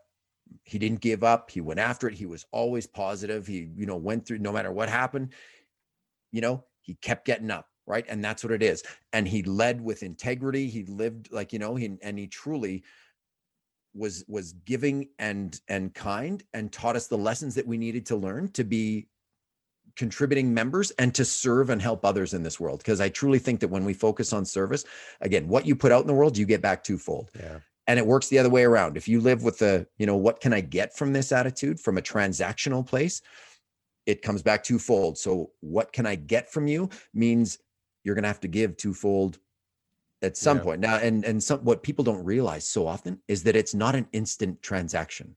[0.64, 1.50] He didn't give up.
[1.50, 2.14] He went after it.
[2.14, 3.46] He was always positive.
[3.46, 5.32] He you know went through no matter what happened
[6.30, 8.04] you know he kept getting up right?
[8.08, 8.82] And that's what it is.
[9.12, 10.68] And he led with integrity.
[10.68, 12.84] He lived like you know he and he truly
[13.94, 18.16] was was giving and and kind and taught us the lessons that we needed to
[18.16, 19.08] learn to be
[19.96, 22.78] contributing members and to serve and help others in this world.
[22.78, 24.84] Because i truly think that when we focus on service
[25.20, 27.30] again what you put out in the world you get back twofold.
[27.38, 27.60] Yeah.
[27.88, 28.96] And it works the other way around.
[28.96, 31.98] If you live with the you know what can i get from this attitude from
[31.98, 33.20] a transactional place
[34.04, 35.18] it comes back twofold.
[35.18, 37.58] So what can i get from you means
[38.04, 39.38] you're going to have to give twofold
[40.22, 40.62] at some yeah.
[40.62, 43.94] point now and and some what people don't realize so often is that it's not
[43.94, 45.36] an instant transaction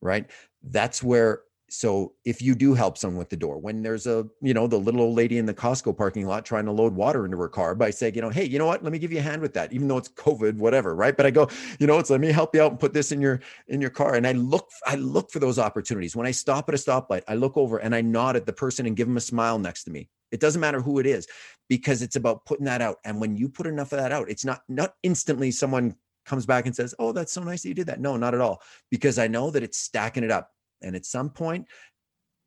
[0.00, 0.30] right
[0.62, 1.42] that's where
[1.72, 4.78] so if you do help someone with the door when there's a you know the
[4.78, 7.74] little old lady in the costco parking lot trying to load water into her car
[7.74, 9.54] by saying you know hey you know what let me give you a hand with
[9.54, 11.48] that even though it's covid whatever right but i go
[11.78, 13.90] you know it's let me help you out and put this in your in your
[13.90, 17.22] car and i look i look for those opportunities when i stop at a stoplight
[17.28, 19.84] i look over and i nod at the person and give them a smile next
[19.84, 21.26] to me it doesn't matter who it is
[21.68, 22.98] because it's about putting that out.
[23.04, 25.94] And when you put enough of that out, it's not not instantly someone
[26.26, 28.40] comes back and says, "Oh, that's so nice that you did that." No, not at
[28.40, 28.62] all.
[28.90, 30.50] Because I know that it's stacking it up,
[30.82, 31.66] and at some point,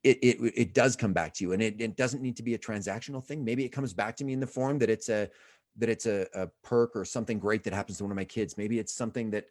[0.03, 2.53] it it it does come back to you, and it, it doesn't need to be
[2.53, 3.43] a transactional thing.
[3.43, 5.29] Maybe it comes back to me in the form that it's a
[5.77, 8.57] that it's a, a perk or something great that happens to one of my kids.
[8.57, 9.45] Maybe it's something that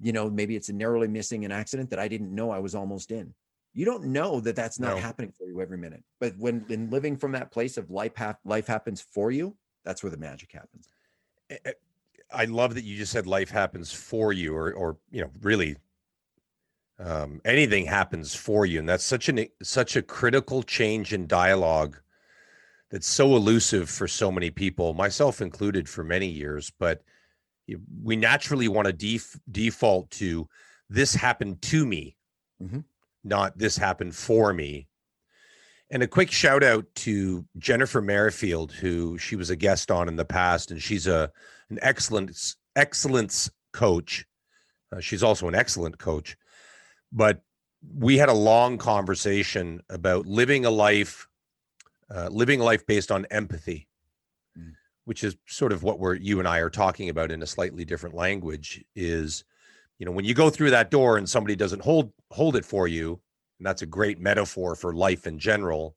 [0.00, 2.74] you know, maybe it's a narrowly missing an accident that I didn't know I was
[2.74, 3.32] almost in
[3.74, 4.98] you don't know that that's not no.
[4.98, 6.02] happening for you every minute.
[6.20, 10.02] But when in living from that place of life, ha- life happens for you, that's
[10.02, 10.88] where the magic happens.
[11.50, 11.72] Eh, eh,
[12.32, 15.76] I love that you just said life happens for you, or or you know, really,
[16.98, 21.98] um, anything happens for you, and that's such an such a critical change in dialogue
[22.90, 26.72] that's so elusive for so many people, myself included, for many years.
[26.78, 27.02] But
[28.02, 30.48] we naturally want to def- default to
[30.88, 32.16] this happened to me.
[32.62, 32.80] Mm-hmm
[33.24, 34.86] not this happened for me.
[35.90, 40.16] And a quick shout out to Jennifer Merrifield, who she was a guest on in
[40.16, 41.30] the past, and she's a
[41.70, 44.26] an excellent excellence coach.
[44.92, 46.36] Uh, she's also an excellent coach,
[47.14, 47.42] but
[47.96, 51.28] we had a long conversation about living a life,
[52.14, 53.88] uh, living a life based on empathy,
[54.58, 54.72] mm.
[55.04, 57.84] which is sort of what we're you and I are talking about in a slightly
[57.84, 58.84] different language.
[58.96, 59.44] Is
[59.98, 62.88] you know when you go through that door and somebody doesn't hold hold it for
[62.88, 63.20] you
[63.58, 65.96] and that's a great metaphor for life in general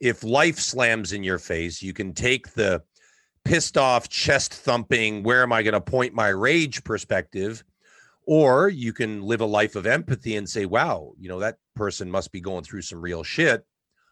[0.00, 2.82] if life slams in your face you can take the
[3.44, 7.64] pissed off chest thumping where am i going to point my rage perspective
[8.26, 12.10] or you can live a life of empathy and say wow you know that person
[12.10, 13.64] must be going through some real shit.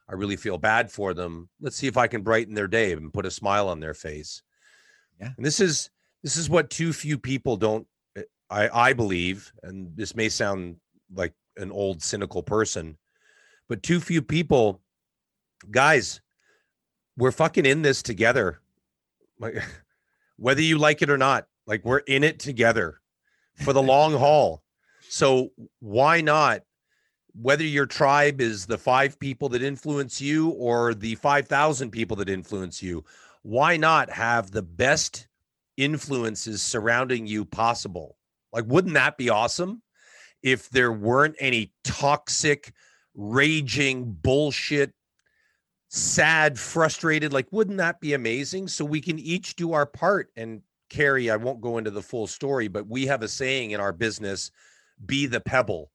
[0.08, 1.48] I really feel bad for them.
[1.60, 4.42] Let's see if i can brighten their day and put a smile on their face.
[5.20, 5.30] Yeah.
[5.36, 5.90] And this is
[6.22, 7.86] this is what too few people don't
[8.50, 10.76] I, I believe, and this may sound
[11.14, 12.98] like an old cynical person,
[13.68, 14.80] but too few people,
[15.70, 16.20] guys,
[17.16, 18.60] we're fucking in this together.
[19.38, 19.62] Like,
[20.36, 23.00] whether you like it or not, like we're in it together
[23.60, 24.62] for the long haul.
[25.08, 25.50] So
[25.80, 26.62] why not?
[27.40, 32.28] Whether your tribe is the five people that influence you or the 5,000 people that
[32.28, 33.04] influence you,
[33.42, 35.28] why not have the best
[35.76, 38.16] influences surrounding you possible?
[38.52, 39.82] Like, wouldn't that be awesome
[40.42, 42.72] if there weren't any toxic,
[43.14, 44.92] raging bullshit,
[45.88, 47.32] sad, frustrated?
[47.32, 48.68] Like, wouldn't that be amazing?
[48.68, 50.30] So we can each do our part.
[50.36, 53.80] And Kerry, I won't go into the full story, but we have a saying in
[53.80, 54.50] our business
[55.06, 55.90] be the pebble.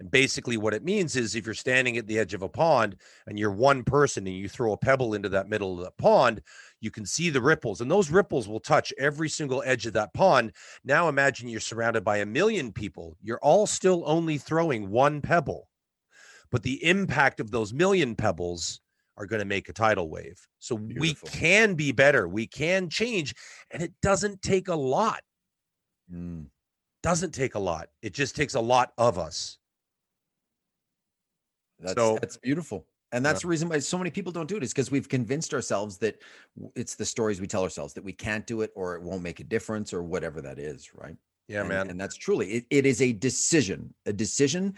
[0.00, 2.96] And basically, what it means is if you're standing at the edge of a pond
[3.28, 6.42] and you're one person and you throw a pebble into that middle of the pond,
[6.80, 10.12] you can see the ripples, and those ripples will touch every single edge of that
[10.12, 10.52] pond.
[10.84, 13.16] Now imagine you're surrounded by a million people.
[13.22, 15.68] You're all still only throwing one pebble,
[16.50, 18.81] but the impact of those million pebbles
[19.16, 20.40] are going to make a tidal wave.
[20.58, 21.28] So Beautiful.
[21.32, 22.28] we can be better.
[22.28, 23.34] We can change,
[23.70, 25.22] and it doesn't take a lot.
[26.12, 26.46] Mm.
[27.02, 27.88] Doesn't take a lot.
[28.00, 29.58] It just takes a lot of us.
[31.80, 32.86] That's, so that's beautiful.
[33.10, 33.46] And that's yeah.
[33.46, 36.20] the reason why so many people don't do it is because we've convinced ourselves that
[36.74, 39.40] it's the stories we tell ourselves that we can't do it or it won't make
[39.40, 41.16] a difference or whatever that is, right?
[41.48, 41.90] Yeah, and, man.
[41.90, 44.74] And that's truly it, it is a decision, a decision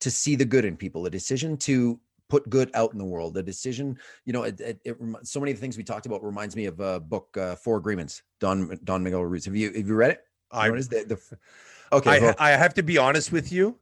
[0.00, 1.98] to see the good in people, a decision to
[2.32, 5.52] put good out in the world, a decision, you know, it, it, it so many
[5.52, 8.80] of the things we talked about reminds me of a book, uh, Four Agreements, Don,
[8.84, 9.44] Don Miguel Ruiz.
[9.44, 10.22] Have you, have you read it?
[10.50, 11.36] I, what is the, the
[11.96, 12.32] okay.
[12.38, 13.76] I, I have to be honest with you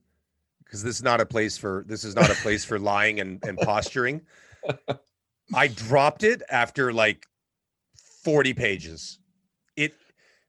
[0.65, 3.41] because this is not a place for, this is not a place for lying and,
[3.45, 4.21] and posturing.
[5.55, 7.29] I dropped it after like
[8.25, 9.21] 40 pages.
[9.77, 9.95] It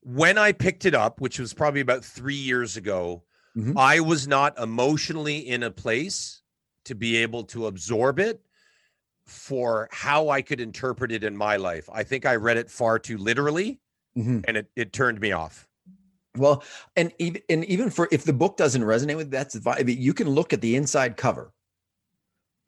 [0.02, 3.22] when I picked it up, which was probably about three years ago,
[3.56, 3.78] mm-hmm.
[3.78, 6.41] I was not emotionally in a place
[6.92, 8.42] to be able to absorb it
[9.26, 11.90] for how I could interpret it in my life.
[11.92, 13.80] I think I read it far too literally
[14.18, 14.42] mm-hmm.
[14.46, 15.70] and it, it turned me off.
[16.36, 16.64] Well,
[16.98, 20.52] and even and even for if the book doesn't resonate with that's you can look
[20.54, 21.54] at the inside cover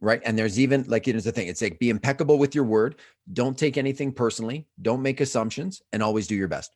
[0.04, 0.22] right?
[0.26, 2.96] And there's even like here's the thing: it's like be impeccable with your word.
[3.32, 4.68] Don't take anything personally.
[4.82, 6.76] Don't make assumptions, and always do your best.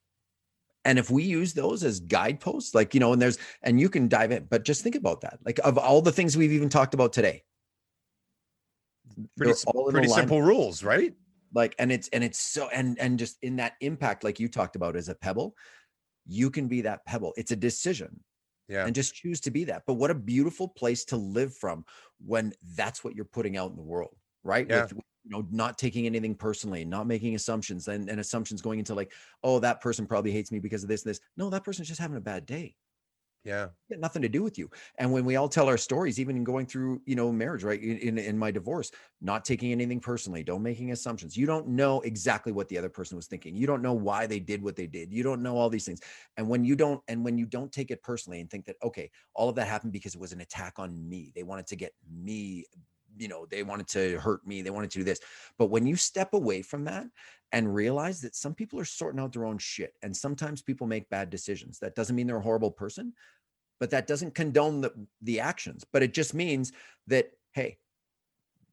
[0.88, 4.08] And if we use those as guideposts, like you know, and there's and you can
[4.08, 5.38] dive in, but just think about that.
[5.46, 7.44] Like of all the things we've even talked about today,
[9.36, 9.54] pretty,
[9.92, 11.14] pretty simple rules, right?
[11.54, 14.78] Like, and it's and it's so and and just in that impact, like you talked
[14.78, 15.56] about, as a pebble,
[16.26, 17.34] you can be that pebble.
[17.36, 18.22] It's a decision
[18.70, 18.86] yeah.
[18.86, 19.84] and just choose to be that.
[19.86, 21.84] But what a beautiful place to live from
[22.26, 24.66] when that's what you're putting out in the world, right?
[24.70, 24.84] Yeah.
[24.84, 24.94] With,
[25.28, 29.12] you know, not taking anything personally, not making assumptions and, and assumptions going into like,
[29.44, 31.20] oh, that person probably hates me because of this and this.
[31.36, 32.76] No, that person's just having a bad day.
[33.44, 33.68] Yeah.
[33.90, 34.70] nothing to do with you.
[34.98, 37.82] And when we all tell our stories, even in going through, you know, marriage, right?
[37.82, 41.38] In, in, in my divorce, not taking anything personally, don't making assumptions.
[41.38, 43.56] You don't know exactly what the other person was thinking.
[43.56, 45.14] You don't know why they did what they did.
[45.14, 46.02] You don't know all these things.
[46.36, 49.10] And when you don't, and when you don't take it personally and think that, okay,
[49.34, 51.32] all of that happened because it was an attack on me.
[51.34, 52.66] They wanted to get me
[53.18, 55.20] you know they wanted to hurt me they wanted to do this.
[55.58, 57.06] But when you step away from that
[57.52, 61.10] and realize that some people are sorting out their own shit and sometimes people make
[61.10, 63.14] bad decisions that doesn't mean they're a horrible person
[63.80, 64.92] but that doesn't condone the,
[65.22, 65.86] the actions.
[65.92, 66.72] But it just means
[67.08, 67.78] that hey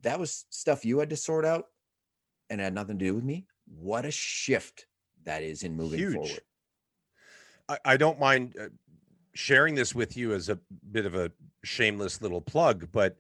[0.02, 1.66] that was stuff you had to sort out
[2.50, 3.46] and had nothing to do with me.
[3.66, 4.86] What a shift
[5.24, 6.14] that is in moving Huge.
[6.14, 6.40] forward.
[7.68, 8.66] I, I don't mind uh,
[9.32, 10.58] sharing this with you as a
[10.92, 11.32] bit of a
[11.64, 13.16] shameless little plug but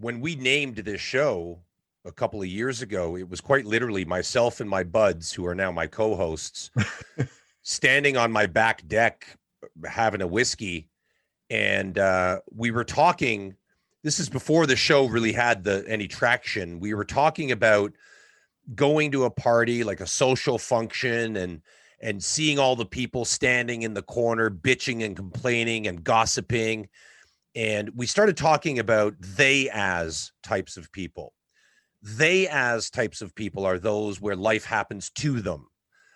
[0.00, 1.58] when we named this show
[2.04, 5.54] a couple of years ago, it was quite literally myself and my buds, who are
[5.54, 6.70] now my co-hosts,
[7.62, 9.26] standing on my back deck
[9.86, 10.88] having a whiskey,
[11.50, 13.56] and uh, we were talking.
[14.02, 16.80] This is before the show really had the any traction.
[16.80, 17.92] We were talking about
[18.74, 21.60] going to a party, like a social function, and
[22.00, 26.88] and seeing all the people standing in the corner, bitching and complaining and gossiping
[27.54, 31.34] and we started talking about they as types of people.
[32.02, 35.66] They as types of people are those where life happens to them,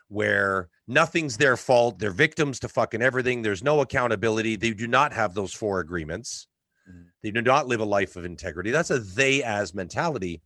[0.09, 1.99] where nothing's their fault.
[1.99, 3.43] They're victims to fucking everything.
[3.43, 4.57] There's no accountability.
[4.57, 6.47] They do not have those four agreements.
[6.89, 7.09] Mm-hmm.
[7.23, 8.71] They do not live a life of integrity.
[8.71, 10.41] That's a they as mentality.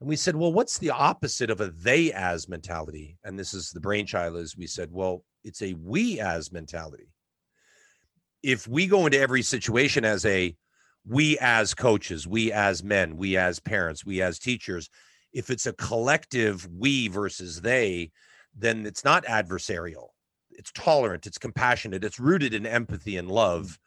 [0.00, 3.18] And we said, well, what's the opposite of a they as mentality?
[3.24, 7.11] And this is the brainchild, as we said, well, it's a we as mentality
[8.42, 10.54] if we go into every situation as a
[11.06, 14.88] we as coaches, we as men, we as parents, we as teachers,
[15.32, 18.10] if it's a collective we versus they,
[18.54, 20.08] then it's not adversarial.
[20.50, 23.78] It's tolerant, it's compassionate, it's rooted in empathy and love.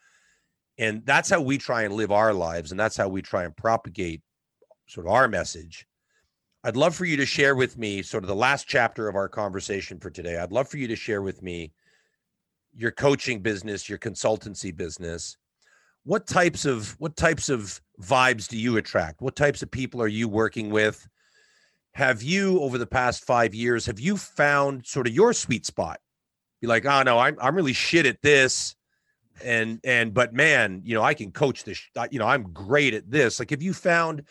[0.77, 2.71] And that's how we try and live our lives.
[2.71, 4.21] And that's how we try and propagate
[4.87, 5.87] sort of our message.
[6.63, 9.29] I'd love for you to share with me sort of the last chapter of our
[9.29, 10.37] conversation for today.
[10.37, 11.71] I'd love for you to share with me
[12.75, 15.37] your coaching business, your consultancy business,
[16.03, 19.21] what types of what types of vibes do you attract?
[19.21, 21.07] What types of people are you working with?
[21.93, 25.99] Have you over the past 5 years have you found sort of your sweet spot?
[26.61, 28.75] Be like, "Oh no, I'm I'm really shit at this."
[29.43, 33.09] And and but man, you know, I can coach this, you know, I'm great at
[33.09, 33.39] this.
[33.39, 34.23] Like have you found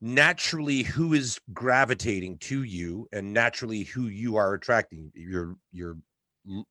[0.00, 5.96] naturally who is gravitating to you and naturally who you are attracting your your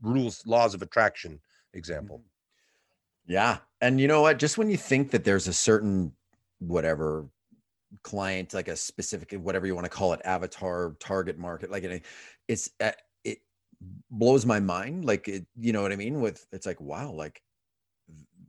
[0.01, 1.39] rules laws of attraction
[1.73, 2.17] example.
[2.17, 3.33] Mm-hmm.
[3.33, 4.39] yeah and you know what?
[4.39, 6.13] Just when you think that there's a certain
[6.59, 7.27] whatever
[8.03, 12.03] client like a specific whatever you want to call it avatar target market like
[12.47, 12.91] it's uh,
[13.23, 13.39] it
[14.11, 16.19] blows my mind like it you know what i mean?
[16.19, 17.41] With it's like wow like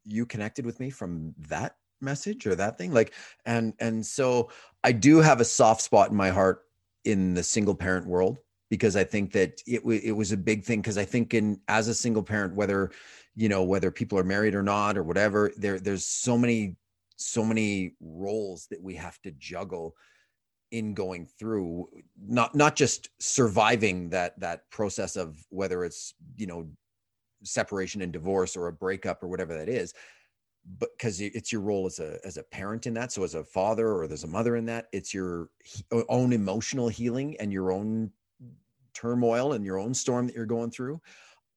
[0.05, 2.93] you connected with me from that message or that thing?
[2.93, 3.13] Like
[3.45, 4.51] and and so
[4.83, 6.63] i do have a soft spot in my heart
[7.05, 8.39] in the single parent world
[8.71, 11.61] because I think that it w- it was a big thing because I think in
[11.69, 12.91] as a single parent whether
[13.35, 16.77] you know whether people are married or not or whatever there there's so many
[17.17, 19.95] so many roles that we have to juggle
[20.71, 21.89] in going through
[22.21, 26.69] not not just surviving that that process of whether it's you know
[27.45, 29.95] separation and divorce or a breakup or whatever that is
[30.79, 33.13] but because it's your role as a as a parent in that.
[33.13, 35.49] So as a father or there's a mother in that it's your
[36.09, 38.11] own emotional healing and your own
[38.99, 41.01] turmoil and your own storm that you're going through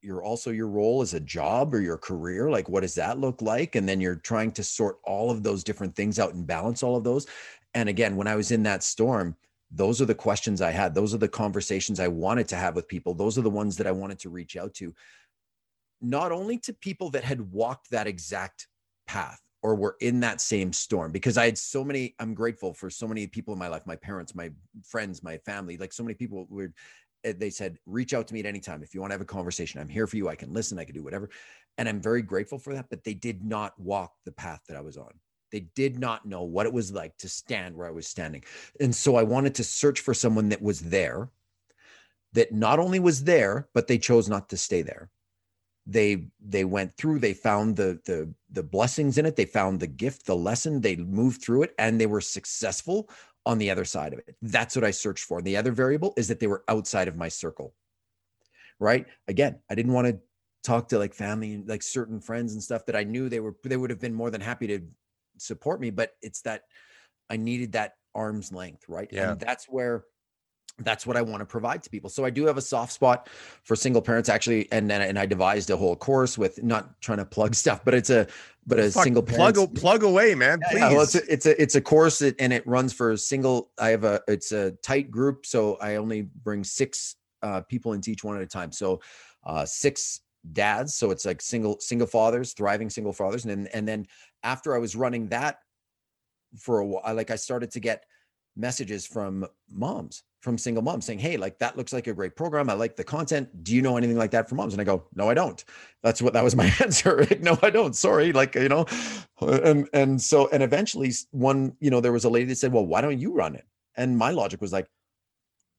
[0.01, 3.41] you're also your role as a job or your career like what does that look
[3.41, 3.75] like?
[3.75, 6.95] And then you're trying to sort all of those different things out and balance all
[6.95, 7.27] of those.
[7.73, 9.35] And again when i was in that storm
[9.73, 10.93] those are the questions i had.
[10.93, 13.13] Those are the conversations i wanted to have with people.
[13.13, 14.93] Those are the ones that i wanted to reach out to.
[16.01, 18.67] Not only to people that had walked that exact
[19.07, 22.89] path or were in that same storm because I had so many I'm grateful for
[22.89, 24.49] so many people in my life my parents my
[24.83, 26.73] friends my family like so many people were
[27.23, 28.83] Eh, they said reach out to me at any time.
[28.83, 30.29] If you want to have a conversation I'm here for you.
[30.29, 30.79] I can listen.
[30.79, 31.29] I can do whatever.
[31.77, 34.81] And I'm very grateful for that but they did not walk the path that I
[34.81, 35.11] was on.
[35.51, 38.43] They did not know what it was like to stand where I was standing.
[38.79, 41.29] And so I wanted to search for someone that was there
[42.33, 45.09] that not only was there but they chose not to stay there.
[45.87, 49.35] They they went through they found the the the blessings in it.
[49.35, 50.81] They found the gift the lesson.
[50.81, 53.09] They moved through it and they were successful
[53.45, 54.35] on the other side of it.
[54.41, 55.41] That's what i searched for.
[55.41, 57.73] The other variable is that they were outside of my circle
[58.81, 59.05] right?
[59.27, 60.19] Again i didn't want to
[60.63, 63.77] talk to like family like certain friends and stuff that i knew they were they
[63.77, 64.79] would have been more than happy to
[65.37, 66.63] support me but it's that
[67.29, 69.09] i needed that arm's length right?
[69.11, 69.31] Yeah.
[69.31, 70.03] and that's where
[70.83, 72.09] that's what I want to provide to people.
[72.09, 73.29] So I do have a soft spot
[73.63, 74.71] for single parents actually.
[74.71, 77.93] And then, and I devised a whole course with not trying to plug stuff, but
[77.93, 78.27] it's a,
[78.65, 80.59] but a Fuck, single plug, plug away, man.
[80.69, 80.79] Please.
[80.79, 83.17] Yeah, well, it's a, it's a, it's a course that, and it runs for a
[83.17, 83.71] single.
[83.79, 85.45] I have a, it's a tight group.
[85.45, 88.71] So I only bring six uh, people into each one at a time.
[88.71, 89.01] So
[89.43, 90.21] uh, six
[90.53, 90.93] dads.
[90.95, 93.45] So it's like single, single fathers, thriving single fathers.
[93.45, 94.05] And then, and then
[94.43, 95.59] after I was running that
[96.57, 98.05] for a while, like I started to get
[98.55, 102.69] messages from moms from single moms saying, Hey, like that looks like a great program.
[102.69, 103.63] I like the content.
[103.63, 104.73] Do you know anything like that for moms?
[104.73, 105.63] And I go, No, I don't.
[106.03, 107.17] That's what that was my answer.
[107.17, 107.95] like, no, I don't.
[107.95, 108.33] Sorry.
[108.33, 108.85] Like, you know,
[109.39, 112.85] and and so and eventually one, you know, there was a lady that said, Well,
[112.85, 113.65] why don't you run it?
[113.95, 114.87] And my logic was like,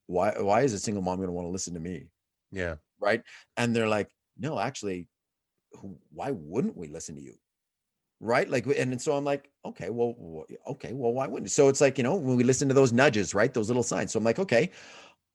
[0.06, 2.06] why why is a single mom going to want to listen to me?
[2.50, 2.76] Yeah.
[3.00, 3.22] Right.
[3.56, 5.08] And they're like, no, actually,
[6.10, 7.34] why wouldn't we listen to you?
[8.22, 8.48] Right?
[8.48, 11.50] Like and, so i'm like okay well okay well why wouldn't?
[11.50, 14.12] So it's like you know when we listen to those nudges right those little signs
[14.12, 14.70] so i'm like okay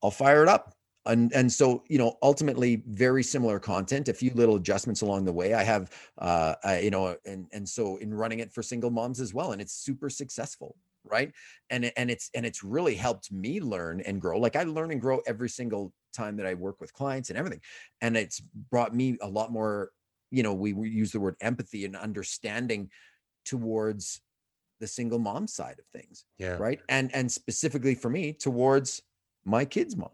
[0.02, 0.74] i'll fire it up.
[1.06, 5.32] And and so you know ultimately very similar content a few little adjustments along the
[5.32, 5.54] way.
[5.54, 9.20] I have uh I, you know and and so in running it for single moms
[9.20, 11.32] as well and it's super successful right?
[11.70, 14.38] And and it's and it's really helped me learn and grow.
[14.38, 17.60] Like i learn and grow every single time that i work with clients and everything
[18.00, 19.90] and it's brought me a lot more
[20.30, 22.90] you know we, we use the word empathy and understanding
[23.44, 24.20] towards
[24.80, 26.56] the single mom side of things yeah.
[26.58, 26.80] right?
[26.88, 29.02] And and specifically for me towards
[29.44, 30.10] my kids mom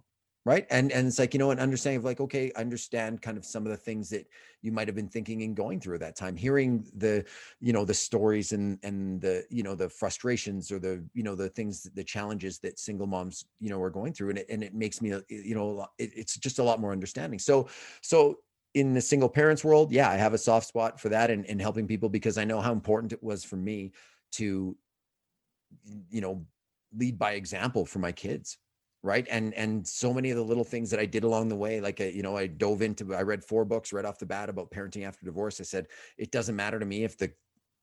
[0.47, 0.67] right?
[0.71, 3.65] And and it's like you know an understanding of like okay understand kind of some
[3.65, 4.27] of the things that
[4.63, 7.25] you might have been thinking and going through at that time hearing the
[7.61, 11.35] you know the stories and and the you know the frustrations or the you know
[11.35, 14.31] the things the challenges that single moms you know are going through.
[14.31, 17.39] And it, and it makes me you know it, it's just a lot more understanding.
[17.39, 17.69] So
[18.03, 18.39] so
[18.75, 21.61] in the single parents world, yeah, I have a soft spot for that and, and
[21.61, 23.93] helping people because I know how important it was for me
[24.33, 24.77] to,
[26.11, 26.45] you know,
[26.97, 28.59] lead by example for my kids.
[29.03, 29.27] Right.
[29.31, 32.01] And, and so many of the little things that I did along the way, like,
[32.01, 34.71] uh, you know, I dove into, I read four books right off the bat about
[34.71, 35.61] parenting after divorce.
[35.61, 37.31] I said, it doesn't matter to me if the,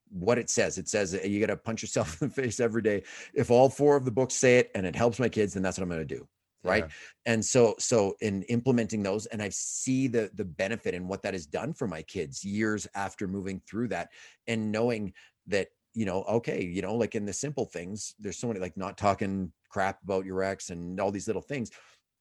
[0.10, 0.80] what it says.
[0.80, 3.04] It says you got to punch yourself in the face every day.
[3.36, 5.78] If all four of the books say it and it helps my kids, then that's
[5.78, 6.28] what I'm going to do
[6.64, 7.34] right yeah.
[7.34, 11.34] and so so in implementing those and i see the the benefit and what that
[11.34, 14.10] has done for my kids years after moving through that
[14.48, 15.14] and knowing
[15.48, 18.78] that you know okay you know like in the simple things there's so many like
[18.78, 21.72] not talking crap about your ex and all these little things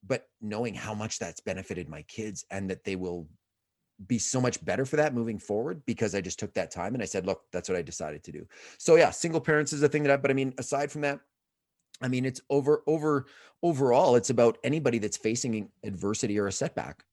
[0.07, 3.27] but knowing how much that's benefited my kids and that they will
[4.07, 7.03] be so much better for that moving forward because I just took that time and
[7.03, 8.47] I said, look, that's what I decided to do.
[8.79, 11.21] So yeah, single parents is a thing that I, but I mean, aside from that,
[12.01, 13.27] I mean, it's over over
[13.63, 17.05] overall, it's about anybody that's facing adversity or a setback,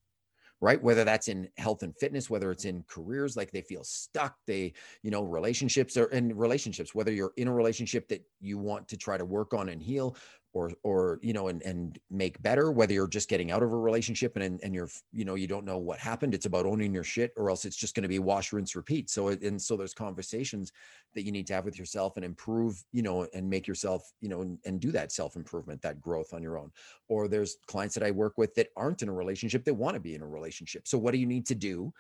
[0.61, 0.81] right?
[0.81, 4.73] Whether that's in health and fitness, whether it's in careers, like they feel stuck, they,
[5.03, 8.97] you know, relationships or in relationships, whether you're in a relationship that you want to
[8.97, 10.15] try to work on and heal,
[10.57, 13.77] or or you know and and make better whether you're just getting out of a
[13.77, 17.03] relationship and and you're you know you don't know what happened it's about owning your
[17.03, 19.09] shit or else it's just going to be wash rinse repeat.
[19.09, 20.71] So and so there's conversations
[21.13, 24.29] that you need to have with yourself and improve you know and make yourself you
[24.29, 26.71] know and, and do that self improvement that growth on your own.
[27.07, 29.99] Or there's clients that i work with that aren't in a relationship that want to
[29.99, 30.87] be in a relationship.
[30.87, 31.93] So what do you need to do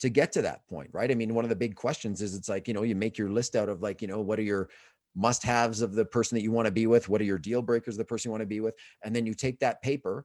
[0.00, 1.10] to get to that point, right?
[1.10, 3.28] I mean, one of the big questions is it's like, you know, you make your
[3.28, 4.70] list out of like, you know, what are your
[5.14, 7.08] must haves of the person that you want to be with?
[7.08, 8.74] What are your deal breakers, the person you want to be with?
[9.04, 10.24] And then you take that paper,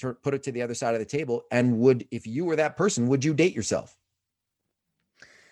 [0.00, 1.42] turn, put it to the other side of the table.
[1.50, 3.96] And would, if you were that person, would you date yourself?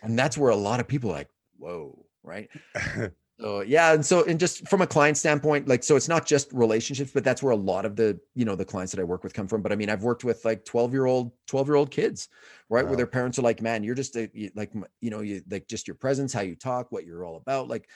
[0.02, 2.48] And that's where a lot of people like, whoa, right?
[3.42, 6.52] So yeah, and so and just from a client standpoint, like so it's not just
[6.52, 9.24] relationships, but that's where a lot of the you know the clients that I work
[9.24, 9.62] with come from.
[9.62, 12.28] But I mean, I've worked with like twelve year old, twelve year old kids,
[12.68, 12.90] right, wow.
[12.90, 15.88] where their parents are like, "Man, you're just a, like you know you like just
[15.88, 17.88] your presence, how you talk, what you're all about." Like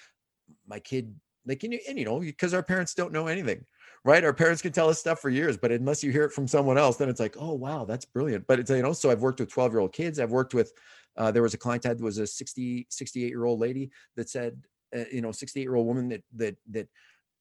[0.66, 1.14] my kid,
[1.47, 3.64] like and you, and you know because our parents don't know anything,
[4.05, 4.24] right?
[4.24, 6.78] Our parents can tell us stuff for years, but unless you hear it from someone
[6.78, 9.40] else, then it's like, "Oh wow, that's brilliant." But it's you know, so I've worked
[9.40, 10.18] with twelve year old kids.
[10.18, 10.72] I've worked with
[11.16, 14.28] uh, there was a client I had was a 60, 68 year old lady that
[14.28, 14.61] said,
[14.94, 16.88] uh, you know 68 year old woman that that that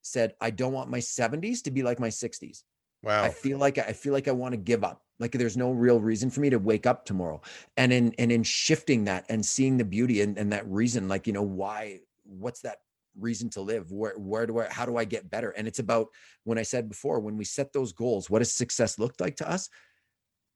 [0.02, 2.64] said i don't want my 70s to be like my 60s
[3.04, 5.72] wow i feel like i feel like i want to give up like there's no
[5.72, 7.40] real reason for me to wake up tomorrow
[7.78, 11.28] and in and in shifting that and seeing the beauty and, and that reason like
[11.28, 12.80] you know why what's that
[13.20, 16.08] reason to live where where do i how do i get better and it's about
[16.44, 19.50] when i said before when we set those goals what does success look like to
[19.50, 19.70] us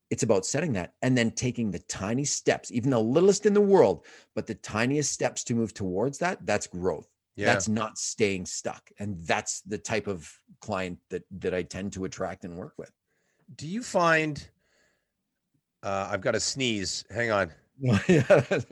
[0.10, 3.62] it's about setting that and then taking the tiny steps, even the littlest in the
[3.62, 4.06] world,
[4.36, 6.44] but the tiniest steps to move towards that.
[6.46, 7.08] That's growth.
[7.36, 7.46] Yeah.
[7.46, 8.90] That's not staying stuck.
[8.98, 10.30] And that's the type of
[10.62, 12.92] client that that I tend to attract and work with.
[13.56, 14.50] Do you find
[15.84, 17.06] uh, I've got a sneeze.
[17.10, 17.52] Hang on.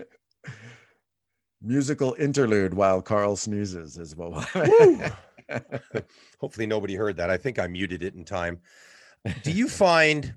[1.61, 4.45] Musical interlude while Carl sneezes as well.
[6.39, 7.29] Hopefully nobody heard that.
[7.29, 8.59] I think I muted it in time.
[9.43, 10.35] Do you find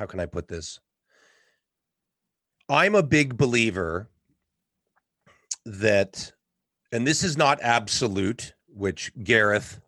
[0.00, 0.80] how can I put this?
[2.70, 4.08] I'm a big believer
[5.66, 6.32] that,
[6.90, 9.80] and this is not absolute, which Gareth,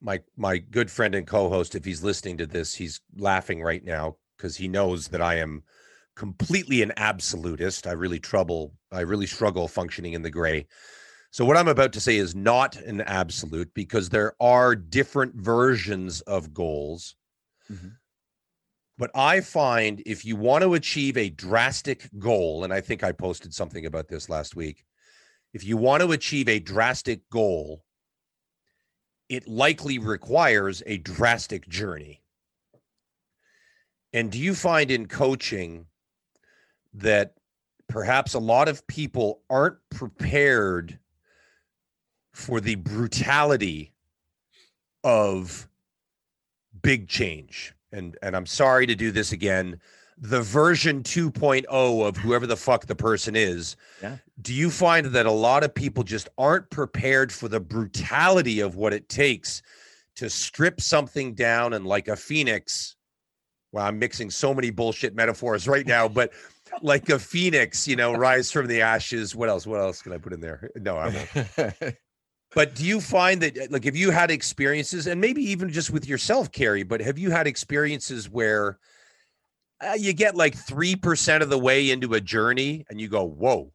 [0.00, 4.16] my my good friend and co-host, if he's listening to this, he's laughing right now
[4.36, 5.62] because he knows that I am
[6.16, 7.86] completely an absolutist.
[7.86, 10.66] I really trouble, I really struggle functioning in the gray.
[11.30, 16.20] So what I'm about to say is not an absolute because there are different versions
[16.22, 17.16] of goals.
[17.70, 17.88] Mm-hmm.
[18.96, 23.10] But I find if you want to achieve a drastic goal, and I think I
[23.10, 24.84] posted something about this last week,
[25.52, 27.82] if you want to achieve a drastic goal,
[29.28, 32.22] it likely requires a drastic journey.
[34.12, 35.86] And do you find in coaching
[36.94, 37.34] that
[37.88, 40.98] perhaps a lot of people aren't prepared
[42.32, 43.92] for the brutality
[45.02, 45.68] of
[46.82, 47.74] big change?
[47.94, 49.80] and and I'm sorry to do this again,
[50.18, 51.66] the version 2.0
[52.06, 53.76] of whoever the fuck the person is.
[54.02, 54.16] Yeah.
[54.42, 58.76] Do you find that a lot of people just aren't prepared for the brutality of
[58.76, 59.62] what it takes
[60.16, 62.96] to strip something down and like a phoenix?
[63.72, 66.32] Well, I'm mixing so many bullshit metaphors right now, but
[66.82, 69.34] like a phoenix, you know, rise from the ashes.
[69.34, 69.66] What else?
[69.66, 70.70] What else can I put in there?
[70.76, 71.96] No, I won't.
[72.54, 75.90] But do you find that, uh, like, have you had experiences, and maybe even just
[75.90, 78.78] with yourself, Kerry, but have you had experiences where
[79.84, 83.72] uh, you get like 3% of the way into a journey and you go, whoa,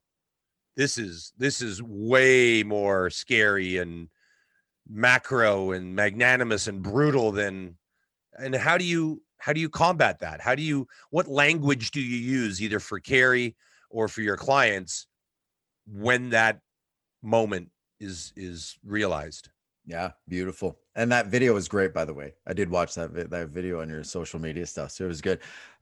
[0.77, 4.07] this is, this is way more scary and
[4.89, 7.75] macro and magnanimous and brutal than,
[8.37, 10.41] and how do you, how do you combat that?
[10.41, 13.55] How do you, what language do you use either for Kerry
[13.89, 15.07] or for your clients
[15.87, 16.61] when that
[17.21, 17.69] moment
[17.99, 19.49] is is realized.
[19.85, 20.77] Yeah, beautiful.
[20.95, 22.33] And that video was great, by the way.
[22.45, 25.21] I did watch that vi- that video on your social media stuff, so it was
[25.21, 25.39] good.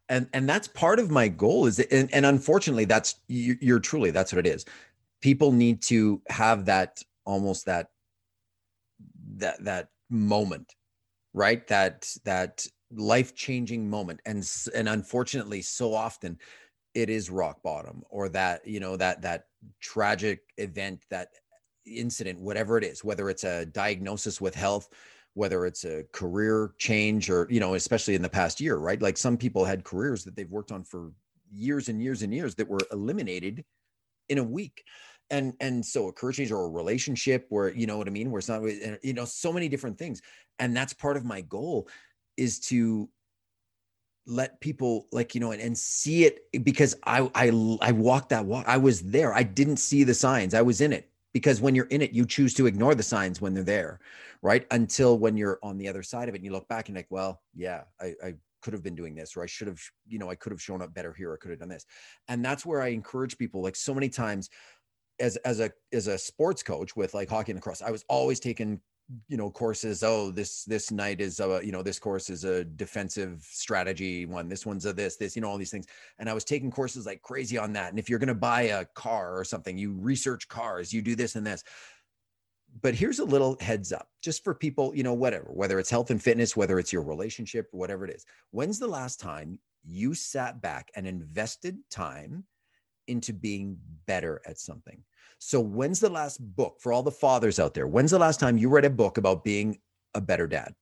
[0.09, 3.79] And and that's part of my goal is, that, and, and unfortunately, that's you, you're
[3.79, 4.65] truly that's what it is.
[5.21, 7.89] People need to have that almost that
[9.35, 10.75] that that moment,
[11.33, 11.67] right?
[11.67, 16.37] That that life changing moment, and and unfortunately, so often
[16.93, 19.45] it is rock bottom or that you know that that
[19.81, 21.29] tragic event that
[21.85, 24.89] incident, whatever it is, whether it's a diagnosis with health,
[25.33, 29.01] whether it's a career change or, you know, especially in the past year, right?
[29.01, 31.11] Like some people had careers that they've worked on for
[31.51, 33.63] years and years and years that were eliminated
[34.29, 34.83] in a week.
[35.29, 38.31] And and so a career change or a relationship where, you know what I mean,
[38.31, 40.21] where it's not, eh, you know, so many different things.
[40.59, 41.87] And that's part of my goal
[42.37, 43.09] is to
[44.25, 47.47] let people like you know and, and see it because I I
[47.81, 48.65] I walked that walk.
[48.67, 49.33] I was there.
[49.33, 50.53] I didn't see the signs.
[50.53, 53.39] I was in it because when you're in it you choose to ignore the signs
[53.39, 53.99] when they're there
[54.41, 56.95] right until when you're on the other side of it and you look back and
[56.95, 58.33] like well yeah i, I
[58.63, 60.81] could have been doing this or i should have you know i could have shown
[60.81, 61.85] up better here i could have done this
[62.27, 64.49] and that's where i encourage people like so many times
[65.19, 68.39] as as a as a sports coach with like hockey and lacrosse i was always
[68.39, 68.81] taking
[69.29, 72.65] you know courses oh this this night is a you know this course is a
[72.65, 75.87] defensive strategy one this one's a this this you know all these things.
[76.19, 77.89] And i was taking courses like crazy on that.
[77.89, 81.15] And if you're going to buy a car or something you research cars you do
[81.15, 81.63] this and this.
[82.81, 86.11] But here's a little heads up just for people you know whatever whether it's health
[86.11, 88.25] and fitness whether it's your relationship whatever it is.
[88.51, 92.43] When's the last time you sat back and invested time
[93.07, 95.03] into being better at something
[95.39, 97.87] so, when's the last book for all the fathers out there?
[97.87, 99.79] When's the last time you read a book about being
[100.15, 100.73] a better dad?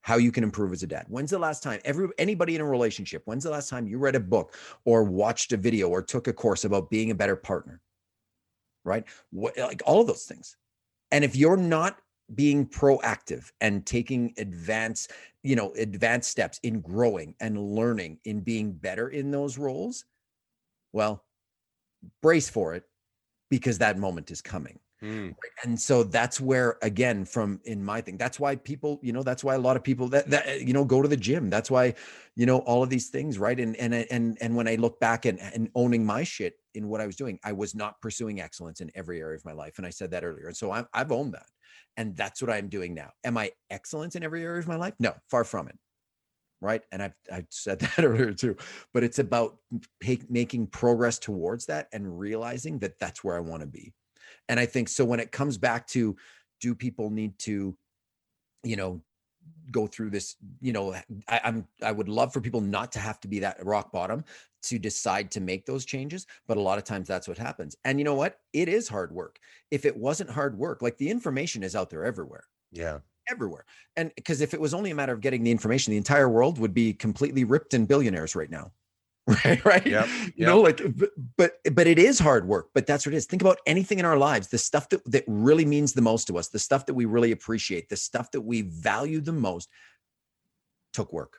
[0.00, 1.06] How you can improve as a dad?
[1.08, 3.22] When's the last time every anybody in a relationship?
[3.26, 6.32] When's the last time you read a book or watched a video or took a
[6.32, 7.80] course about being a better partner?
[8.84, 9.04] Right?
[9.30, 10.56] What like all of those things.
[11.10, 11.98] And if you're not
[12.34, 15.06] being proactive and taking advance,
[15.42, 20.06] you know, advanced steps in growing and learning in being better in those roles,
[20.92, 21.22] well,
[22.22, 22.84] brace for it
[23.50, 24.78] because that moment is coming.
[25.02, 25.34] Mm.
[25.64, 29.42] And so that's where, again, from in my thing, that's why people, you know, that's
[29.42, 31.50] why a lot of people that, that, you know, go to the gym.
[31.50, 31.94] That's why,
[32.36, 33.36] you know, all of these things.
[33.36, 33.58] Right.
[33.58, 37.00] And, and, and, and when I look back and, and owning my shit in what
[37.00, 39.78] I was doing, I was not pursuing excellence in every area of my life.
[39.78, 40.46] And I said that earlier.
[40.46, 41.46] And so i I've owned that.
[41.96, 43.10] And that's what I'm doing now.
[43.24, 44.94] Am I excellent in every area of my life?
[45.00, 45.76] No, far from it
[46.62, 46.82] right?
[46.92, 48.56] And i've, I've said that earlier too
[48.94, 49.58] but it's about
[50.28, 53.92] making progress towards that and realizing that that's where i want to be.
[54.48, 56.16] And i think so when it comes back to
[56.60, 57.76] do people need to
[58.64, 59.02] you know
[59.70, 60.94] go through this you know
[61.28, 64.24] I, i'm i would love for people not to have to be that rock bottom
[64.64, 67.76] to decide to make those changes but a lot of times that's what happens.
[67.84, 68.38] And you know what?
[68.52, 69.38] It is hard work.
[69.70, 72.44] If it wasn't hard work like the information is out there everywhere.
[72.70, 72.98] Yeah
[73.30, 73.64] everywhere.
[73.96, 76.58] And because if it was only a matter of getting the information, the entire world
[76.58, 78.72] would be completely ripped in billionaires right now.
[79.44, 79.64] Right.
[79.64, 79.86] Right.
[79.86, 80.80] Yep, you know, like,
[81.36, 83.26] but, but it is hard work, but that's what it is.
[83.26, 86.38] Think about anything in our lives, the stuff that, that really means the most to
[86.38, 89.68] us, the stuff that we really appreciate, the stuff that we value the most
[90.92, 91.38] took work.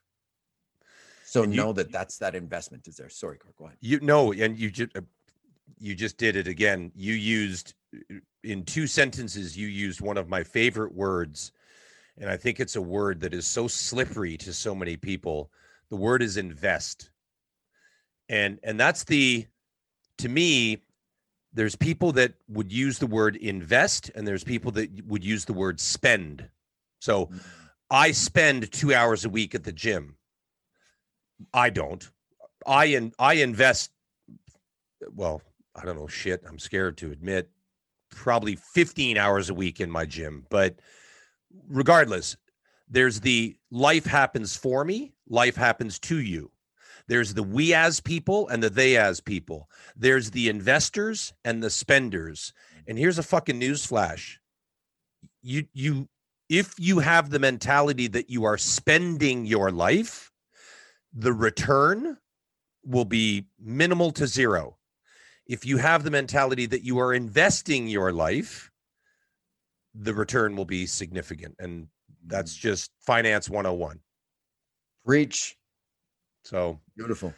[1.25, 3.09] So know that that's that investment is there.
[3.09, 3.77] Sorry, Kirk, go ahead.
[3.81, 5.01] You know, and you just, uh,
[5.77, 6.91] you just did it again.
[6.95, 7.73] You used
[8.43, 11.51] in two sentences, you used one of my favorite words
[12.19, 15.49] and I think it's a word that is so slippery to so many people.
[15.89, 17.09] The word is invest.
[18.29, 19.47] And and that's the
[20.19, 20.83] to me
[21.53, 25.53] there's people that would use the word invest and there's people that would use the
[25.53, 26.47] word spend.
[26.99, 27.37] So mm-hmm.
[27.91, 30.15] I spend 2 hours a week at the gym.
[31.53, 32.09] I don't.
[32.65, 33.91] I in I invest
[35.15, 35.41] well,
[35.75, 37.49] I don't know shit, I'm scared to admit
[38.09, 40.79] probably 15 hours a week in my gym, but
[41.67, 42.37] regardless,
[42.89, 46.51] there's the life happens for me, life happens to you.
[47.07, 49.69] There's the we as people and the they as people.
[49.95, 52.53] There's the investors and the spenders.
[52.87, 54.39] And here's a fucking news flash.
[55.41, 56.07] You you
[56.49, 60.31] if you have the mentality that you are spending your life,
[61.13, 62.17] the return
[62.85, 64.77] will be minimal to zero.
[65.47, 68.71] If you have the mentality that you are investing your life,
[69.95, 71.55] the return will be significant.
[71.59, 71.87] And
[72.25, 72.61] that's mm.
[72.61, 73.99] just finance 101.
[75.05, 75.57] Reach.
[76.43, 77.33] So beautiful.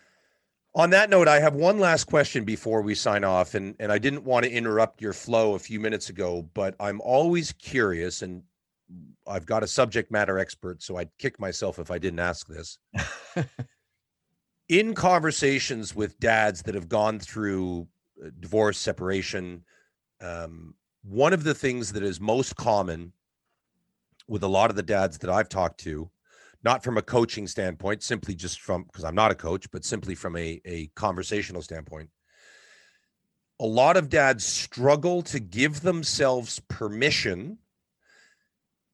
[0.75, 3.55] On that note, I have one last question before we sign off.
[3.55, 6.99] And, and I didn't want to interrupt your flow a few minutes ago, but I'm
[7.01, 8.43] always curious and
[9.27, 12.77] I've got a subject matter expert, so I'd kick myself if I didn't ask this.
[14.69, 17.87] In conversations with dads that have gone through
[18.23, 19.63] uh, divorce, separation,
[20.21, 20.75] um,
[21.07, 23.13] one of the things that is most common
[24.27, 26.09] with a lot of the dads that I've talked to,
[26.63, 30.15] not from a coaching standpoint, simply just from because I'm not a coach, but simply
[30.15, 32.09] from a, a conversational standpoint,
[33.59, 37.59] a lot of dads struggle to give themselves permission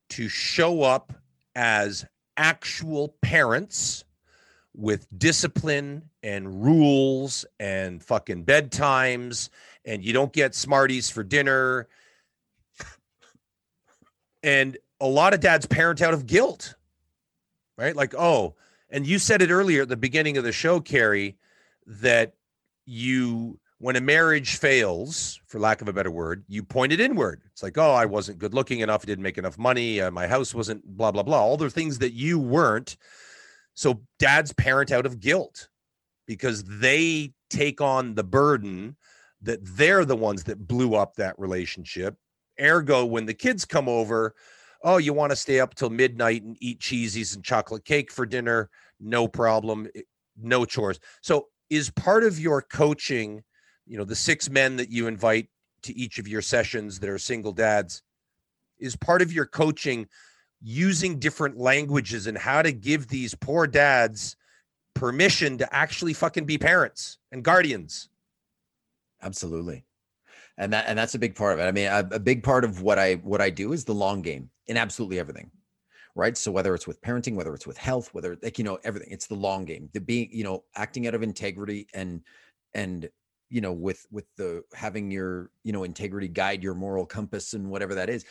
[0.09, 1.13] to show up
[1.55, 2.05] as
[2.35, 4.03] actual parents
[4.73, 9.49] with discipline and rules and fucking bedtimes
[9.85, 11.87] and you don't get smarties for dinner
[14.43, 16.75] and a lot of dads parent out of guilt,
[17.77, 17.95] right?
[17.95, 18.55] Like, oh,
[18.89, 21.37] and you said it earlier at the beginning of the show, Kerry,
[21.87, 22.33] that
[22.85, 27.41] you, when a marriage fails, for lack of a better word, you point it inward.
[27.51, 29.03] It's like, oh, I wasn't good looking enough.
[29.03, 30.01] I didn't make enough money.
[30.01, 31.39] Uh, my house wasn't blah, blah, blah.
[31.39, 32.97] All the things that you weren't.
[33.73, 35.69] So dads parent out of guilt
[36.27, 38.97] because they take on the burden
[39.41, 42.15] that they're the ones that blew up that relationship
[42.59, 44.35] Ergo, when the kids come over,
[44.83, 48.25] oh, you want to stay up till midnight and eat cheesies and chocolate cake for
[48.25, 48.69] dinner?
[48.99, 49.87] No problem.
[50.37, 50.99] No chores.
[51.21, 53.43] So, is part of your coaching,
[53.85, 55.47] you know, the six men that you invite
[55.83, 58.03] to each of your sessions that are single dads,
[58.79, 60.07] is part of your coaching
[60.61, 64.35] using different languages and how to give these poor dads
[64.93, 68.09] permission to actually fucking be parents and guardians.
[69.21, 69.85] Absolutely.
[70.57, 71.63] And that and that's a big part of it.
[71.63, 74.21] I mean, a, a big part of what I what I do is the long
[74.21, 75.49] game in absolutely everything.
[76.13, 76.37] Right.
[76.37, 79.27] So whether it's with parenting, whether it's with health, whether like you know, everything, it's
[79.27, 79.89] the long game.
[79.93, 82.21] The being, you know, acting out of integrity and
[82.73, 83.09] and
[83.49, 87.69] you know, with with the having your, you know, integrity guide your moral compass and
[87.69, 88.25] whatever that is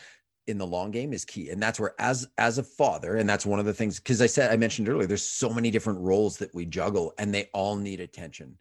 [0.47, 3.45] in the long game is key and that's where as as a father and that's
[3.45, 6.37] one of the things because i said i mentioned earlier there's so many different roles
[6.37, 8.57] that we juggle and they all need attention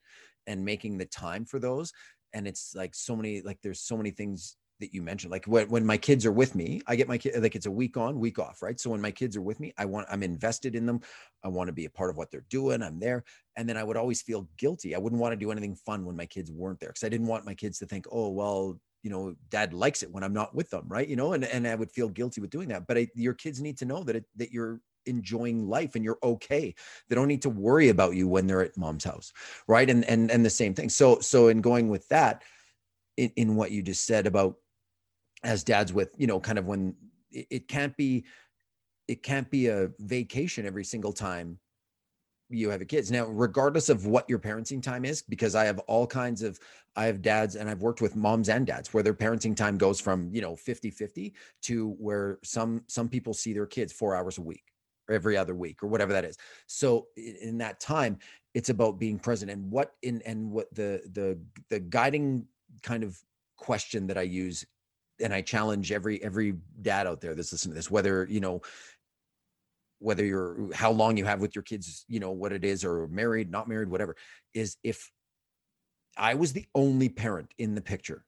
[0.46, 1.92] and making the time for those
[2.32, 5.68] and it's like so many like there's so many things that you mentioned like when,
[5.68, 8.18] when my kids are with me i get my kid like it's a week on
[8.18, 8.80] week off right?
[8.80, 11.00] So when my kids are with me i want i'm invested in them.
[11.44, 13.24] I want to be a part of what they're doing i'm there.
[13.56, 14.94] And then i would always feel guilty.
[14.94, 17.26] I wouldn't want to do anything fun when my kids weren't there because i didn't
[17.26, 20.54] want my kids to think oh well you know dad likes it when i'm not
[20.54, 21.08] with them right?
[21.08, 22.86] You know and, and i would feel guilty with doing that.
[22.86, 26.18] But I, your kids need to know that it, that you're enjoying life and you're
[26.22, 26.74] okay.
[27.08, 29.32] They don't need to worry about you when they're at mom's house
[29.66, 29.88] right?
[29.88, 30.88] And and and the same thing.
[30.88, 32.42] So so in going with that
[33.16, 34.56] in, in what you just said about
[35.42, 36.94] as dads with you know kind of when
[37.30, 38.24] it, it can't be
[39.08, 41.58] it can't be a vacation every single time
[42.52, 43.12] you have a kids.
[43.12, 46.58] Now regardless of what your parenting time is because i have all kinds of
[46.96, 50.00] i have dads and i've worked with moms and dads where their parenting time goes
[50.00, 51.32] from you know 50 50
[51.62, 54.69] to where some some people see their kids four hours a week
[55.10, 58.18] or every other week or whatever that is so in that time
[58.54, 61.38] it's about being present and what in and what the the
[61.68, 62.46] the guiding
[62.82, 63.18] kind of
[63.56, 64.64] question that i use
[65.20, 68.62] and i challenge every every dad out there that's listening to this whether you know
[70.00, 73.06] whether you're how long you have with your kids, you know, what it is, or
[73.08, 74.16] married, not married, whatever,
[74.54, 75.10] is if
[76.16, 78.24] I was the only parent in the picture,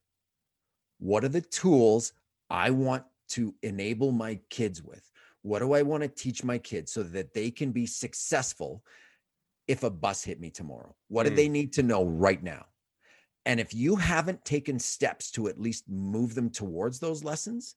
[0.99, 2.13] what are the tools
[2.49, 5.11] I want to enable my kids with?
[5.43, 8.83] What do I want to teach my kids so that they can be successful
[9.69, 10.95] if a bus hit me tomorrow?
[11.09, 11.31] What mm.
[11.31, 12.67] do they need to know right now?
[13.45, 17.75] And if you haven't taken steps to at least move them towards those lessons,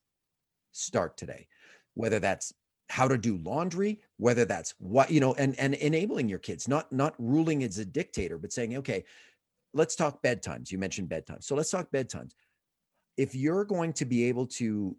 [0.71, 1.47] start today.
[1.95, 2.53] Whether that's
[2.89, 6.91] how to do laundry whether that's what you know and and enabling your kids not
[6.91, 9.03] not ruling as a dictator but saying okay
[9.73, 12.33] let's talk bedtimes you mentioned bedtime so let's talk bedtimes
[13.17, 14.95] if you're going to be able to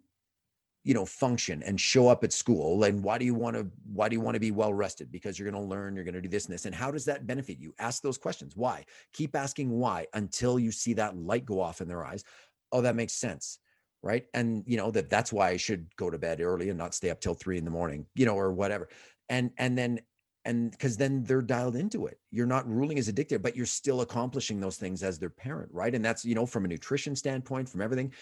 [0.87, 4.07] you know function and show up at school and why do you want to why
[4.07, 6.21] do you want to be well rested because you're going to learn you're going to
[6.21, 7.75] do this and this and how does that benefit you?
[7.77, 8.55] Ask those questions.
[8.55, 8.85] Why?
[9.11, 12.23] Keep asking why until you see that light go off in their eyes.
[12.71, 13.59] Oh that makes sense
[14.01, 14.27] right?
[14.33, 17.09] And you know that that's why i should go to bed early and not stay
[17.09, 18.87] up till three in the morning you know or whatever.
[19.27, 19.99] And and then
[20.45, 22.17] and because then they're dialed into it.
[22.31, 25.69] You're not ruling as a dictator but you're still accomplishing those things as their parent
[25.73, 25.93] right?
[25.93, 28.13] And that's you know from a nutrition standpoint from everything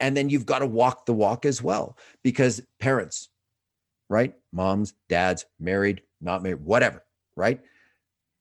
[0.00, 3.28] and then you've got to walk the walk as well because parents
[4.10, 4.34] right?
[4.52, 7.02] Moms dads married not married whatever
[7.36, 7.60] right?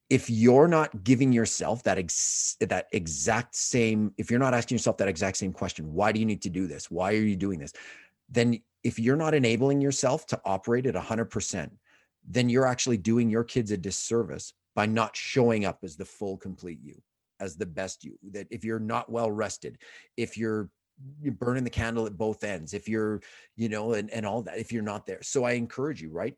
[0.09, 4.97] If you're not giving yourself that ex- that exact same if you're not asking yourself
[4.97, 6.91] that exact same question why do you need to do this?
[6.91, 7.73] Why are you doing this?
[8.27, 11.69] Then if you're not enabling yourself to operate at 100%
[12.27, 16.37] then you're actually doing your kids a disservice by not showing up as the full
[16.37, 17.01] complete you
[17.39, 18.17] as the best you.
[18.31, 19.77] That if you're not well rested
[20.17, 20.69] if you're you're
[21.39, 23.21] burning the candle at both ends if you're
[23.55, 26.35] you know and, and all that if you're not there so i encourage you right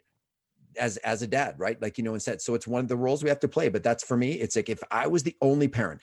[0.77, 1.81] as as a dad, right?
[1.81, 2.41] Like you know, instead.
[2.41, 3.69] So it's one of the roles we have to play.
[3.69, 4.33] But that's for me.
[4.33, 6.01] It's like if I was the only parent,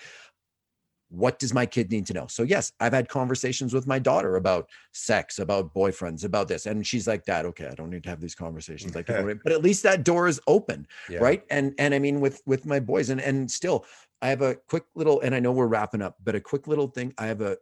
[1.10, 2.26] what does my kid need to know?
[2.26, 6.86] So yes, I've had conversations with my daughter about sex, about boyfriends, about this, and
[6.86, 9.06] she's like, "Dad, okay, I don't need to have these conversations." Like,
[9.44, 11.18] but at least that door is open, yeah.
[11.18, 11.42] right?
[11.50, 13.86] And and I mean, with with my boys, and and still,
[14.20, 16.88] I have a quick little, and I know we're wrapping up, but a quick little
[16.88, 17.14] thing.
[17.18, 17.56] I have a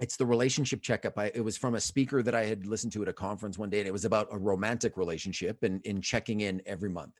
[0.00, 1.18] it's the relationship checkup.
[1.18, 3.70] I, it was from a speaker that I had listened to at a conference one
[3.70, 7.12] day, and it was about a romantic relationship and in checking in every month,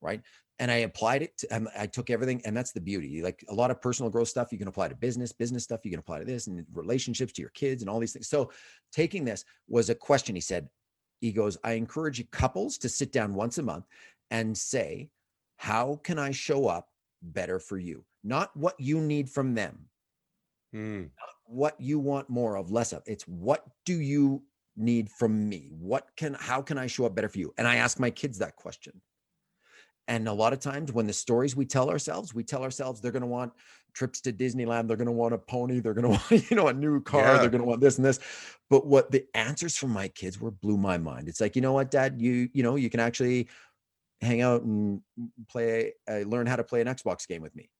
[0.00, 0.20] right?
[0.60, 1.38] And I applied it.
[1.38, 3.22] To, I took everything, and that's the beauty.
[3.22, 5.90] Like a lot of personal growth stuff, you can apply to business, business stuff, you
[5.90, 8.28] can apply to this, and relationships to your kids, and all these things.
[8.28, 8.52] So,
[8.92, 10.34] taking this was a question.
[10.36, 10.68] He said,
[11.20, 13.86] he goes, I encourage couples to sit down once a month
[14.30, 15.10] and say,
[15.56, 16.88] how can I show up
[17.22, 18.04] better for you?
[18.22, 19.86] Not what you need from them.
[20.74, 21.10] Mm
[21.50, 23.02] what you want more of, less of.
[23.06, 24.42] It's what do you
[24.76, 25.70] need from me?
[25.78, 27.52] What can, how can I show up better for you?
[27.58, 29.00] And I ask my kids that question.
[30.08, 33.12] And a lot of times when the stories we tell ourselves, we tell ourselves they're
[33.12, 33.52] going to want
[33.92, 36.68] trips to Disneyland, they're going to want a pony, they're going to want, you know,
[36.68, 37.38] a new car, yeah.
[37.38, 38.18] they're going to want this and this.
[38.68, 41.28] But what the answers from my kids were blew my mind.
[41.28, 43.48] It's like, you know what, dad, you, you know, you can actually
[44.20, 45.00] hang out and
[45.48, 47.70] play, uh, learn how to play an Xbox game with me.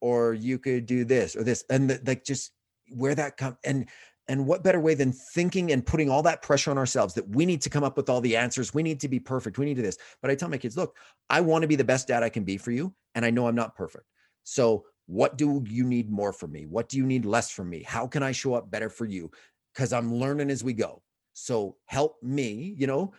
[0.00, 1.64] Or you could do this or this.
[1.70, 2.52] And the, like just
[2.94, 3.88] where that come and
[4.28, 7.44] And what better way than thinking and putting all that pressure on ourselves that we
[7.44, 8.72] need to come up with all the answers?
[8.72, 9.58] We need to be perfect.
[9.58, 9.98] We need to this.
[10.20, 10.96] But I tell my kids, look,
[11.28, 12.94] I want to be the best dad I can be for you.
[13.14, 14.04] And I know I'm not perfect.
[14.44, 16.66] So, what do you need more from me?
[16.66, 17.82] What do you need less from me?
[17.82, 19.30] How can I show up better for you?
[19.74, 21.02] Because I'm learning as we go.
[21.34, 23.12] So, help me, you know,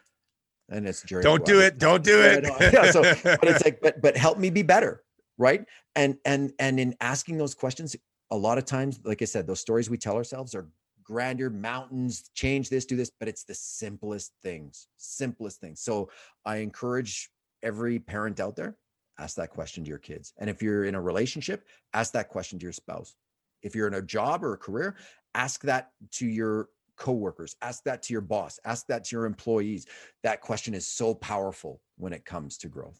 [0.70, 1.24] and it's Jerry.
[1.24, 1.78] Don't do it.
[1.78, 2.45] Don't do it.
[2.74, 5.04] yeah, so, but it's like, but but help me be better,
[5.38, 5.66] right?
[5.95, 7.95] And and and in asking those questions,
[8.34, 10.68] a lot of times, like I said, those stories we tell ourselves are
[11.03, 15.81] grandeur, mountains, change this, do this, but it's the simplest things, simplest things.
[15.81, 16.10] So
[16.43, 17.30] I encourage
[17.61, 18.76] every parent out there,
[19.19, 20.34] ask that question to your kids.
[20.39, 23.14] And if you're in a relationship, ask that question to your spouse.
[23.61, 24.95] If you're in a job or a career,
[25.35, 29.85] ask that to your coworkers, ask that to your boss, ask that to your employees.
[30.23, 32.99] That question is so powerful when it comes to growth.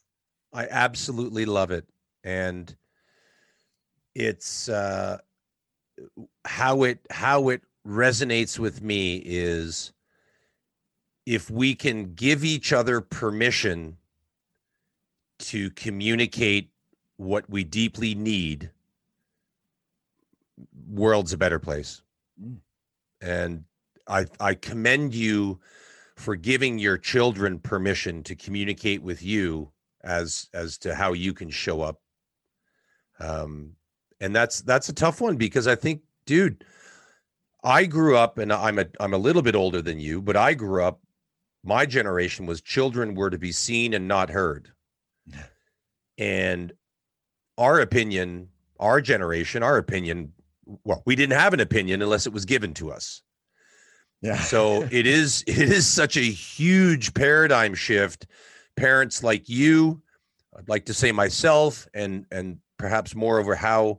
[0.54, 1.88] I absolutely love it.
[2.24, 2.76] And
[4.16, 5.18] it's uh
[6.46, 9.92] how it how it resonates with me is
[11.26, 13.98] if we can give each other permission
[15.40, 16.70] to communicate
[17.18, 18.70] what we deeply need
[20.90, 22.02] world's a better place
[22.42, 22.58] mm.
[23.22, 23.64] and
[24.08, 25.60] i i commend you
[26.16, 29.72] for giving your children permission to communicate with you
[30.04, 32.00] as as to how you can show up
[33.20, 33.76] um
[34.22, 36.64] and that's that's a tough one because i think dude
[37.64, 40.54] I grew up, and I'm a I'm a little bit older than you, but I
[40.54, 41.00] grew up.
[41.64, 44.70] My generation was children were to be seen and not heard,
[46.18, 46.74] and
[47.58, 48.50] our opinion,
[48.80, 50.34] our generation, our opinion.
[50.84, 53.22] Well, we didn't have an opinion unless it was given to us.
[54.22, 54.40] Yeah.
[54.40, 58.28] so it is it is such a huge paradigm shift.
[58.76, 60.02] Parents like you,
[60.58, 63.98] I'd like to say myself, and and perhaps more over how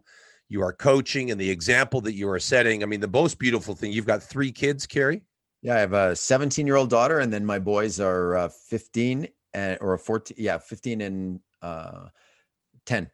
[0.51, 2.83] you are coaching and the example that you are setting.
[2.83, 5.23] I mean, the most beautiful thing, you've got three kids, Kerry.
[5.63, 9.27] Yeah, I have a 17 year old daughter, and then my boys are uh, 15
[9.55, 10.37] and, or 14.
[10.39, 12.09] Yeah, 15 and uh,
[12.85, 13.11] 10.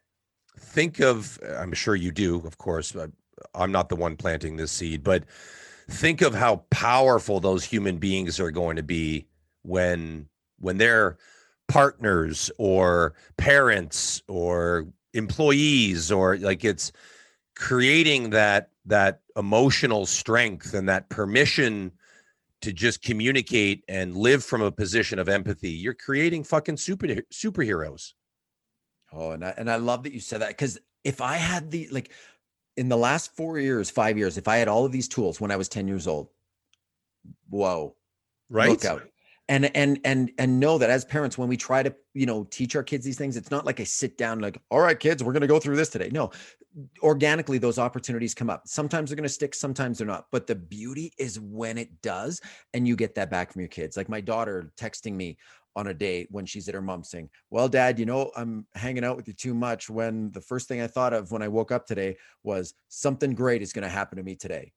[0.59, 2.93] Think of, I'm sure you do, of course.
[3.55, 5.23] I'm not the one planting this seed, but
[5.89, 9.27] think of how powerful those human beings are going to be
[9.63, 10.27] when
[10.59, 11.17] when they're
[11.69, 16.91] partners or parents or employees or like it's
[17.55, 21.91] creating that that emotional strength and that permission
[22.61, 28.13] to just communicate and live from a position of empathy you're creating fucking super superheroes.
[29.11, 31.87] Oh and I, and I love that you said that because if i had the
[31.91, 32.11] like
[32.77, 35.51] in the last four years five years if i had all of these tools when
[35.51, 36.29] i was 10 years old
[37.49, 37.95] whoa.
[38.49, 38.69] Right?
[38.69, 39.03] Look out
[39.49, 42.75] and and and and know that as parents when we try to you know teach
[42.75, 45.33] our kids these things it's not like i sit down like all right kids we're
[45.33, 46.09] going to go through this today.
[46.11, 46.31] No
[47.03, 48.67] organically those opportunities come up.
[48.67, 52.41] Sometimes they're going to stick sometimes they're not but the beauty is when it does
[52.73, 53.97] and you get that back from your kids.
[53.97, 55.37] Like my daughter texting me
[55.75, 59.03] on a date when she's at her mom saying, Well, dad, you know, I'm hanging
[59.03, 59.89] out with you too much.
[59.89, 63.61] When the first thing I thought of when I woke up today was something great
[63.61, 64.73] is going to happen to me today.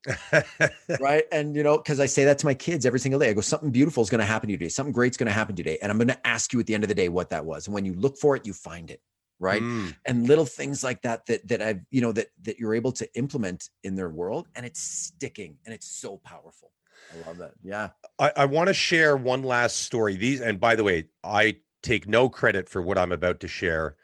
[0.99, 1.25] right.
[1.31, 3.29] And, you know, because I say that to my kids every single day.
[3.29, 4.69] I go, Something beautiful is going to happen to you today.
[4.69, 5.77] Something great's going to happen today.
[5.81, 7.67] And I'm going to ask you at the end of the day what that was.
[7.67, 9.01] And when you look for it, you find it.
[9.37, 9.61] Right.
[9.61, 9.93] Mm.
[10.05, 13.09] And little things like that, that, that I've, you know, that, that you're able to
[13.15, 16.71] implement in their world and it's sticking and it's so powerful.
[17.13, 17.53] I love that.
[17.63, 17.89] Yeah.
[18.19, 20.15] I, I want to share one last story.
[20.15, 23.95] These, and by the way, I take no credit for what I'm about to share.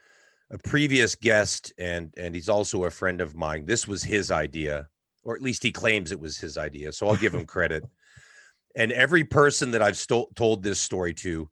[0.50, 3.66] A previous guest, and and he's also a friend of mine.
[3.66, 4.90] This was his idea,
[5.24, 6.92] or at least he claims it was his idea.
[6.92, 7.86] So I'll give him credit.
[8.76, 11.50] and every person that I've sto- told this story to,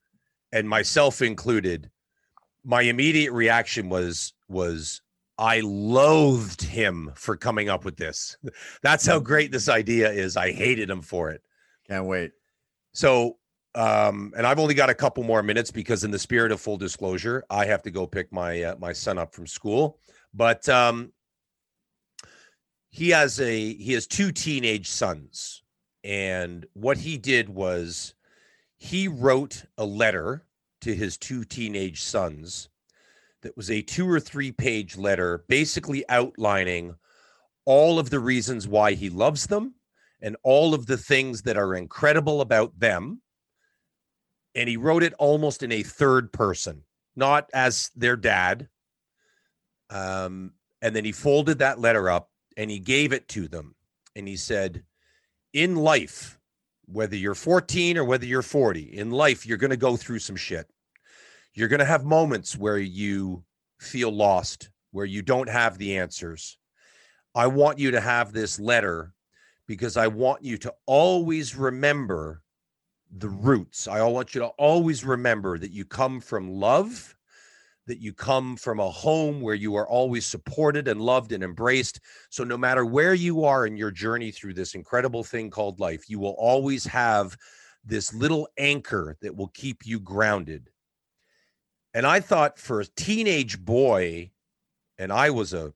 [0.52, 1.90] and myself included,
[2.64, 5.02] my immediate reaction was was
[5.40, 8.38] I loathed him for coming up with this.
[8.84, 10.36] That's how great this idea is.
[10.36, 11.42] I hated him for it.
[11.88, 12.32] Can't wait.
[12.94, 13.38] So,
[13.74, 16.76] um, and I've only got a couple more minutes because, in the spirit of full
[16.76, 20.00] disclosure, I have to go pick my uh, my son up from school.
[20.34, 21.14] But um,
[22.90, 25.64] he has a he has two teenage sons,
[26.04, 28.14] and what he did was
[28.78, 30.44] he wrote a letter
[30.82, 32.70] to his two teenage sons
[33.42, 36.96] that was a two or three page letter basically outlining
[37.66, 39.76] all of the reasons why he loves them
[40.22, 43.22] and all of the things that are incredible about them.
[44.56, 46.84] And he wrote it almost in a third person,
[47.16, 48.68] not as their dad.
[49.90, 53.76] Um, and then he folded that letter up and he gave it to them.
[54.16, 54.84] And he said,
[55.54, 56.40] In life,
[56.86, 60.36] whether you're 14 or whether you're 40, in life, you're going to go through some
[60.36, 60.68] shit.
[61.54, 63.44] You're going to have moments where you
[63.80, 66.58] feel lost, where you don't have the answers.
[67.36, 69.14] I want you to have this letter
[69.68, 72.42] because I want you to always remember
[73.12, 73.88] the roots.
[73.88, 77.16] I want you to always remember that you come from love,
[77.88, 82.00] that you come from a home where you are always supported and loved and embraced.
[82.30, 86.10] So, no matter where you are in your journey through this incredible thing called life,
[86.10, 87.36] you will always have
[87.84, 90.70] this little anchor that will keep you grounded.
[91.94, 94.32] And I thought for a teenage boy,
[94.98, 95.74] and I was a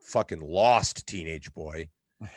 [0.00, 1.88] fucking lost teenage boy,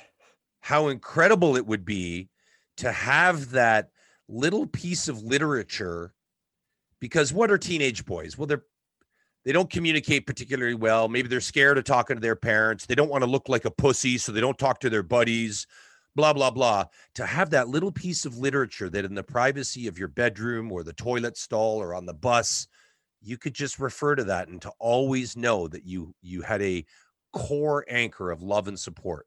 [0.61, 2.29] how incredible it would be
[2.77, 3.89] to have that
[4.27, 6.13] little piece of literature
[6.99, 8.37] because what are teenage boys?
[8.37, 8.63] Well they're
[9.43, 11.07] they don't communicate particularly well.
[11.09, 12.85] Maybe they're scared of talking to their parents.
[12.85, 15.65] They don't want to look like a pussy so they don't talk to their buddies
[16.15, 16.85] blah blah blah.
[17.15, 20.83] To have that little piece of literature that in the privacy of your bedroom or
[20.83, 22.67] the toilet stall or on the bus
[23.21, 26.85] you could just refer to that and to always know that you you had a
[27.33, 29.25] core anchor of love and support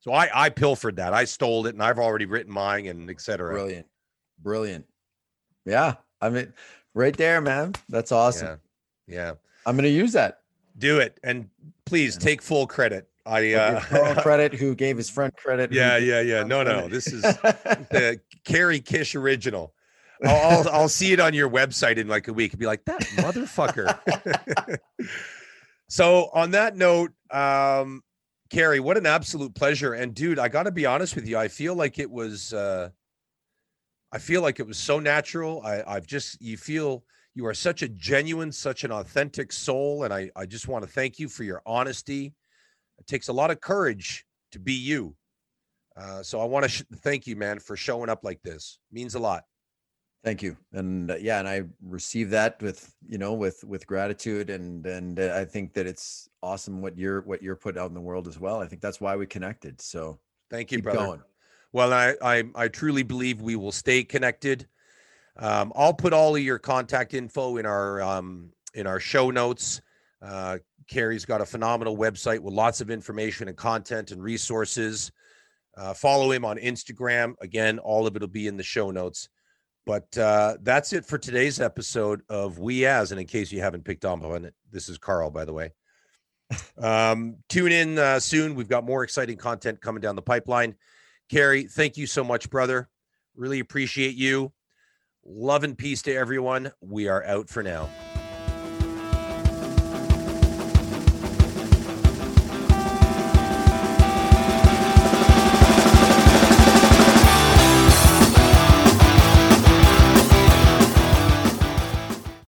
[0.00, 3.52] so i i pilfered that i stole it and i've already written mine and etc
[3.52, 3.86] Brilliant.
[4.40, 4.86] Brilliant.
[5.64, 5.94] Yeah.
[6.20, 6.52] I mean,
[6.94, 7.74] right there, man.
[7.88, 8.58] That's awesome.
[9.06, 9.32] yeah yeah
[9.66, 10.40] I'm going to use that.
[10.78, 11.48] do it and
[11.86, 15.72] please take full credit i uh Carl credit who gave his friend credit.
[15.72, 19.74] yeah yeah yeah no no this is the Kerry Kish original.
[20.24, 22.84] I'll, I'll I'll see it on your website in like a week and be like
[22.86, 23.98] that motherfucker.
[25.88, 28.02] so on that note, um,
[28.50, 29.94] Kerry, what an absolute pleasure.
[29.94, 32.52] And dude, I got to be honest with you, I feel like it was.
[32.52, 32.90] Uh,
[34.10, 35.60] I feel like it was so natural.
[35.62, 37.04] I, I've just you feel
[37.34, 40.90] you are such a genuine, such an authentic soul, and I I just want to
[40.90, 42.34] thank you for your honesty.
[42.98, 45.14] It takes a lot of courage to be you.
[45.96, 48.78] Uh, so I want to sh- thank you, man, for showing up like this.
[48.92, 49.42] means a lot.
[50.24, 50.56] Thank you.
[50.72, 55.20] And uh, yeah, and I receive that with, you know, with with gratitude and and
[55.20, 58.26] uh, I think that it's awesome what you're what you're putting out in the world
[58.26, 58.60] as well.
[58.60, 59.80] I think that's why we connected.
[59.80, 60.18] So
[60.50, 60.98] Thank you, keep brother.
[60.98, 61.22] going.
[61.72, 64.66] Well, I, I I truly believe we will stay connected.
[65.36, 69.80] Um, I'll put all of your contact info in our um, in our show notes.
[70.20, 70.58] Uh,
[70.88, 75.12] Kerry's got a phenomenal website with lots of information and content and resources.
[75.76, 77.34] Uh, follow him on Instagram.
[77.40, 79.28] Again, all of it will be in the show notes.
[79.88, 83.10] But uh, that's it for today's episode of We As.
[83.10, 85.72] And in case you haven't picked up on it, this is Carl, by the way.
[86.78, 88.54] Um, tune in uh, soon.
[88.54, 90.76] We've got more exciting content coming down the pipeline.
[91.28, 92.88] Kerry, thank you so much, brother.
[93.34, 94.52] Really appreciate you.
[95.26, 96.72] Love and peace to everyone.
[96.80, 97.90] We are out for now.